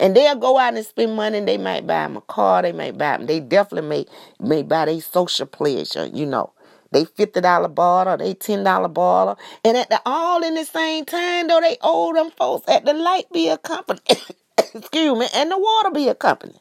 And 0.00 0.16
they'll 0.16 0.36
go 0.36 0.58
out 0.58 0.74
and 0.76 0.86
spend 0.86 1.16
money 1.16 1.38
and 1.38 1.48
they 1.48 1.58
might 1.58 1.86
buy 1.86 2.04
them 2.04 2.18
a 2.18 2.22
car, 2.22 2.62
they 2.62 2.72
might 2.72 2.98
buy 2.98 3.18
them. 3.18 3.26
They 3.26 3.40
definitely 3.40 3.88
may, 3.90 4.06
may 4.40 4.64
buy 4.64 4.86
their 4.86 5.00
social 5.02 5.46
pleasure, 5.46 6.06
you 6.06 6.26
know. 6.26 6.52
They 6.92 7.04
fifty 7.06 7.42
dollar 7.42 7.68
bottle, 7.68 8.18
they 8.18 8.34
ten 8.34 8.64
dollar 8.64 8.88
bottle, 8.88 9.38
and 9.64 9.76
at 9.76 9.90
the 9.90 10.00
all 10.06 10.44
in 10.44 10.54
the 10.54 10.64
same 10.64 11.04
time 11.06 11.48
though 11.48 11.60
they 11.60 11.78
owe 11.82 12.14
them 12.14 12.32
folks 12.32 12.68
at 12.68 12.86
the 12.86 12.94
light 12.94 13.26
bill 13.32 13.58
company, 13.58 14.00
excuse 14.74 15.18
me, 15.18 15.28
and 15.36 15.52
the 15.52 15.58
water 15.58 15.90
bill 15.92 16.14
company. 16.16 16.54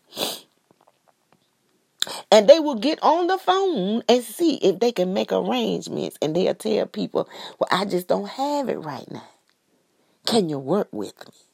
And 2.31 2.47
they 2.49 2.59
will 2.59 2.75
get 2.75 2.99
on 3.03 3.27
the 3.27 3.37
phone 3.39 4.03
and 4.09 4.23
see 4.23 4.55
if 4.57 4.79
they 4.79 4.91
can 4.91 5.13
make 5.13 5.31
arrangements. 5.31 6.17
And 6.21 6.35
they'll 6.35 6.55
tell 6.55 6.85
people, 6.87 7.29
Well, 7.59 7.69
I 7.71 7.85
just 7.85 8.07
don't 8.07 8.29
have 8.29 8.69
it 8.69 8.77
right 8.79 9.09
now. 9.11 9.23
Can 10.27 10.49
you 10.49 10.59
work 10.59 10.89
with 10.91 11.13
me? 11.27 11.48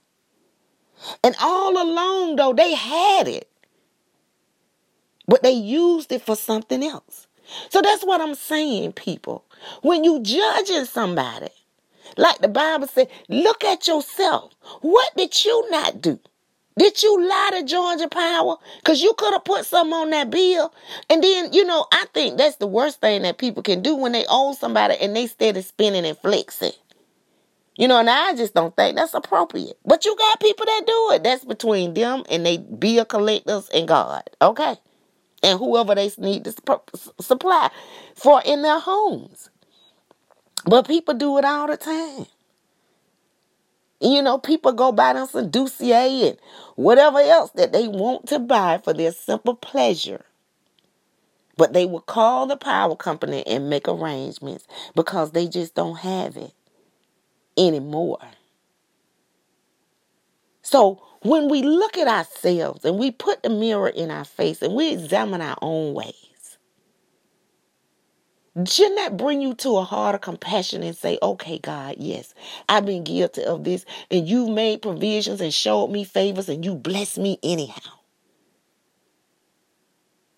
And 1.24 1.36
all 1.42 1.82
along, 1.82 2.36
though, 2.38 2.54
they 2.54 2.74
had 2.74 3.28
it. 3.28 3.50
But 5.28 5.44
they 5.44 5.52
used 5.52 6.12
it 6.12 6.22
for 6.22 6.36
something 6.36 6.84
else. 6.84 7.28
So 7.70 7.82
that's 7.82 8.04
what 8.04 8.22
I'm 8.22 8.36
saying, 8.36 8.94
people. 8.94 9.46
When 9.82 10.04
you 10.04 10.22
judging 10.22 10.86
somebody, 10.86 11.50
like 12.18 12.40
the 12.40 12.48
Bible 12.48 12.88
said, 12.88 13.10
look 13.30 13.64
at 13.64 13.88
yourself. 13.88 14.54
What 14.82 15.16
did 15.16 15.44
you 15.46 15.70
not 15.70 16.02
do? 16.02 16.20
Did 16.78 17.02
you 17.02 17.28
lie 17.28 17.52
to 17.54 17.64
Georgia 17.64 18.10
Power? 18.10 18.58
Because 18.78 19.02
you 19.02 19.14
could 19.18 19.34
have 19.34 19.46
put 19.46 19.66
something 19.66 19.94
on 19.94 20.10
that 20.10 20.30
bill. 20.30 20.74
And 21.10 21.24
then, 21.24 21.54
you 21.54 21.64
know, 21.66 21.88
I 21.92 22.06
think 22.14 22.38
that's 22.38 22.58
the 22.58 22.68
worst 22.68 23.00
thing 23.00 23.22
that 23.22 23.38
people 23.38 23.64
can 23.64 23.82
do 23.82 23.96
when 23.96 24.12
they 24.12 24.26
owe 24.28 24.54
somebody 24.54 24.96
and 25.00 25.16
they 25.16 25.28
steady 25.28 25.62
spending 25.62 26.06
and 26.06 26.18
flexing. 26.18 26.74
You 27.78 27.90
know, 27.90 28.00
and 28.00 28.10
I 28.10 28.34
just 28.36 28.54
don't 28.54 28.76
think 28.76 28.96
that's 28.96 29.14
appropriate. 29.14 29.78
But 29.86 30.06
you 30.06 30.16
got 30.16 30.40
people 30.40 30.66
that 30.66 30.84
do 30.88 31.10
it. 31.14 31.24
That's 31.24 31.44
between 31.44 31.94
them 31.94 32.24
and 32.30 32.46
they 32.46 32.58
bill 32.58 33.04
collectors 33.04 33.70
and 33.74 33.88
God. 33.88 34.30
Okay? 34.42 34.76
And 35.44 35.60
whoever 35.60 35.94
they 35.94 36.10
need 36.18 36.46
to 36.46 36.54
supply 37.20 37.70
for 38.16 38.42
in 38.46 38.62
their 38.62 38.80
homes. 38.80 39.50
But 40.66 40.88
people 40.88 41.14
do 41.14 41.38
it 41.38 41.46
all 41.46 41.68
the 41.68 41.78
time. 41.78 42.28
You 44.00 44.22
know, 44.22 44.38
people 44.38 44.72
go 44.72 44.92
buy 44.92 45.14
them 45.14 45.28
some 45.28 45.50
D'ussé 45.50 46.30
and 46.30 46.38
whatever 46.76 47.20
else 47.20 47.52
that 47.52 47.74
they 47.74 47.88
want 47.88 48.28
to 48.28 48.40
buy 48.40 48.80
for 48.84 48.94
their 48.94 49.12
simple 49.12 49.56
pleasure. 49.56 50.26
But 51.58 51.74
they 51.74 51.86
will 51.86 52.02
call 52.02 52.48
the 52.48 52.58
power 52.58 52.96
company 52.96 53.46
and 53.48 53.70
make 53.70 53.88
arrangements 53.88 54.66
because 54.96 55.32
they 55.32 55.48
just 55.48 55.76
don't 55.76 55.98
have 56.00 56.38
it 56.38 56.54
anymore. 57.58 58.20
So 60.62 61.02
when 61.22 61.50
we 61.50 61.62
look 61.62 61.98
at 61.98 62.08
ourselves 62.08 62.86
and 62.86 62.98
we 62.98 63.12
put 63.12 63.44
the 63.44 63.50
mirror 63.50 63.90
in 63.90 64.12
our 64.12 64.26
face 64.26 64.62
and 64.62 64.76
we 64.76 64.92
examine 64.92 65.42
our 65.42 65.58
own 65.62 65.94
ways, 65.94 66.16
Shouldn't 68.66 68.96
that 68.96 69.18
bring 69.18 69.42
you 69.42 69.54
to 69.56 69.78
a 69.78 69.84
heart 69.84 70.16
of 70.16 70.22
compassion 70.22 70.82
and 70.82 70.96
say, 70.96 71.20
okay, 71.22 71.60
God, 71.60 71.96
yes, 72.00 72.34
I've 72.70 72.86
been 72.86 73.04
guilty 73.04 73.44
of 73.44 73.66
this, 73.66 73.86
and 74.10 74.30
you've 74.30 74.50
made 74.50 74.82
provisions 74.82 75.42
and 75.42 75.54
showed 75.54 75.88
me 75.88 76.06
favors, 76.06 76.48
and 76.48 76.64
you 76.64 76.74
blessed 76.76 77.18
me 77.18 77.38
anyhow. 77.44 78.00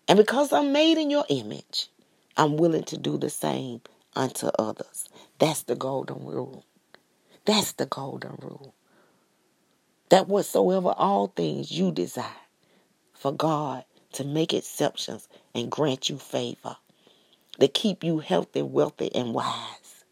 And 0.08 0.16
because 0.16 0.52
I'm 0.52 0.72
made 0.72 0.98
in 0.98 1.10
your 1.10 1.24
image, 1.28 1.88
I'm 2.36 2.56
willing 2.56 2.84
to 2.84 2.98
do 2.98 3.18
the 3.18 3.30
same 3.30 3.82
unto 4.16 4.48
others. 4.58 5.08
That's 5.38 5.62
the 5.62 5.76
golden 5.76 6.26
rule. 6.26 6.64
That's 7.48 7.72
the 7.74 7.86
golden 7.86 8.36
rule. 8.42 8.76
That 10.10 10.28
whatsoever 10.28 10.94
all 10.96 11.28
things 11.28 11.72
you 11.72 11.92
desire, 11.92 12.24
for 13.14 13.32
God 13.32 13.84
to 14.14 14.24
make 14.24 14.54
exceptions 14.54 15.28
and 15.54 15.70
grant 15.70 16.08
you 16.10 16.18
favor 16.18 16.76
to 17.60 17.68
keep 17.68 18.04
you 18.04 18.18
healthy, 18.20 18.62
wealthy, 18.62 19.14
and 19.14 19.34
wise. 19.34 20.04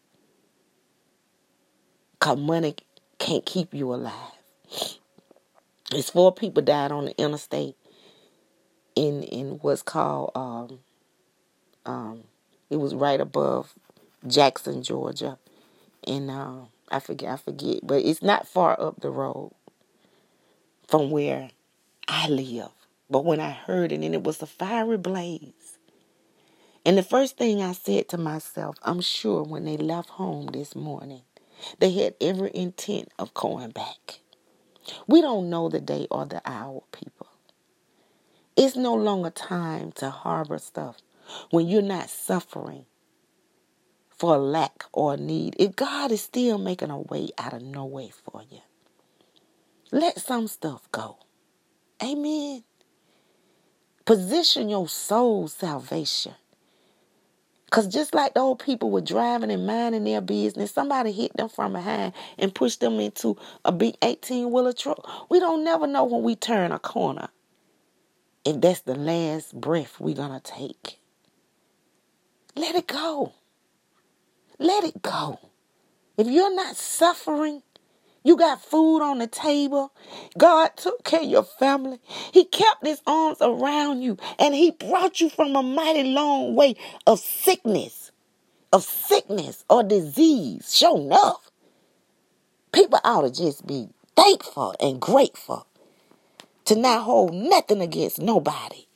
Because 2.13 2.39
money 2.39 2.75
can't 3.19 3.45
keep 3.45 3.73
you 3.73 3.93
alive. 3.93 4.13
It's 5.93 6.09
four 6.11 6.33
people 6.33 6.63
died 6.63 6.91
on 6.91 7.05
the 7.05 7.17
interstate 7.17 7.75
in 8.95 9.23
in 9.23 9.59
what's 9.61 9.83
called 9.83 10.31
um 10.35 10.79
um 11.85 12.23
it 12.69 12.77
was 12.77 12.95
right 12.95 13.21
above 13.21 13.75
Jackson, 14.27 14.83
Georgia. 14.83 15.39
And 16.07 16.31
uh, 16.31 16.65
I 16.91 16.99
forget 16.99 17.31
I 17.33 17.37
forget, 17.37 17.79
but 17.83 18.03
it's 18.03 18.21
not 18.23 18.47
far 18.47 18.79
up 18.81 19.01
the 19.01 19.11
road 19.11 19.53
from 20.87 21.11
where 21.11 21.49
I 22.07 22.27
live. 22.29 22.71
But 23.09 23.25
when 23.25 23.39
I 23.41 23.51
heard 23.51 23.91
it 23.93 24.01
and 24.03 24.15
it 24.15 24.23
was 24.23 24.41
a 24.41 24.47
fiery 24.47 24.97
blaze 24.97 25.77
And 26.85 26.97
the 26.97 27.03
first 27.03 27.37
thing 27.37 27.61
I 27.61 27.73
said 27.73 28.09
to 28.09 28.17
myself, 28.17 28.77
I'm 28.83 29.01
sure 29.01 29.43
when 29.43 29.65
they 29.65 29.77
left 29.77 30.09
home 30.09 30.47
this 30.47 30.75
morning, 30.75 31.21
they 31.79 31.91
had 31.91 32.15
every 32.21 32.51
intent 32.55 33.09
of 33.19 33.33
going 33.35 33.71
back. 33.71 34.21
We 35.07 35.21
don't 35.21 35.49
know 35.49 35.69
the 35.69 35.81
day 35.81 36.07
or 36.11 36.25
the 36.25 36.41
hour, 36.45 36.83
people. 36.91 37.27
It's 38.57 38.75
no 38.75 38.95
longer 38.95 39.31
time 39.31 39.91
to 39.93 40.09
harbor 40.11 40.59
stuff 40.59 40.97
when 41.51 41.67
you're 41.67 41.81
not 41.81 42.09
suffering 42.09 42.85
for 44.17 44.35
a 44.35 44.39
lack 44.39 44.83
or 44.93 45.13
a 45.13 45.17
need. 45.17 45.55
If 45.59 45.75
God 45.75 46.11
is 46.11 46.21
still 46.21 46.57
making 46.57 46.89
a 46.91 46.99
way 46.99 47.29
out 47.37 47.53
of 47.53 47.61
no 47.61 47.85
way 47.85 48.09
for 48.09 48.43
you, 48.49 48.59
let 49.91 50.19
some 50.19 50.47
stuff 50.47 50.89
go. 50.91 51.17
Amen. 52.03 52.63
Position 54.05 54.69
your 54.69 54.87
soul 54.87 55.47
salvation. 55.47 56.33
Because 57.65 57.87
just 57.87 58.13
like 58.13 58.33
the 58.33 58.39
old 58.39 58.59
people 58.59 58.91
were 58.91 59.01
driving 59.01 59.51
and 59.51 59.67
minding 59.67 60.05
their 60.05 60.21
business, 60.21 60.71
somebody 60.71 61.11
hit 61.11 61.35
them 61.35 61.49
from 61.49 61.73
behind 61.73 62.13
and 62.37 62.55
pushed 62.55 62.79
them 62.79 62.99
into 62.99 63.37
a 63.65 63.73
big 63.73 63.95
18 64.01 64.51
wheeler 64.51 64.71
truck. 64.71 65.29
We 65.29 65.39
don't 65.39 65.65
never 65.65 65.85
know 65.85 66.05
when 66.05 66.23
we 66.23 66.35
turn 66.35 66.71
a 66.71 66.79
corner 66.79 67.27
if 68.45 68.61
that's 68.61 68.81
the 68.81 68.95
last 68.95 69.59
breath 69.59 69.99
we're 69.99 70.15
going 70.15 70.39
to 70.39 70.39
take. 70.39 70.99
Let 72.55 72.75
it 72.75 72.87
go. 72.87 73.33
Let 74.59 74.83
it 74.83 75.01
go. 75.01 75.39
If 76.17 76.27
you're 76.27 76.53
not 76.55 76.75
suffering, 76.75 77.63
you 78.23 78.37
got 78.37 78.61
food 78.61 79.01
on 79.01 79.19
the 79.19 79.27
table. 79.27 79.93
God 80.37 80.71
took 80.75 81.03
care 81.03 81.21
of 81.21 81.27
your 81.27 81.43
family. 81.43 81.99
He 82.33 82.45
kept 82.45 82.85
his 82.85 83.01
arms 83.07 83.37
around 83.41 84.01
you 84.01 84.17
and 84.39 84.55
he 84.55 84.71
brought 84.71 85.21
you 85.21 85.29
from 85.29 85.55
a 85.55 85.63
mighty 85.63 86.03
long 86.03 86.55
way 86.55 86.75
of 87.05 87.19
sickness, 87.19 88.11
of 88.73 88.83
sickness 88.83 89.63
or 89.69 89.83
disease. 89.83 90.75
Sure 90.75 90.97
enough. 90.97 91.51
People 92.71 92.99
ought 93.03 93.21
to 93.21 93.31
just 93.31 93.65
be 93.67 93.89
thankful 94.15 94.75
and 94.79 94.99
grateful 94.99 95.67
to 96.65 96.75
not 96.75 97.03
hold 97.03 97.33
nothing 97.33 97.81
against 97.81 98.19
nobody. 98.19 98.87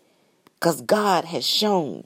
Because 0.59 0.81
God 0.81 1.25
has 1.25 1.45
shown 1.45 2.05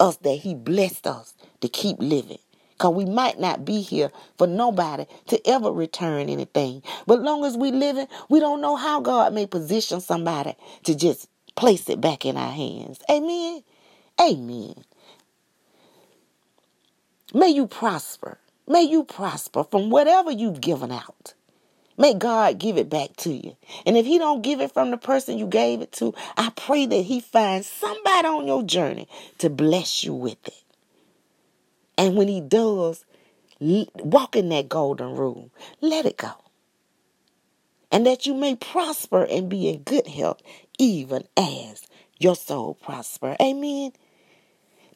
us 0.00 0.16
that 0.18 0.36
he 0.38 0.54
blessed 0.54 1.06
us 1.06 1.34
to 1.60 1.68
keep 1.68 1.96
living. 2.00 2.38
Because 2.76 2.94
we 2.94 3.06
might 3.06 3.40
not 3.40 3.64
be 3.64 3.80
here 3.80 4.10
for 4.36 4.46
nobody 4.46 5.06
to 5.28 5.48
ever 5.48 5.72
return 5.72 6.28
anything. 6.28 6.82
But 7.06 7.22
long 7.22 7.44
as 7.44 7.56
we 7.56 7.70
living, 7.72 8.06
we 8.28 8.38
don't 8.38 8.60
know 8.60 8.76
how 8.76 9.00
God 9.00 9.32
may 9.32 9.46
position 9.46 10.00
somebody 10.00 10.54
to 10.84 10.94
just 10.94 11.28
place 11.54 11.88
it 11.88 12.00
back 12.00 12.26
in 12.26 12.36
our 12.36 12.52
hands. 12.52 13.00
Amen. 13.10 13.62
Amen. 14.20 14.74
May 17.34 17.48
you 17.48 17.66
prosper. 17.66 18.38
May 18.68 18.82
you 18.82 19.04
prosper 19.04 19.64
from 19.64 19.90
whatever 19.90 20.30
you've 20.30 20.60
given 20.60 20.92
out. 20.92 21.34
May 21.98 22.14
God 22.14 22.58
give 22.58 22.76
it 22.76 22.90
back 22.90 23.16
to 23.18 23.32
you. 23.32 23.56
And 23.86 23.96
if 23.96 24.04
he 24.04 24.18
don't 24.18 24.42
give 24.42 24.60
it 24.60 24.72
from 24.72 24.90
the 24.90 24.98
person 24.98 25.38
you 25.38 25.46
gave 25.46 25.80
it 25.80 25.92
to, 25.92 26.14
I 26.36 26.50
pray 26.54 26.84
that 26.86 27.02
he 27.02 27.20
finds 27.20 27.66
somebody 27.66 28.28
on 28.28 28.46
your 28.46 28.62
journey 28.62 29.08
to 29.38 29.48
bless 29.48 30.04
you 30.04 30.12
with 30.12 30.46
it. 30.46 30.54
And 31.98 32.16
when 32.16 32.28
he 32.28 32.40
does, 32.40 33.04
walk 33.60 34.36
in 34.36 34.48
that 34.50 34.68
golden 34.68 35.16
rule. 35.16 35.50
Let 35.80 36.06
it 36.06 36.16
go. 36.18 36.32
And 37.90 38.06
that 38.06 38.26
you 38.26 38.34
may 38.34 38.56
prosper 38.56 39.24
and 39.24 39.48
be 39.48 39.68
in 39.68 39.82
good 39.82 40.06
health, 40.06 40.42
even 40.78 41.24
as 41.36 41.86
your 42.18 42.36
soul 42.36 42.74
prosper. 42.74 43.36
Amen. 43.40 43.92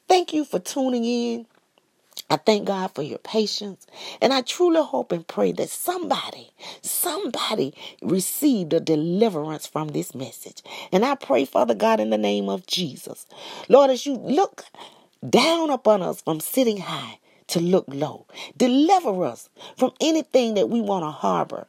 Thank 0.09 0.33
you 0.35 0.45
for 0.45 0.59
tuning 0.59 1.05
in. 1.05 1.47
I 2.29 2.37
thank 2.37 2.67
God 2.67 2.95
for 2.95 3.03
your 3.03 3.19
patience. 3.19 3.87
And 4.21 4.33
I 4.33 4.43
truly 4.43 4.83
hope 4.83 5.13
and 5.13 5.27
pray 5.27 5.53
that 5.53 5.71
somebody, 5.71 6.51
somebody 6.83 7.75
received 8.03 8.73
a 8.73 8.81
deliverance 8.81 9.67
from 9.67 9.89
this 9.89 10.15
message. 10.15 10.63
And 10.93 11.05
I 11.05 11.15
pray, 11.15 11.45
Father 11.45 11.75
God, 11.75 12.01
in 12.01 12.11
the 12.11 12.19
name 12.19 12.49
of 12.49 12.67
Jesus. 12.67 13.27
Lord, 13.69 13.91
as 13.91 14.07
you 14.07 14.15
look 14.15 14.65
down 15.29 15.71
upon 15.71 16.03
us 16.03 16.21
from 16.23 16.41
sitting 16.41 16.79
high 16.79 17.19
to 17.49 17.61
look 17.61 17.85
low. 17.89 18.27
Deliver 18.57 19.25
us 19.25 19.49
from 19.77 19.93
anything 20.01 20.55
that 20.55 20.69
we 20.71 20.81
want 20.81 21.05
to 21.05 21.11
harbor 21.11 21.67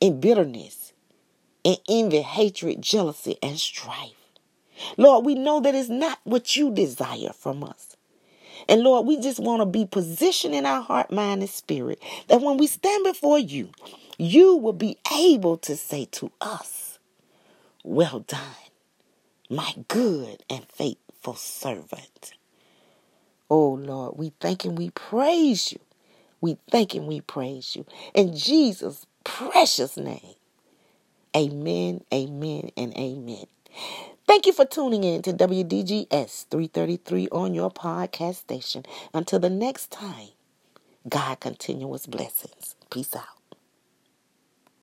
in 0.00 0.20
bitterness, 0.20 0.92
in 1.64 1.76
envy, 1.88 2.22
hatred, 2.22 2.82
jealousy, 2.82 3.36
and 3.42 3.58
strife. 3.58 4.12
Lord, 4.96 5.24
we 5.24 5.34
know 5.34 5.60
that 5.60 5.74
it's 5.74 5.88
not 5.88 6.18
what 6.24 6.56
you 6.56 6.70
desire 6.70 7.32
from 7.34 7.64
us. 7.64 7.96
And 8.68 8.82
Lord, 8.82 9.06
we 9.06 9.18
just 9.20 9.38
want 9.38 9.60
to 9.60 9.66
be 9.66 9.86
positioned 9.86 10.54
in 10.54 10.66
our 10.66 10.82
heart, 10.82 11.12
mind, 11.12 11.42
and 11.42 11.50
spirit 11.50 12.02
that 12.28 12.40
when 12.40 12.56
we 12.56 12.66
stand 12.66 13.04
before 13.04 13.38
you, 13.38 13.70
you 14.18 14.56
will 14.56 14.72
be 14.72 14.98
able 15.12 15.56
to 15.58 15.76
say 15.76 16.06
to 16.12 16.32
us, 16.40 16.98
Well 17.84 18.20
done, 18.20 18.40
my 19.50 19.74
good 19.88 20.42
and 20.50 20.66
faithful 20.66 21.34
servant. 21.34 22.32
Oh 23.50 23.74
Lord, 23.74 24.16
we 24.18 24.32
thank 24.40 24.64
and 24.64 24.78
we 24.78 24.90
praise 24.90 25.72
you. 25.72 25.80
We 26.40 26.58
thank 26.70 26.94
and 26.94 27.06
we 27.06 27.20
praise 27.22 27.76
you. 27.76 27.86
In 28.14 28.36
Jesus' 28.36 29.06
precious 29.24 29.96
name. 29.96 30.34
Amen, 31.36 32.02
amen, 32.12 32.70
and 32.76 32.96
amen. 32.96 33.46
Thank 34.26 34.46
you 34.46 34.52
for 34.52 34.64
tuning 34.66 35.04
in 35.04 35.22
to 35.22 35.32
WDGS 35.32 36.46
333 36.50 37.28
on 37.30 37.54
your 37.54 37.70
podcast 37.70 38.36
station. 38.36 38.84
Until 39.14 39.38
the 39.40 39.50
next 39.50 39.90
time, 39.90 40.30
God 41.08 41.40
continuous 41.40 42.06
blessings. 42.06 42.76
Peace 42.90 43.16
out. 43.16 43.45